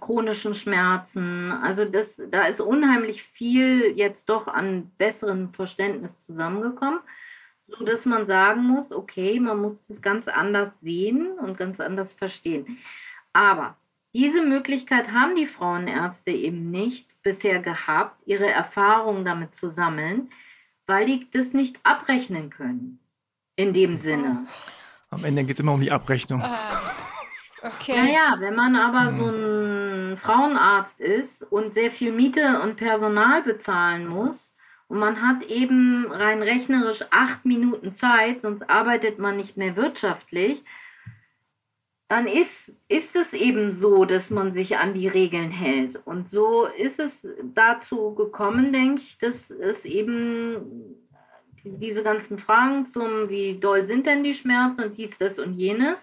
chronischen 0.01 0.55
Schmerzen. 0.55 1.51
Also 1.51 1.85
das, 1.85 2.07
da 2.30 2.47
ist 2.47 2.61
unheimlich 2.61 3.22
viel 3.22 3.93
jetzt 3.97 4.22
doch 4.26 4.47
an 4.47 4.91
besserem 4.99 5.53
Verständnis 5.53 6.12
zusammengekommen, 6.26 7.01
so 7.66 7.85
dass 7.85 8.07
man 8.07 8.26
sagen 8.26 8.62
muss, 8.62 8.91
okay, 8.93 9.41
man 9.41 9.61
muss 9.61 9.76
es 9.89 10.01
ganz 10.01 10.28
anders 10.28 10.72
sehen 10.83 11.39
und 11.39 11.59
ganz 11.59 11.80
anders 11.80 12.12
verstehen. 12.12 12.78
Aber 13.33 13.76
diese 14.14 14.43
Möglichkeit 14.43 15.11
haben 15.11 15.37
die 15.37 15.47
Frauenärzte 15.47 16.30
eben 16.30 16.70
nicht 16.70 17.09
bisher 17.22 17.61
gehabt, 17.61 18.16
ihre 18.26 18.51
Erfahrungen 18.51 19.24
damit 19.24 19.57
zu 19.57 19.70
sammeln, 19.70 20.30
weil 20.87 21.07
die 21.07 21.30
das 21.30 21.55
nicht 21.55 21.78
abrechnen 21.83 22.51
können 22.51 22.99
in 23.57 23.72
dem 23.72 23.97
Sinne. 23.97 24.47
Am 25.11 25.24
Ende 25.24 25.45
geht 25.45 25.57
es 25.57 25.61
immer 25.61 25.72
um 25.72 25.80
die 25.80 25.91
Abrechnung. 25.91 26.43
Ah, 26.43 26.80
okay. 27.62 27.94
Naja, 27.96 28.36
wenn 28.38 28.54
man 28.54 28.76
aber 28.76 29.06
Hm. 29.06 29.18
so 29.18 29.26
ein 29.28 30.18
Frauenarzt 30.18 31.00
ist 31.00 31.42
und 31.50 31.74
sehr 31.74 31.90
viel 31.90 32.12
Miete 32.12 32.60
und 32.62 32.76
Personal 32.76 33.42
bezahlen 33.42 34.06
muss 34.06 34.54
und 34.88 34.98
man 34.98 35.22
hat 35.22 35.44
eben 35.44 36.06
rein 36.10 36.42
rechnerisch 36.42 37.04
acht 37.10 37.44
Minuten 37.44 37.94
Zeit, 37.94 38.42
sonst 38.42 38.68
arbeitet 38.68 39.18
man 39.18 39.36
nicht 39.36 39.56
mehr 39.56 39.76
wirtschaftlich, 39.76 40.62
dann 42.08 42.26
ist, 42.26 42.74
ist 42.88 43.16
es 43.16 43.32
eben 43.32 43.78
so, 43.80 44.04
dass 44.04 44.28
man 44.28 44.52
sich 44.52 44.76
an 44.76 44.92
die 44.92 45.08
Regeln 45.08 45.50
hält. 45.50 45.98
Und 46.04 46.30
so 46.30 46.66
ist 46.66 46.98
es 47.00 47.10
dazu 47.54 48.14
gekommen, 48.14 48.70
denke 48.72 49.00
ich, 49.00 49.16
dass 49.18 49.50
es 49.50 49.86
eben 49.86 50.98
diese 51.64 52.02
ganzen 52.02 52.38
Fragen 52.38 52.90
zum, 52.90 53.30
wie 53.30 53.58
doll 53.58 53.86
sind 53.86 54.06
denn 54.06 54.24
die 54.24 54.34
Schmerzen 54.34 54.82
und 54.82 54.98
dies, 54.98 55.16
das 55.18 55.38
und 55.38 55.54
jenes, 55.58 55.96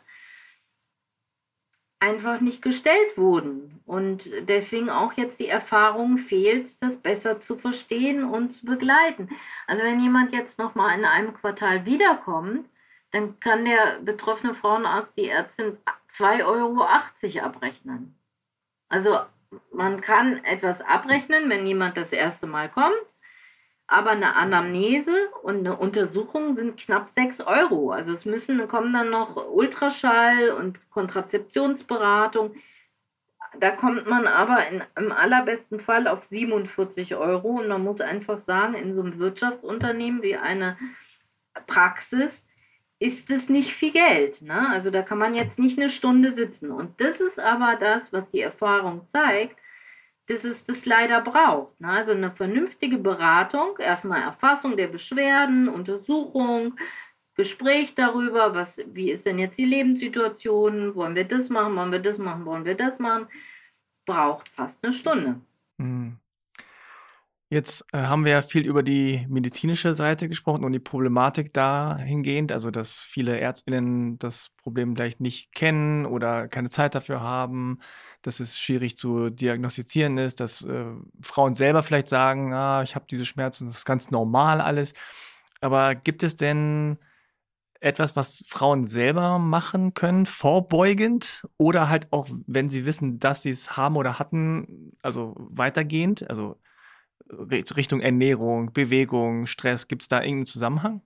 einfach 1.99 2.39
nicht 2.39 2.61
gestellt 2.61 3.17
wurden. 3.17 3.81
Und 3.85 4.29
deswegen 4.47 4.89
auch 4.89 5.13
jetzt 5.13 5.39
die 5.39 5.47
Erfahrung 5.47 6.17
fehlt, 6.17 6.69
das 6.81 6.95
besser 6.97 7.41
zu 7.41 7.57
verstehen 7.57 8.23
und 8.23 8.53
zu 8.53 8.65
begleiten. 8.65 9.29
Also 9.67 9.83
wenn 9.83 9.99
jemand 9.99 10.33
jetzt 10.33 10.57
nochmal 10.57 10.97
in 10.97 11.05
einem 11.05 11.33
Quartal 11.33 11.85
wiederkommt, 11.85 12.69
dann 13.11 13.39
kann 13.39 13.65
der 13.65 13.99
betroffene 14.01 14.53
Frauenarzt 14.53 15.17
die 15.17 15.29
Ärztin 15.29 15.77
2,80 16.13 16.45
Euro 16.45 16.83
abrechnen. 17.45 18.15
Also 18.87 19.19
man 19.71 20.01
kann 20.01 20.43
etwas 20.43 20.81
abrechnen, 20.81 21.49
wenn 21.49 21.65
jemand 21.65 21.97
das 21.97 22.13
erste 22.13 22.47
Mal 22.47 22.69
kommt, 22.69 22.95
aber 23.89 24.11
eine 24.11 24.35
Anamnese 24.35 25.29
und 25.41 25.59
eine 25.59 25.75
Untersuchung 25.75 26.55
sind 26.55 26.77
knapp 26.77 27.09
6 27.15 27.41
Euro. 27.41 27.91
Also 27.91 28.13
es 28.13 28.23
müssen, 28.23 28.67
kommen 28.67 28.93
dann 28.93 29.09
noch 29.09 29.35
Ultraschall 29.51 30.51
und 30.51 30.89
Kontrazeptionsberatung. 30.91 32.55
Da 33.59 33.71
kommt 33.71 34.07
man 34.07 34.27
aber 34.27 34.67
in, 34.67 34.83
im 34.95 35.11
allerbesten 35.11 35.79
Fall 35.79 36.07
auf 36.07 36.23
47 36.25 37.15
Euro. 37.15 37.59
Und 37.59 37.67
man 37.67 37.83
muss 37.83 37.99
einfach 37.99 38.37
sagen, 38.37 38.75
in 38.75 38.93
so 38.93 39.01
einem 39.01 39.17
Wirtschaftsunternehmen 39.17 40.21
wie 40.21 40.35
eine 40.35 40.77
Praxis 41.65 42.45
ist 42.99 43.31
es 43.31 43.49
nicht 43.49 43.73
viel 43.73 43.91
Geld. 43.91 44.43
Ne? 44.43 44.69
Also 44.69 44.91
da 44.91 45.01
kann 45.01 45.17
man 45.17 45.33
jetzt 45.33 45.57
nicht 45.57 45.79
eine 45.79 45.89
Stunde 45.89 46.35
sitzen. 46.35 46.69
Und 46.69 47.01
das 47.01 47.19
ist 47.19 47.39
aber 47.39 47.75
das, 47.79 48.13
was 48.13 48.29
die 48.29 48.41
Erfahrung 48.41 49.07
zeigt, 49.11 49.57
dass 50.29 50.43
es 50.43 50.63
das 50.63 50.85
leider 50.85 51.21
braucht. 51.21 51.81
Ne? 51.81 51.89
Also 51.89 52.11
eine 52.11 52.31
vernünftige 52.31 52.99
Beratung, 52.99 53.77
erstmal 53.79 54.21
Erfassung 54.21 54.77
der 54.77 54.87
Beschwerden, 54.87 55.67
Untersuchung, 55.67 56.79
Gespräch 57.33 57.95
darüber, 57.95 58.53
was, 58.53 58.79
wie 58.93 59.11
ist 59.11 59.25
denn 59.25 59.39
jetzt 59.39 59.57
die 59.57 59.65
Lebenssituation, 59.65 60.93
wollen 60.93 61.15
wir 61.15 61.23
das 61.23 61.49
machen, 61.49 61.75
wollen 61.75 61.91
wir 61.91 61.99
das 61.99 62.19
machen, 62.19 62.45
wollen 62.45 62.65
wir 62.65 62.75
das 62.75 62.99
machen, 62.99 63.27
braucht 64.05 64.49
fast 64.49 64.77
eine 64.83 64.93
Stunde. 64.93 65.41
Hm. 65.79 66.17
Jetzt 67.51 67.83
äh, 67.93 67.97
haben 67.97 68.25
wir 68.25 68.31
ja 68.33 68.41
viel 68.43 68.63
über 68.67 68.83
die 68.83 69.25
medizinische 69.27 69.95
Seite 69.95 70.27
gesprochen 70.27 70.63
und 70.63 70.71
die 70.71 70.79
Problematik 70.79 71.51
dahingehend, 71.51 72.51
also 72.51 72.69
dass 72.69 72.99
viele 72.99 73.39
Ärztinnen 73.39 74.19
das 74.19 74.51
Problem 74.57 74.95
vielleicht 74.95 75.19
nicht 75.19 75.51
kennen 75.53 76.05
oder 76.05 76.47
keine 76.47 76.69
Zeit 76.69 76.93
dafür 76.93 77.21
haben, 77.21 77.79
dass 78.21 78.39
es 78.39 78.59
schwierig 78.59 78.97
zu 78.97 79.31
diagnostizieren 79.31 80.19
ist, 80.19 80.39
dass 80.39 80.61
äh, 80.61 80.85
Frauen 81.21 81.55
selber 81.55 81.81
vielleicht 81.81 82.07
sagen, 82.07 82.53
ah, 82.53 82.83
ich 82.83 82.93
habe 82.95 83.05
diese 83.09 83.25
Schmerzen, 83.25 83.65
das 83.67 83.79
ist 83.79 83.85
ganz 83.85 84.11
normal 84.11 84.61
alles. 84.61 84.93
Aber 85.59 85.95
gibt 85.95 86.21
es 86.21 86.35
denn 86.35 86.99
etwas, 87.81 88.15
was 88.15 88.45
Frauen 88.47 88.85
selber 88.85 89.39
machen 89.39 89.93
können, 89.95 90.25
vorbeugend 90.27 91.47
oder 91.57 91.89
halt 91.89 92.07
auch, 92.11 92.27
wenn 92.47 92.69
sie 92.69 92.85
wissen, 92.85 93.19
dass 93.19 93.43
sie 93.43 93.51
es 93.51 93.77
haben 93.77 93.95
oder 93.97 94.19
hatten, 94.19 94.93
also 95.01 95.35
weitergehend, 95.37 96.29
also 96.29 96.57
Richtung 97.29 98.01
Ernährung, 98.01 98.73
Bewegung, 98.73 99.45
Stress, 99.45 99.87
gibt 99.87 100.01
es 100.01 100.07
da 100.07 100.21
irgendeinen 100.21 100.47
Zusammenhang? 100.47 101.01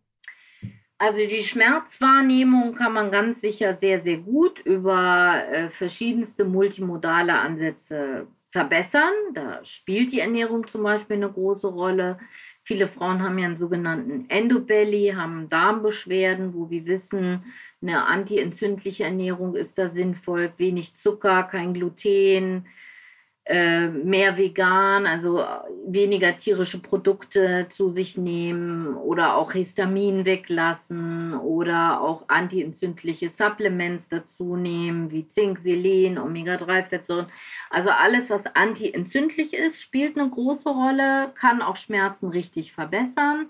Also 0.98 1.18
die 1.18 1.44
Schmerzwahrnehmung 1.44 2.76
kann 2.76 2.94
man 2.94 3.12
ganz 3.12 3.42
sicher 3.42 3.78
sehr, 3.82 4.02
sehr 4.02 4.18
gut 4.18 4.60
über 4.60 5.44
äh, 5.52 5.70
verschiedenste 5.70 6.46
multimodale 6.46 7.38
Ansätze 7.38 8.28
verbessern. 8.52 9.12
Da 9.34 9.66
spielt 9.66 10.14
die 10.14 10.20
Ernährung 10.20 10.66
zum 10.68 10.84
Beispiel 10.84 11.18
eine 11.18 11.30
große 11.30 11.68
Rolle. 11.68 12.20
Viele 12.64 12.88
Frauen 12.88 13.22
haben 13.22 13.38
ja 13.38 13.48
einen 13.48 13.58
sogenannten 13.58 14.30
Endobelly, 14.30 15.14
haben 15.14 15.50
Darmbeschwerden, 15.50 16.54
wo 16.54 16.70
wir 16.70 16.86
wissen, 16.86 17.44
eine 17.82 18.06
antientzündliche 18.06 19.04
Ernährung 19.04 19.56
ist 19.56 19.78
da 19.78 19.90
sinnvoll, 19.90 20.54
wenig 20.56 20.96
Zucker, 20.96 21.44
kein 21.44 21.74
Gluten, 21.74 22.66
mehr 23.46 24.38
vegan, 24.38 25.06
also 25.06 25.44
weniger 25.86 26.38
tierische 26.38 26.80
Produkte 26.80 27.68
zu 27.74 27.90
sich 27.90 28.18
nehmen 28.18 28.96
oder 28.96 29.36
auch 29.36 29.52
Histamin 29.52 30.24
weglassen 30.24 31.34
oder 31.34 32.00
auch 32.00 32.24
antientzündliche 32.30 33.32
Supplements 33.32 34.08
dazu 34.08 34.56
nehmen, 34.56 35.12
wie 35.12 35.28
Zink, 35.28 35.60
Selen, 35.60 36.18
Omega-3-Fettsäuren. 36.18 37.28
Also 37.70 37.90
alles, 37.90 38.30
was 38.30 38.46
antientzündlich 38.56 39.54
ist, 39.54 39.82
spielt 39.82 40.18
eine 40.18 40.30
große 40.30 40.70
Rolle, 40.70 41.34
kann 41.36 41.62
auch 41.62 41.76
Schmerzen 41.76 42.30
richtig 42.30 42.72
verbessern. 42.72 43.50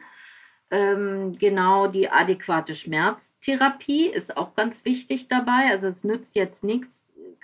Ähm, 0.71 1.37
genau 1.37 1.85
die 1.85 2.09
adäquate 2.09 2.73
Schmerztherapie 2.73 4.07
ist 4.07 4.37
auch 4.37 4.55
ganz 4.55 4.83
wichtig 4.85 5.27
dabei. 5.27 5.69
Also 5.69 5.89
es 5.89 6.03
nützt 6.03 6.33
jetzt 6.33 6.63
nichts, 6.63 6.89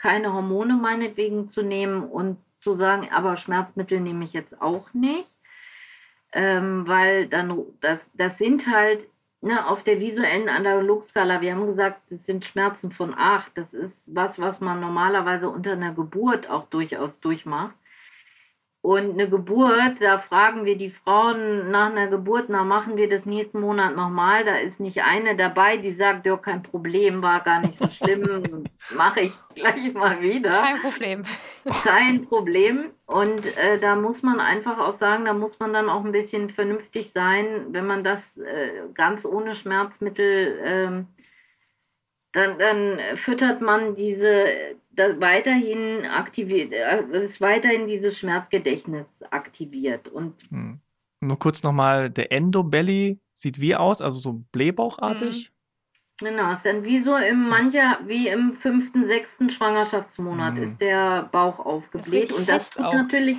keine 0.02 0.34
Hormone 0.34 0.76
meinetwegen 0.76 1.50
zu 1.50 1.62
nehmen 1.62 2.04
und 2.04 2.38
zu 2.62 2.76
sagen, 2.76 3.10
aber 3.12 3.38
Schmerzmittel 3.38 4.00
nehme 4.00 4.26
ich 4.26 4.34
jetzt 4.34 4.62
auch 4.62 4.94
nicht. 4.94 5.28
Ähm, 6.32 6.88
weil 6.88 7.28
dann, 7.28 7.64
das, 7.82 8.00
das 8.14 8.38
sind 8.38 8.68
halt 8.68 9.08
ne, 9.42 9.68
auf 9.68 9.84
der 9.84 10.00
visuellen 10.00 10.48
Analogskala, 10.48 11.42
wir 11.42 11.54
haben 11.54 11.66
gesagt, 11.66 12.02
das 12.10 12.26
sind 12.26 12.46
Schmerzen 12.46 12.92
von 12.92 13.16
8. 13.18 13.52
Das 13.56 13.74
ist 13.74 14.14
was, 14.14 14.40
was 14.40 14.60
man 14.60 14.80
normalerweise 14.80 15.50
unter 15.50 15.72
einer 15.72 15.94
Geburt 15.94 16.50
auch 16.50 16.68
durchaus 16.68 17.12
durchmacht. 17.22 17.74
Und 18.82 19.12
eine 19.12 19.30
Geburt, 19.30 19.98
da 20.00 20.20
fragen 20.20 20.64
wir 20.64 20.78
die 20.78 20.90
Frauen 20.90 21.70
nach 21.70 21.92
einer 21.92 22.08
Geburt, 22.08 22.46
na 22.48 22.64
machen 22.64 22.96
wir 22.96 23.10
das 23.10 23.26
nächsten 23.26 23.60
Monat 23.60 23.98
nochmal. 23.98 24.46
Da 24.46 24.56
ist 24.56 24.80
nicht 24.80 25.04
eine 25.04 25.36
dabei, 25.36 25.76
die 25.76 25.92
sagt, 25.92 26.26
ja, 26.26 26.38
kein 26.38 26.64
Problem, 26.64 27.22
war 27.22 27.42
gar 27.42 27.60
nicht 27.60 27.78
so 27.78 27.90
schlimm, 27.90 28.64
mache 28.96 29.22
ich 29.22 29.34
gleich 29.54 29.94
mal 29.94 30.22
wieder. 30.22 30.52
Kein 30.52 30.80
Problem. 30.80 31.24
Kein 31.84 32.26
Problem. 32.26 32.92
Und 33.06 33.46
äh, 33.58 33.80
da 33.80 33.96
muss 33.96 34.24
man 34.24 34.40
einfach 34.40 34.80
auch 34.80 34.98
sagen, 34.98 35.26
da 35.26 35.34
muss 35.34 35.60
man 35.60 35.74
dann 35.74 35.90
auch 35.90 36.06
ein 36.06 36.14
bisschen 36.14 36.50
vernünftig 36.50 37.12
sein, 37.14 37.68
wenn 37.72 37.86
man 37.86 38.06
das 38.06 38.38
äh, 38.38 38.72
ganz 38.94 39.26
ohne 39.26 39.56
Schmerzmittel, 39.56 40.58
ähm, 40.64 41.08
dann, 42.32 42.58
dann 42.60 43.18
füttert 43.18 43.60
man 43.60 43.96
diese 43.96 44.46
das 45.00 45.20
weiterhin 45.20 46.06
aktiviert, 46.06 46.72
äh, 46.74 47.04
ist 47.26 47.42
weiterhin 47.42 47.88
dieses 47.88 48.18
Schmerzgedächtnis 48.20 49.08
aktiviert. 49.32 50.08
Und 50.10 50.36
Hm. 50.50 50.80
Nur 51.22 51.38
kurz 51.38 51.64
nochmal, 51.64 52.10
der 52.10 52.32
Endobelly 52.32 53.20
sieht 53.34 53.60
wie 53.60 53.76
aus? 53.76 54.02
Also 54.02 54.20
so 54.20 54.34
blähbauchartig? 54.52 55.52
Genau, 56.18 56.52
ist 56.54 56.66
dann 56.66 56.84
wie 56.84 57.02
so 57.02 57.16
im 57.16 57.48
mancher, 57.48 58.00
wie 58.06 58.28
im 58.28 58.54
fünften, 58.56 59.08
sechsten 59.08 59.50
Schwangerschaftsmonat 59.50 60.56
Mhm. 60.56 60.64
ist 60.64 60.82
der 60.82 61.24
Bauch 61.32 61.60
aufgebläht. 61.60 62.24
richtig 62.24 62.38
Und 62.38 62.50
das 62.50 62.72
tut 62.72 62.86
auch. 62.86 62.94
natürlich 62.94 63.38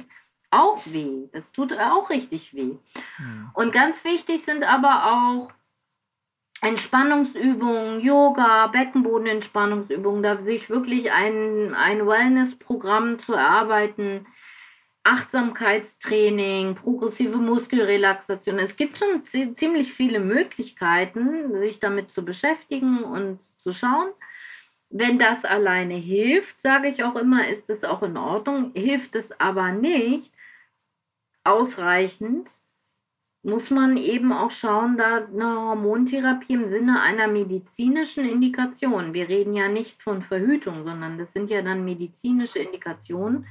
auch 0.50 0.84
weh. 0.86 1.28
Das 1.32 1.50
tut 1.52 1.72
auch 1.78 2.10
richtig 2.10 2.54
weh. 2.54 2.74
Hm. 3.16 3.50
Und 3.54 3.72
ganz 3.72 4.04
wichtig 4.04 4.42
sind 4.44 4.64
aber 4.64 5.12
auch 5.12 5.52
Entspannungsübungen, 6.62 8.00
Yoga, 8.00 8.66
Beckenbodenentspannungsübungen, 8.66 10.22
da 10.22 10.36
sich 10.42 10.68
wirklich 10.68 11.10
ein, 11.10 11.74
ein 11.74 12.06
Wellness-Programm 12.06 13.18
zu 13.18 13.32
erarbeiten, 13.32 14.26
Achtsamkeitstraining, 15.02 16.74
progressive 16.74 17.38
Muskelrelaxation. 17.38 18.58
Es 18.58 18.76
gibt 18.76 18.98
schon 18.98 19.24
zi- 19.24 19.54
ziemlich 19.54 19.94
viele 19.94 20.20
Möglichkeiten, 20.20 21.58
sich 21.60 21.80
damit 21.80 22.12
zu 22.12 22.22
beschäftigen 22.24 23.02
und 23.04 23.42
zu 23.62 23.72
schauen. 23.72 24.10
Wenn 24.90 25.18
das 25.18 25.44
alleine 25.44 25.94
hilft, 25.94 26.60
sage 26.60 26.88
ich 26.88 27.02
auch 27.02 27.16
immer, 27.16 27.48
ist 27.48 27.70
es 27.70 27.84
auch 27.84 28.02
in 28.02 28.18
Ordnung. 28.18 28.72
Hilft 28.74 29.14
es 29.16 29.38
aber 29.40 29.72
nicht 29.72 30.30
ausreichend, 31.44 32.50
muss 33.42 33.70
man 33.70 33.96
eben 33.96 34.32
auch 34.32 34.50
schauen, 34.50 34.98
da 34.98 35.24
eine 35.24 35.56
Hormontherapie 35.56 36.52
im 36.52 36.68
Sinne 36.68 37.00
einer 37.00 37.26
medizinischen 37.26 38.28
Indikation. 38.28 39.14
Wir 39.14 39.28
reden 39.28 39.54
ja 39.54 39.68
nicht 39.68 40.02
von 40.02 40.22
Verhütung, 40.22 40.84
sondern 40.84 41.16
das 41.16 41.32
sind 41.32 41.50
ja 41.50 41.62
dann 41.62 41.84
medizinische 41.84 42.58
Indikationen. 42.58 43.46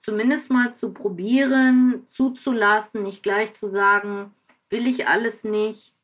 Zumindest 0.00 0.50
mal 0.50 0.74
zu 0.74 0.92
probieren, 0.92 2.06
zuzulassen, 2.10 3.02
nicht 3.02 3.22
gleich 3.22 3.54
zu 3.54 3.70
sagen, 3.70 4.34
will 4.68 4.86
ich 4.86 5.08
alles 5.08 5.44
nicht, 5.44 5.94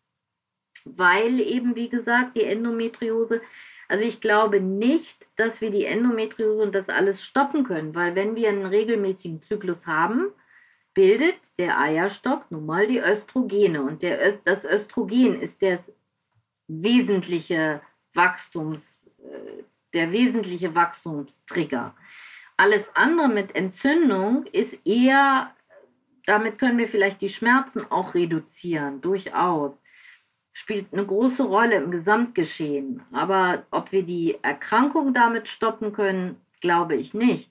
weil 0.85 1.41
eben, 1.41 1.75
wie 1.77 1.89
gesagt, 1.89 2.37
die 2.37 2.45
Endometriose, 2.45 3.41
also 3.89 4.05
ich 4.05 4.21
glaube 4.21 4.61
nicht, 4.61 5.27
dass 5.37 5.61
wir 5.61 5.71
die 5.71 5.85
Endometriose 5.85 6.63
und 6.63 6.75
das 6.75 6.89
alles 6.89 7.23
stoppen 7.23 7.65
können, 7.65 7.95
weil 7.95 8.15
wenn 8.15 8.35
wir 8.35 8.49
einen 8.49 8.67
regelmäßigen 8.67 9.43
Zyklus 9.43 9.87
haben, 9.87 10.33
bildet 10.97 11.37
der 11.59 11.79
Eierstock 11.79 12.51
nun 12.51 12.67
mal 12.67 12.87
die 12.87 12.99
Östrogene. 12.99 13.83
Und 13.83 14.03
der, 14.03 14.33
das 14.45 14.65
Östrogen 14.65 15.41
ist 15.41 15.61
der 15.61 15.85
wesentliche 16.67 17.83
Wachstums, 18.15 18.81
äh, 19.19 19.63
der 19.93 20.11
wesentliche 20.11 20.75
Wachstumstrigger. 20.75 21.95
Alles 22.57 22.85
andere 22.95 23.29
mit 23.29 23.55
Entzündung 23.55 24.47
ist 24.47 24.75
eher, 24.87 25.55
damit 26.25 26.59
können 26.59 26.79
wir 26.79 26.89
vielleicht 26.89 27.21
die 27.21 27.29
Schmerzen 27.29 27.85
auch 27.91 28.15
reduzieren, 28.15 29.03
durchaus. 29.03 29.73
Spielt 30.55 30.91
eine 30.95 31.05
große 31.05 31.43
Rolle 31.43 31.77
im 31.77 31.91
Gesamtgeschehen. 31.91 33.03
Aber 33.13 33.67
ob 33.71 33.93
wir 33.93 34.03
die 34.03 34.39
Erkrankung 34.41 35.13
damit 35.13 35.49
stoppen 35.49 35.93
können, 35.93 36.41
glaube 36.63 36.97
ich 36.97 37.13
nicht. 37.13 37.51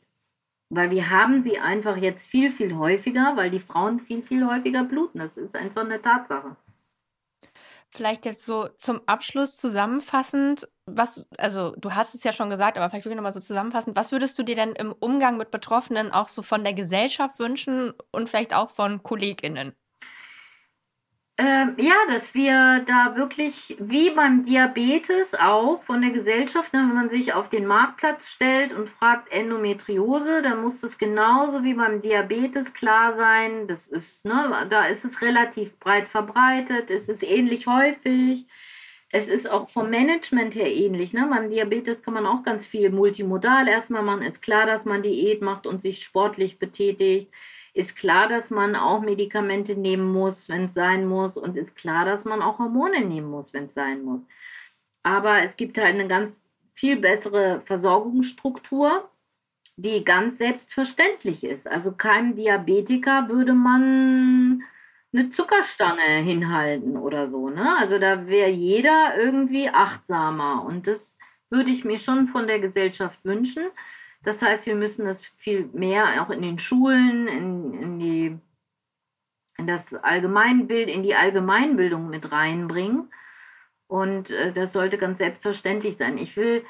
Weil 0.70 0.90
wir 0.90 1.10
haben 1.10 1.44
sie 1.44 1.60
einfach 1.60 1.98
jetzt 1.98 2.28
viel, 2.28 2.52
viel 2.52 2.76
häufiger, 2.76 3.34
weil 3.36 3.52
die 3.52 3.60
Frauen 3.60 4.00
viel, 4.00 4.24
viel 4.24 4.46
häufiger 4.46 4.84
bluten. 4.84 5.20
Das 5.20 5.38
ist 5.38 5.56
einfach 5.56 5.84
eine 5.84 6.02
Tatsache. 6.02 6.56
Vielleicht 7.92 8.26
jetzt 8.26 8.46
so 8.46 8.68
zum 8.76 9.02
Abschluss 9.06 9.56
zusammenfassend, 9.56 10.68
was, 10.86 11.26
also 11.38 11.74
du 11.78 11.94
hast 11.94 12.14
es 12.14 12.24
ja 12.24 12.34
schon 12.34 12.50
gesagt, 12.50 12.78
aber 12.78 12.90
vielleicht 12.90 13.06
wirklich 13.06 13.16
nochmal 13.16 13.32
so 13.32 13.40
zusammenfassend, 13.40 13.96
was 13.96 14.12
würdest 14.12 14.38
du 14.38 14.44
dir 14.44 14.56
denn 14.56 14.74
im 14.74 14.92
Umgang 14.92 15.38
mit 15.38 15.50
Betroffenen 15.50 16.12
auch 16.12 16.28
so 16.28 16.42
von 16.42 16.64
der 16.64 16.74
Gesellschaft 16.74 17.40
wünschen 17.40 17.94
und 18.12 18.28
vielleicht 18.28 18.54
auch 18.54 18.70
von 18.70 19.02
KollegInnen? 19.02 19.74
Ähm, 21.38 21.76
ja, 21.78 21.96
dass 22.08 22.34
wir 22.34 22.86
da 22.88 23.18
wirklich, 23.18 23.76
wie 23.80 24.10
beim 24.12 24.46
Diabetes 24.46 25.34
auch 25.34 25.84
von 25.84 26.02
der 26.02 26.12
Gesellschaft, 26.12 26.72
ne, 26.72 26.80
wenn 26.80 26.96
man 26.96 27.10
sich 27.10 27.34
auf 27.34 27.50
den 27.50 27.66
Marktplatz 27.66 28.30
stellt 28.30 28.72
und 28.72 28.90
fragt 28.90 29.30
Endometriose, 29.34 30.42
dann 30.42 30.62
muss 30.62 30.82
es 30.82 30.98
genauso 30.98 31.62
wie 31.66 31.74
beim 31.74 32.02
Diabetes 32.02 32.74
klar 32.74 33.18
sein. 33.18 33.68
Das 33.68 33.86
ist, 33.88 34.24
ne, 34.24 34.66
da 34.70 34.86
ist 34.86 35.04
es 35.04 35.22
relativ 35.22 35.78
breit 35.80 36.08
verbreitet, 36.08 36.90
es 36.90 37.10
ist 37.10 37.24
ähnlich 37.24 37.68
häufig. 37.68 38.46
Es 39.12 39.28
ist 39.28 39.50
auch 39.50 39.70
vom 39.70 39.90
Management 39.90 40.56
her 40.56 40.74
ähnlich. 40.74 41.14
Ne? 41.14 41.28
Beim 41.30 41.50
Diabetes 41.50 42.02
kann 42.02 42.14
man 42.16 42.26
auch 42.26 42.44
ganz 42.44 42.66
viel 42.68 42.90
multimodal 42.90 43.68
erstmal 43.68 44.04
machen. 44.04 44.24
Ist 44.24 44.42
klar, 44.42 44.66
dass 44.66 44.84
man 44.84 45.04
Diät 45.04 45.42
macht 45.42 45.68
und 45.68 45.82
sich 45.82 46.04
sportlich 46.04 46.60
betätigt 46.60 47.32
ist 47.76 47.98
klar, 47.98 48.30
dass 48.30 48.50
man 48.50 48.76
auch 48.76 49.02
Medikamente 49.02 49.76
nehmen 49.76 50.12
muss, 50.12 50.48
wenn 50.48 50.66
es 50.66 50.74
sein 50.74 51.06
muss. 51.06 51.36
Und 51.36 51.58
ist 51.58 51.76
klar, 51.76 52.06
dass 52.06 52.24
man 52.26 52.42
auch 52.42 52.58
Hormone 52.58 53.02
nehmen 53.02 53.30
muss, 53.30 53.54
wenn 53.54 53.66
es 53.66 53.74
sein 53.74 54.02
muss. 54.04 54.22
Aber 55.04 55.42
es 55.44 55.58
gibt 55.58 55.78
halt 55.78 55.94
eine 55.94 56.08
ganz 56.08 56.34
viel 56.74 56.96
bessere 56.96 57.62
Versorgungsstruktur, 57.66 59.10
die 59.76 60.06
ganz 60.06 60.38
selbstverständlich 60.38 61.44
ist. 61.44 61.68
Also 61.68 61.92
keinem 61.92 62.36
Diabetiker 62.38 63.28
würde 63.28 63.54
man 63.54 64.64
eine 65.14 65.32
Zuckerstange 65.32 66.24
hinhalten 66.24 66.96
oder 66.96 67.30
so. 67.30 67.50
Ne? 67.50 67.76
Also 67.78 68.00
da 68.00 68.26
wäre 68.28 68.50
jeder 68.50 69.18
irgendwie 69.18 69.70
achtsamer. 69.70 70.64
Und 70.66 70.88
das 70.88 71.18
würde 71.50 71.72
ich 71.72 71.84
mir 71.84 72.00
schon 72.00 72.30
von 72.30 72.48
der 72.48 72.60
Gesellschaft 72.60 73.20
wünschen. 73.26 73.66
Das 74.26 74.42
heißt, 74.42 74.66
wir 74.66 74.76
müssen 74.76 75.06
das 75.06 75.24
viel 75.38 75.70
mehr 75.74 76.22
auch 76.22 76.30
in 76.32 76.42
den 76.42 76.60
Schulen, 76.60 77.28
in, 77.28 77.74
in, 77.74 78.00
die, 78.00 78.38
in 79.58 79.68
das 79.68 79.82
Allgemeinbild, 80.02 80.90
in 80.90 81.04
die 81.04 81.16
Allgemeinbildung 81.16 82.10
mit 82.10 82.32
reinbringen. 82.32 83.12
Und 83.88 84.32
äh, 84.32 84.52
das 84.52 84.74
sollte 84.74 84.98
ganz 84.98 85.20
selbstverständlich 85.20 85.98
sein. 85.98 86.18
Ich 86.18 86.36
will 86.36 86.66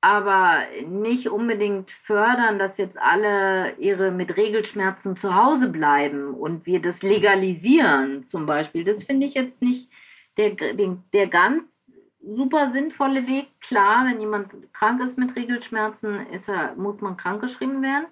aber 0.00 0.66
nicht 0.86 1.28
unbedingt 1.28 1.90
fördern, 1.90 2.58
dass 2.58 2.78
jetzt 2.78 2.98
alle 2.98 3.76
ihre 3.78 4.10
mit 4.10 4.36
Regelschmerzen 4.36 5.14
zu 5.16 5.34
Hause 5.34 5.68
bleiben 5.68 6.34
und 6.34 6.66
wir 6.66 6.80
das 6.80 7.02
legalisieren 7.02 8.28
zum 8.28 8.46
Beispiel. 8.46 8.84
Das 8.84 9.04
finde 9.04 9.26
ich 9.26 9.34
jetzt 9.34 9.60
nicht 9.60 9.90
der, 10.38 10.56
der, 11.12 11.26
ganz 11.26 11.64
super 12.22 12.72
sinnvolle 12.72 13.26
Weg. 13.26 13.48
Klar, 13.60 14.06
wenn 14.06 14.20
jemand 14.20 14.52
krank 14.72 15.02
ist 15.02 15.18
mit 15.18 15.36
Regelschmerzen, 15.36 16.26
ist 16.28 16.48
er, 16.48 16.74
muss 16.76 17.00
man 17.00 17.16
krankgeschrieben 17.16 17.82
werden. 17.82 18.06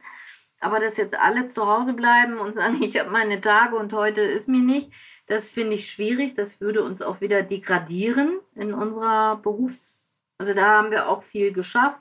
Aber 0.60 0.80
dass 0.80 0.96
jetzt 0.96 1.18
alle 1.18 1.48
zu 1.48 1.66
Hause 1.66 1.92
bleiben 1.92 2.38
und 2.38 2.54
sagen, 2.54 2.82
ich 2.82 2.98
habe 2.98 3.10
meine 3.10 3.40
Tage 3.40 3.76
und 3.76 3.92
heute 3.92 4.20
ist 4.20 4.48
mir 4.48 4.60
nicht, 4.60 4.92
das 5.26 5.50
finde 5.50 5.74
ich 5.74 5.90
schwierig. 5.90 6.34
Das 6.34 6.60
würde 6.60 6.82
uns 6.82 7.02
auch 7.02 7.20
wieder 7.20 7.42
degradieren 7.42 8.38
in 8.54 8.72
unserer 8.72 9.36
Berufs-, 9.36 10.02
also 10.38 10.54
da 10.54 10.66
haben 10.66 10.90
wir 10.90 11.08
auch 11.08 11.22
viel 11.22 11.52
geschafft. 11.52 12.00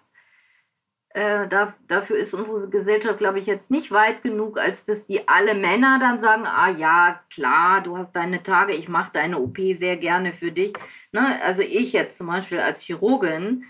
Äh, 1.17 1.47
da, 1.47 1.73
dafür 1.87 2.17
ist 2.17 2.35
unsere 2.35 2.69
Gesellschaft, 2.69 3.17
glaube 3.17 3.39
ich, 3.39 3.47
jetzt 3.47 3.71
nicht 3.71 3.91
weit 3.91 4.21
genug, 4.21 4.59
als 4.59 4.85
dass 4.85 5.07
die 5.07 5.27
alle 5.27 5.55
Männer 5.55 5.97
dann 5.99 6.21
sagen, 6.21 6.45
ah 6.45 6.69
ja, 6.69 7.19
klar, 7.31 7.81
du 7.81 7.97
hast 7.97 8.15
deine 8.15 8.43
Tage, 8.43 8.73
ich 8.73 8.87
mache 8.87 9.13
deine 9.13 9.39
OP 9.39 9.57
sehr 9.57 9.97
gerne 9.97 10.33
für 10.33 10.51
dich. 10.51 10.73
Ne? 11.11 11.41
Also 11.41 11.63
ich 11.63 11.91
jetzt 11.91 12.19
zum 12.19 12.27
Beispiel 12.27 12.59
als 12.59 12.83
Chirurgin, 12.83 13.63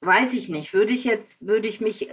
weiß 0.00 0.32
ich 0.32 0.48
nicht, 0.48 0.72
würde 0.72 0.94
ich 0.94 1.04
jetzt, 1.04 1.28
würde 1.40 1.68
ich 1.68 1.82
mich, 1.82 2.08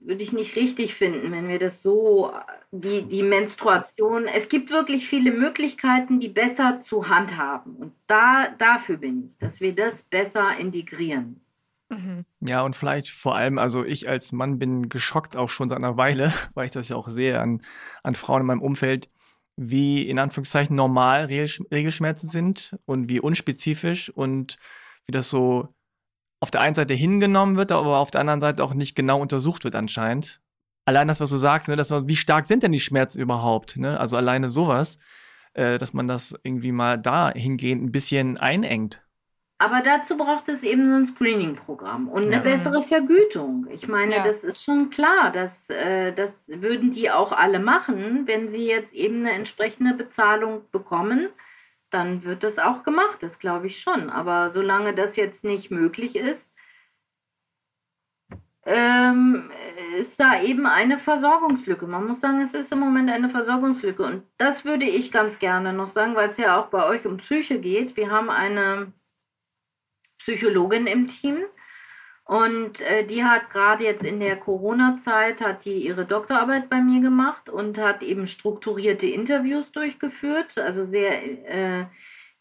würde 0.00 0.22
ich 0.22 0.32
nicht 0.34 0.56
richtig 0.56 0.94
finden, 0.94 1.32
wenn 1.32 1.48
wir 1.48 1.58
das 1.58 1.82
so, 1.82 2.34
die, 2.72 3.00
die 3.08 3.22
Menstruation, 3.22 4.26
es 4.26 4.50
gibt 4.50 4.68
wirklich 4.70 5.08
viele 5.08 5.32
Möglichkeiten, 5.32 6.20
die 6.20 6.28
besser 6.28 6.82
zu 6.84 7.08
handhaben. 7.08 7.76
Und 7.76 7.94
da, 8.08 8.48
dafür 8.58 8.98
bin 8.98 9.24
ich, 9.24 9.38
dass 9.38 9.58
wir 9.62 9.74
das 9.74 10.02
besser 10.10 10.54
integrieren. 10.58 11.40
Mhm. 11.90 12.24
Ja, 12.40 12.62
und 12.62 12.76
vielleicht 12.76 13.10
vor 13.10 13.34
allem, 13.34 13.58
also 13.58 13.84
ich 13.84 14.08
als 14.08 14.32
Mann 14.32 14.58
bin 14.58 14.88
geschockt 14.88 15.36
auch 15.36 15.48
schon 15.48 15.68
seit 15.68 15.78
einer 15.78 15.96
Weile, 15.96 16.32
weil 16.54 16.66
ich 16.66 16.72
das 16.72 16.88
ja 16.88 16.96
auch 16.96 17.08
sehe 17.08 17.40
an, 17.40 17.62
an 18.02 18.14
Frauen 18.14 18.42
in 18.42 18.46
meinem 18.46 18.62
Umfeld, 18.62 19.10
wie 19.56 20.08
in 20.08 20.18
Anführungszeichen 20.18 20.74
normal 20.74 21.26
Regelsch- 21.26 21.60
Regelschmerzen 21.70 22.28
sind 22.28 22.78
und 22.86 23.08
wie 23.08 23.20
unspezifisch 23.20 24.08
und 24.08 24.56
wie 25.06 25.12
das 25.12 25.28
so 25.28 25.74
auf 26.40 26.50
der 26.50 26.62
einen 26.62 26.74
Seite 26.74 26.94
hingenommen 26.94 27.56
wird, 27.56 27.72
aber 27.72 27.98
auf 27.98 28.10
der 28.10 28.22
anderen 28.22 28.40
Seite 28.40 28.64
auch 28.64 28.72
nicht 28.72 28.94
genau 28.94 29.20
untersucht 29.20 29.64
wird 29.64 29.74
anscheinend. 29.74 30.40
Allein 30.86 31.08
das, 31.08 31.20
was 31.20 31.28
du 31.30 31.36
sagst, 31.36 31.68
ne, 31.68 31.76
dass 31.76 31.90
man, 31.90 32.08
wie 32.08 32.16
stark 32.16 32.46
sind 32.46 32.62
denn 32.62 32.72
die 32.72 32.80
Schmerzen 32.80 33.20
überhaupt? 33.20 33.76
Ne? 33.76 34.00
Also 34.00 34.16
alleine 34.16 34.48
sowas, 34.48 34.98
äh, 35.52 35.76
dass 35.76 35.92
man 35.92 36.08
das 36.08 36.34
irgendwie 36.42 36.72
mal 36.72 36.98
dahingehend 36.98 37.82
ein 37.82 37.92
bisschen 37.92 38.38
einengt. 38.38 39.02
Aber 39.60 39.82
dazu 39.82 40.16
braucht 40.16 40.48
es 40.48 40.62
eben 40.62 40.88
so 40.88 40.94
ein 40.96 41.06
Screening-Programm 41.06 42.08
und 42.08 42.24
eine 42.24 42.36
Ja. 42.36 42.40
bessere 42.40 42.82
Vergütung. 42.82 43.66
Ich 43.70 43.86
meine, 43.88 44.14
Ja. 44.16 44.24
das 44.24 44.42
ist 44.42 44.64
schon 44.64 44.88
klar, 44.88 45.30
dass 45.30 45.52
äh, 45.68 46.12
das 46.14 46.30
würden 46.46 46.94
die 46.94 47.10
auch 47.10 47.30
alle 47.30 47.58
machen, 47.58 48.26
wenn 48.26 48.54
sie 48.54 48.64
jetzt 48.66 48.94
eben 48.94 49.20
eine 49.20 49.32
entsprechende 49.32 49.92
Bezahlung 49.92 50.62
bekommen, 50.72 51.28
dann 51.90 52.24
wird 52.24 52.42
das 52.42 52.58
auch 52.58 52.84
gemacht, 52.84 53.18
das 53.20 53.38
glaube 53.38 53.66
ich 53.66 53.80
schon. 53.82 54.08
Aber 54.08 54.50
solange 54.54 54.94
das 54.94 55.16
jetzt 55.16 55.44
nicht 55.44 55.70
möglich 55.70 56.16
ist, 56.16 56.46
ähm, 58.64 59.50
ist 59.98 60.18
da 60.18 60.40
eben 60.42 60.64
eine 60.64 60.98
Versorgungslücke. 60.98 61.86
Man 61.86 62.06
muss 62.06 62.20
sagen, 62.20 62.40
es 62.40 62.54
ist 62.54 62.72
im 62.72 62.78
Moment 62.80 63.10
eine 63.10 63.28
Versorgungslücke. 63.28 64.02
Und 64.04 64.22
das 64.38 64.64
würde 64.64 64.86
ich 64.86 65.12
ganz 65.12 65.38
gerne 65.38 65.74
noch 65.74 65.90
sagen, 65.92 66.14
weil 66.14 66.30
es 66.30 66.38
ja 66.38 66.58
auch 66.58 66.68
bei 66.68 66.86
euch 66.86 67.04
um 67.04 67.18
Psyche 67.18 67.58
geht. 67.58 67.96
Wir 67.98 68.10
haben 68.10 68.30
eine 68.30 68.92
Psychologin 70.20 70.86
im 70.86 71.08
Team. 71.08 71.44
Und 72.24 72.80
äh, 72.82 73.04
die 73.04 73.24
hat 73.24 73.50
gerade 73.50 73.84
jetzt 73.84 74.04
in 74.04 74.20
der 74.20 74.36
Corona-Zeit, 74.36 75.40
hat 75.40 75.64
die 75.64 75.84
ihre 75.84 76.06
Doktorarbeit 76.06 76.70
bei 76.70 76.80
mir 76.80 77.00
gemacht 77.00 77.48
und 77.48 77.76
hat 77.76 78.02
eben 78.02 78.28
strukturierte 78.28 79.08
Interviews 79.08 79.70
durchgeführt, 79.72 80.56
also 80.56 80.86
sehr 80.86 81.46
äh, 81.48 81.86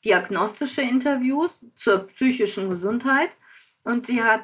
diagnostische 0.05 0.82
Interviews 0.82 1.49
zur 1.77 2.07
psychischen 2.07 2.69
Gesundheit. 2.69 3.32
Und 3.84 4.05
sie 4.05 4.21
hat 4.23 4.43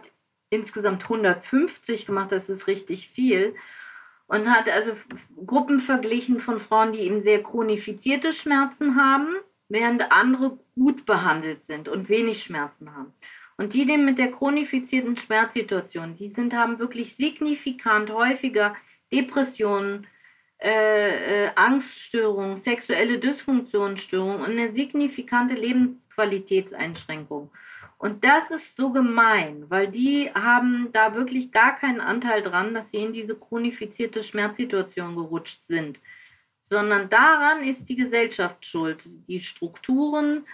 insgesamt 0.50 1.04
150 1.04 2.08
gemacht, 2.08 2.32
das 2.32 2.50
ist 2.50 2.66
richtig 2.66 3.10
viel. 3.10 3.56
Und 4.28 4.50
hat 4.50 4.68
also 4.68 4.94
Gruppen 5.46 5.80
verglichen 5.80 6.40
von 6.40 6.60
Frauen, 6.60 6.94
die 6.94 7.02
eben 7.02 7.22
sehr 7.22 7.44
chronifizierte 7.44 8.34
Schmerzen 8.34 8.96
haben, 8.96 9.28
während 9.70 10.12
andere 10.12 10.60
gut 10.76 11.06
behandelt 11.06 11.66
sind 11.66 11.88
und 11.88 12.10
wenig 12.10 12.44
Schmerzen 12.44 12.96
haben. 12.96 13.14
Und 13.58 13.74
die, 13.74 13.86
die 13.86 13.98
mit 13.98 14.18
der 14.18 14.32
chronifizierten 14.32 15.18
Schmerzsituation, 15.18 16.16
die 16.18 16.30
sind, 16.30 16.54
haben 16.54 16.80
wirklich 16.80 17.16
signifikant 17.16 18.12
häufiger 18.12 18.76
Depressionen, 19.14 20.08
äh, 20.60 21.46
äh, 21.46 21.52
Angststörungen, 21.56 22.62
sexuelle 22.62 23.20
Dysfunktionsstörungen 23.20 24.42
und 24.42 24.52
eine 24.52 24.74
signifikante 24.74 25.54
Lebensqualitätseinschränkung. 25.56 27.52
Und 27.98 28.24
das 28.26 28.52
ist 28.52 28.76
so 28.76 28.92
gemein, 28.92 29.66
weil 29.70 29.88
die 29.88 30.30
haben 30.34 30.90
da 30.92 31.16
wirklich 31.16 31.52
gar 31.52 31.78
keinen 31.78 32.02
Anteil 32.02 32.42
dran, 32.42 32.74
dass 32.74 32.92
sie 32.92 32.98
in 32.98 33.14
diese 33.14 33.36
chronifizierte 33.36 34.22
Schmerzsituation 34.22 35.16
gerutscht 35.16 35.66
sind, 35.68 36.00
sondern 36.70 37.10
daran 37.10 37.64
ist 37.64 37.88
die 37.90 37.96
Gesellschaft 37.96 38.66
schuld, 38.66 39.04
die 39.28 39.42
Strukturen 39.42 40.46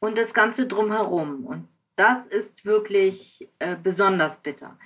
und 0.00 0.18
das 0.18 0.34
Ganze 0.34 0.66
drumherum. 0.66 1.46
Und 1.46 1.68
das 1.96 2.26
ist 2.28 2.64
wirklich 2.64 3.48
äh, 3.58 3.76
besonders 3.76 4.36
bitter. 4.38 4.78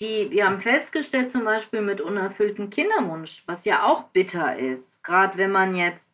Die, 0.00 0.30
wir 0.30 0.46
haben 0.46 0.60
festgestellt, 0.60 1.32
zum 1.32 1.44
Beispiel 1.44 1.82
mit 1.82 2.00
unerfülltem 2.00 2.70
Kinderwunsch, 2.70 3.42
was 3.46 3.64
ja 3.64 3.84
auch 3.84 4.04
bitter 4.04 4.56
ist, 4.58 5.02
gerade 5.02 5.36
wenn 5.36 5.50
man 5.50 5.74
jetzt 5.74 6.04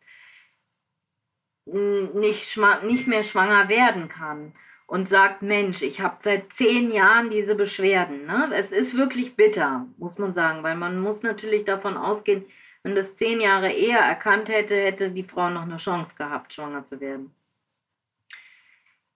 nicht, 1.67 2.59
nicht 2.85 3.07
mehr 3.07 3.23
schwanger 3.23 3.69
werden 3.69 4.09
kann 4.09 4.55
und 4.87 5.09
sagt, 5.09 5.43
Mensch, 5.43 5.83
ich 5.83 6.01
habe 6.01 6.17
seit 6.23 6.53
zehn 6.53 6.93
Jahren 6.93 7.31
diese 7.31 7.55
Beschwerden. 7.57 8.27
Ne? 8.27 8.51
Es 8.55 8.71
ist 8.71 8.97
wirklich 8.97 9.35
bitter, 9.35 9.87
muss 9.99 10.17
man 10.19 10.35
sagen, 10.35 10.63
weil 10.63 10.77
man 10.77 11.01
muss 11.01 11.23
natürlich 11.23 11.65
davon 11.65 11.97
ausgehen, 11.97 12.45
wenn 12.87 12.95
das 12.95 13.17
zehn 13.17 13.41
Jahre 13.41 13.73
eher 13.73 13.99
erkannt 13.99 14.49
hätte, 14.49 14.77
hätte 14.77 15.11
die 15.11 15.25
Frau 15.25 15.51
noch 15.51 15.63
eine 15.63 15.79
Chance 15.79 16.15
gehabt, 16.17 16.55
schwanger 16.55 16.87
zu 16.87 17.01
werden. 17.01 17.35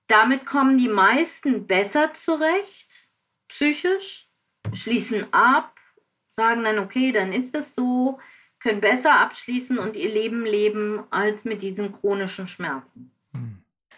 Damit 0.08 0.44
kommen 0.44 0.76
die 0.76 0.88
meisten 0.88 1.68
besser 1.68 2.10
zurecht, 2.24 2.90
psychisch, 3.46 4.26
schließen 4.72 5.32
ab, 5.32 5.76
sagen 6.32 6.64
dann, 6.64 6.80
okay, 6.80 7.12
dann 7.12 7.32
ist 7.32 7.54
das 7.54 7.64
so, 7.76 8.18
können 8.58 8.80
besser 8.80 9.20
abschließen 9.20 9.78
und 9.78 9.94
ihr 9.94 10.10
Leben 10.10 10.44
leben 10.44 11.04
als 11.10 11.44
mit 11.44 11.62
diesen 11.62 11.92
chronischen 11.92 12.48
Schmerzen. 12.48 13.12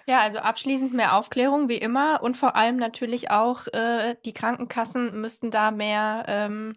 Ja, 0.07 0.19
also 0.19 0.41
abschließend 0.41 0.93
mehr 0.93 1.17
Aufklärung 1.17 1.71
wie 1.71 1.79
immer 1.79 2.23
und 2.23 2.37
vor 2.37 2.57
allem 2.57 2.77
natürlich 2.77 3.31
auch 3.31 3.69
äh, 3.69 4.17
die 4.27 4.35
Krankenkassen 4.35 5.19
müssten 5.19 5.51
da 5.51 5.71
mehr, 5.71 6.25
ähm, 6.29 6.77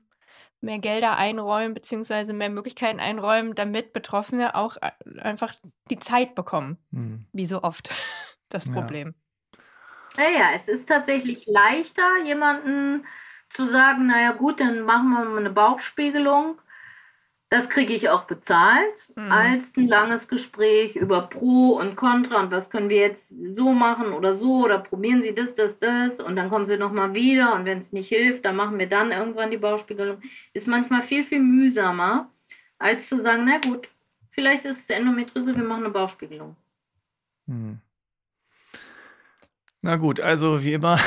mehr 0.61 0.79
Gelder 0.79 1.17
einräumen 1.17 1.73
beziehungsweise 1.73 2.33
mehr 2.33 2.49
Möglichkeiten 2.49 2.99
einräumen, 2.99 3.55
damit 3.55 3.93
Betroffene 3.93 4.55
auch 4.55 4.77
äh, 4.77 4.91
einfach 5.19 5.53
die 5.89 5.99
Zeit 5.99 6.35
bekommen, 6.35 6.77
hm. 6.91 7.25
wie 7.31 7.45
so 7.45 7.63
oft 7.63 7.91
das 8.49 8.69
Problem. 8.69 9.13
Ja. 10.17 10.29
ja, 10.29 10.49
es 10.55 10.67
ist 10.67 10.87
tatsächlich 10.87 11.45
leichter, 11.45 12.23
jemanden 12.25 13.05
zu 13.49 13.67
sagen, 13.67 14.07
naja 14.07 14.31
gut, 14.31 14.59
dann 14.59 14.81
machen 14.81 15.09
wir 15.09 15.25
mal 15.25 15.39
eine 15.39 15.49
Bauchspiegelung 15.49 16.59
das 17.49 17.69
kriege 17.69 17.93
ich 17.93 18.09
auch 18.09 18.23
bezahlt, 18.23 19.11
mhm. 19.15 19.31
als 19.31 19.77
ein 19.77 19.87
langes 19.87 20.27
Gespräch 20.27 20.95
über 20.95 21.21
Pro 21.23 21.77
und 21.79 21.95
Contra 21.95 22.41
und 22.41 22.51
was 22.51 22.69
können 22.69 22.89
wir 22.89 22.97
jetzt 22.97 23.23
so 23.55 23.71
machen 23.71 24.13
oder 24.13 24.37
so 24.37 24.63
oder 24.63 24.79
probieren 24.79 25.21
Sie 25.21 25.33
das, 25.33 25.53
das, 25.55 25.77
das 25.79 26.19
und 26.19 26.35
dann 26.35 26.49
kommen 26.49 26.67
Sie 26.67 26.77
nochmal 26.77 27.13
wieder 27.13 27.53
und 27.53 27.65
wenn 27.65 27.81
es 27.81 27.91
nicht 27.91 28.09
hilft, 28.09 28.45
dann 28.45 28.55
machen 28.55 28.79
wir 28.79 28.87
dann 28.87 29.11
irgendwann 29.11 29.51
die 29.51 29.57
Bauchspiegelung. 29.57 30.21
Ist 30.53 30.67
manchmal 30.67 31.03
viel, 31.03 31.23
viel 31.23 31.39
mühsamer, 31.39 32.31
als 32.79 33.07
zu 33.07 33.21
sagen, 33.21 33.45
na 33.45 33.59
gut, 33.59 33.87
vielleicht 34.31 34.65
ist 34.65 34.79
es 34.81 34.89
Endometriose, 34.89 35.55
wir 35.55 35.63
machen 35.63 35.83
eine 35.83 35.93
Bauchspiegelung. 35.93 36.55
Mhm. 37.45 37.79
Na 39.81 39.97
gut, 39.97 40.19
also 40.19 40.63
wie 40.63 40.73
immer, 40.73 40.99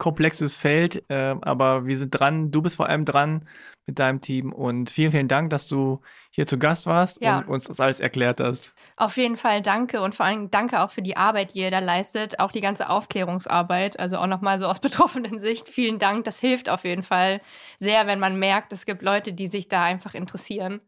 komplexes 0.00 0.56
Feld, 0.56 1.04
äh, 1.08 1.36
aber 1.42 1.86
wir 1.86 1.96
sind 1.96 2.10
dran. 2.10 2.50
Du 2.50 2.62
bist 2.62 2.76
vor 2.76 2.88
allem 2.88 3.04
dran 3.04 3.46
mit 3.86 3.98
deinem 3.98 4.20
Team 4.20 4.52
und 4.52 4.90
vielen, 4.90 5.12
vielen 5.12 5.28
Dank, 5.28 5.50
dass 5.50 5.68
du 5.68 6.00
hier 6.30 6.46
zu 6.46 6.58
Gast 6.58 6.86
warst 6.86 7.22
ja. 7.22 7.38
und 7.38 7.48
uns 7.48 7.64
das 7.64 7.78
alles 7.78 8.00
erklärt 8.00 8.40
hast. 8.40 8.72
Auf 8.96 9.16
jeden 9.16 9.36
Fall 9.36 9.62
danke 9.62 10.00
und 10.00 10.14
vor 10.14 10.26
allem 10.26 10.50
danke 10.50 10.80
auch 10.80 10.90
für 10.90 11.02
die 11.02 11.16
Arbeit, 11.16 11.54
die 11.54 11.60
ihr 11.60 11.70
da 11.70 11.80
leistet, 11.80 12.40
auch 12.40 12.50
die 12.50 12.60
ganze 12.60 12.88
Aufklärungsarbeit, 12.88 14.00
also 14.00 14.16
auch 14.16 14.26
nochmal 14.26 14.58
so 14.58 14.66
aus 14.66 14.80
betroffenen 14.80 15.38
Sicht. 15.38 15.68
Vielen 15.68 15.98
Dank, 15.98 16.24
das 16.24 16.40
hilft 16.40 16.68
auf 16.68 16.84
jeden 16.84 17.02
Fall 17.02 17.40
sehr, 17.78 18.06
wenn 18.06 18.18
man 18.18 18.38
merkt, 18.38 18.72
es 18.72 18.86
gibt 18.86 19.02
Leute, 19.02 19.32
die 19.32 19.46
sich 19.46 19.68
da 19.68 19.84
einfach 19.84 20.14
interessieren 20.14 20.80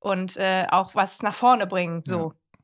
und 0.00 0.36
äh, 0.36 0.66
auch 0.70 0.94
was 0.94 1.22
nach 1.22 1.34
vorne 1.34 1.66
bringen. 1.66 2.02
So, 2.04 2.32
ja. 2.32 2.58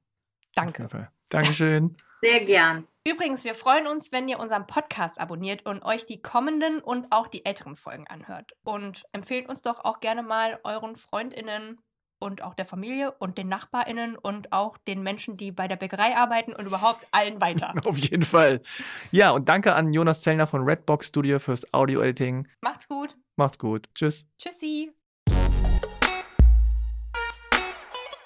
danke. 0.54 1.08
Dankeschön. 1.28 1.96
Sehr 2.20 2.44
gern. 2.44 2.86
Übrigens, 3.06 3.42
wir 3.42 3.54
freuen 3.56 3.88
uns, 3.88 4.12
wenn 4.12 4.28
ihr 4.28 4.38
unseren 4.38 4.66
Podcast 4.66 5.20
abonniert 5.20 5.66
und 5.66 5.84
euch 5.84 6.06
die 6.06 6.22
kommenden 6.22 6.80
und 6.80 7.10
auch 7.10 7.26
die 7.26 7.44
älteren 7.44 7.74
Folgen 7.74 8.06
anhört. 8.06 8.52
Und 8.62 9.04
empfehlt 9.12 9.48
uns 9.48 9.62
doch 9.62 9.84
auch 9.84 9.98
gerne 9.98 10.22
mal 10.22 10.60
euren 10.62 10.94
FreundInnen 10.94 11.80
und 12.20 12.42
auch 12.42 12.54
der 12.54 12.64
Familie 12.64 13.10
und 13.18 13.36
den 13.36 13.48
NachbarInnen 13.48 14.16
und 14.16 14.52
auch 14.52 14.78
den 14.78 15.02
Menschen, 15.02 15.36
die 15.36 15.50
bei 15.50 15.66
der 15.66 15.74
Bäckerei 15.76 16.16
arbeiten 16.16 16.52
und 16.52 16.64
überhaupt 16.64 17.06
allen 17.10 17.40
weiter. 17.40 17.74
Auf 17.84 17.98
jeden 17.98 18.22
Fall. 18.22 18.62
Ja, 19.10 19.32
und 19.32 19.48
danke 19.48 19.74
an 19.74 19.92
Jonas 19.92 20.22
Zellner 20.22 20.46
von 20.46 20.62
Redbox 20.62 21.08
Studio 21.08 21.40
fürs 21.40 21.74
Audio-Editing. 21.74 22.46
Macht's 22.60 22.86
gut. 22.86 23.16
Macht's 23.34 23.58
gut. 23.58 23.88
Tschüss. 23.94 24.26
Tschüssi. 24.38 24.92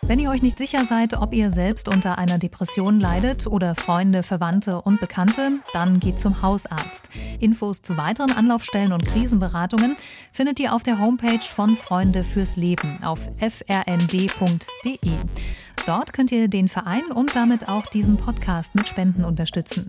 Wenn 0.09 0.21
ihr 0.21 0.31
euch 0.31 0.43
nicht 0.43 0.57
sicher 0.57 0.85
seid, 0.85 1.15
ob 1.15 1.35
ihr 1.35 1.51
selbst 1.51 1.89
unter 1.89 2.17
einer 2.17 2.39
Depression 2.39 3.01
leidet 3.01 3.49
oder 3.49 3.75
Freunde, 3.75 4.23
Verwandte 4.23 4.81
und 4.81 5.01
Bekannte, 5.01 5.59
dann 5.73 5.99
geht 5.99 6.21
zum 6.21 6.43
Hausarzt. 6.43 7.11
Infos 7.41 7.83
zu 7.83 7.97
weiteren 7.97 8.31
Anlaufstellen 8.31 8.93
und 8.93 9.05
Krisenberatungen 9.05 9.97
findet 10.31 10.61
ihr 10.61 10.75
auf 10.75 10.85
der 10.85 11.01
Homepage 11.01 11.43
von 11.43 11.77
Freunde 11.77 12.23
fürs 12.23 12.57
Leben 12.57 13.03
auf 13.03 13.19
frnd.de. 13.39 15.11
Dort 15.87 16.13
könnt 16.13 16.31
ihr 16.31 16.47
den 16.47 16.69
Verein 16.69 17.07
und 17.13 17.35
damit 17.35 17.69
auch 17.69 17.87
diesen 17.87 18.17
Podcast 18.17 18.77
mit 18.77 18.87
Spenden 18.87 19.25
unterstützen. 19.25 19.89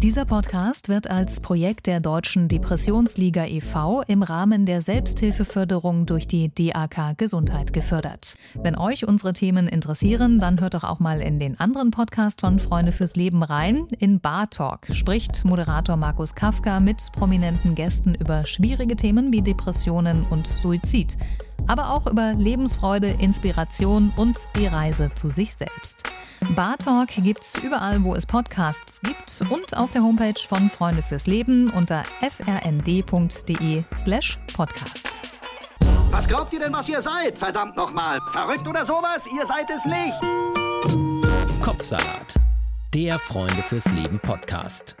Dieser 0.00 0.24
Podcast 0.26 0.88
wird 0.88 1.10
als 1.10 1.40
Projekt 1.40 1.88
der 1.88 1.98
Deutschen 1.98 2.46
Depressionsliga 2.46 3.46
e.V. 3.46 4.02
im 4.02 4.22
Rahmen 4.22 4.64
der 4.64 4.80
Selbsthilfeförderung 4.80 6.06
durch 6.06 6.28
die 6.28 6.54
DAK 6.54 7.18
Gesundheit 7.18 7.72
gefördert. 7.72 8.36
Wenn 8.54 8.78
euch 8.78 9.08
unsere 9.08 9.32
Themen 9.32 9.66
interessieren, 9.66 10.38
dann 10.38 10.60
hört 10.60 10.74
doch 10.74 10.84
auch 10.84 11.00
mal 11.00 11.20
in 11.20 11.40
den 11.40 11.58
anderen 11.58 11.90
Podcast 11.90 12.42
von 12.42 12.60
Freunde 12.60 12.92
fürs 12.92 13.16
Leben 13.16 13.42
rein. 13.42 13.88
In 13.98 14.20
Bar 14.20 14.48
Talk 14.50 14.86
spricht 14.92 15.44
Moderator 15.44 15.96
Markus 15.96 16.32
Kafka 16.36 16.78
mit 16.78 16.98
prominenten 17.14 17.74
Gästen 17.74 18.14
über 18.14 18.46
schwierige 18.46 18.94
Themen 18.94 19.32
wie 19.32 19.42
Depressionen 19.42 20.24
und 20.30 20.46
Suizid 20.46 21.16
aber 21.68 21.90
auch 21.90 22.06
über 22.06 22.32
Lebensfreude, 22.32 23.06
Inspiration 23.06 24.12
und 24.16 24.38
die 24.56 24.66
Reise 24.66 25.10
zu 25.14 25.28
sich 25.28 25.54
selbst. 25.54 26.04
Bar 26.54 26.78
Talk 26.78 27.08
gibt's 27.08 27.52
überall, 27.62 28.02
wo 28.02 28.14
es 28.14 28.24
Podcasts 28.26 29.00
gibt 29.02 29.42
und 29.50 29.76
auf 29.76 29.92
der 29.92 30.02
Homepage 30.02 30.40
von 30.48 30.70
Freunde 30.70 31.02
fürs 31.02 31.26
Leben 31.26 31.70
unter 31.70 32.04
frnd.de/slash 32.20 34.38
podcast. 34.54 35.20
Was 36.10 36.26
glaubt 36.26 36.54
ihr 36.54 36.60
denn, 36.60 36.72
was 36.72 36.88
ihr 36.88 37.02
seid? 37.02 37.38
Verdammt 37.38 37.76
nochmal. 37.76 38.18
Verrückt 38.32 38.66
oder 38.66 38.84
sowas? 38.84 39.26
Ihr 39.26 39.46
seid 39.46 39.68
es 39.70 39.84
nicht. 39.84 40.14
Kopfsalat. 41.62 42.34
Der 42.94 43.18
Freunde 43.18 43.62
fürs 43.62 43.84
Leben 43.86 44.18
Podcast. 44.20 44.96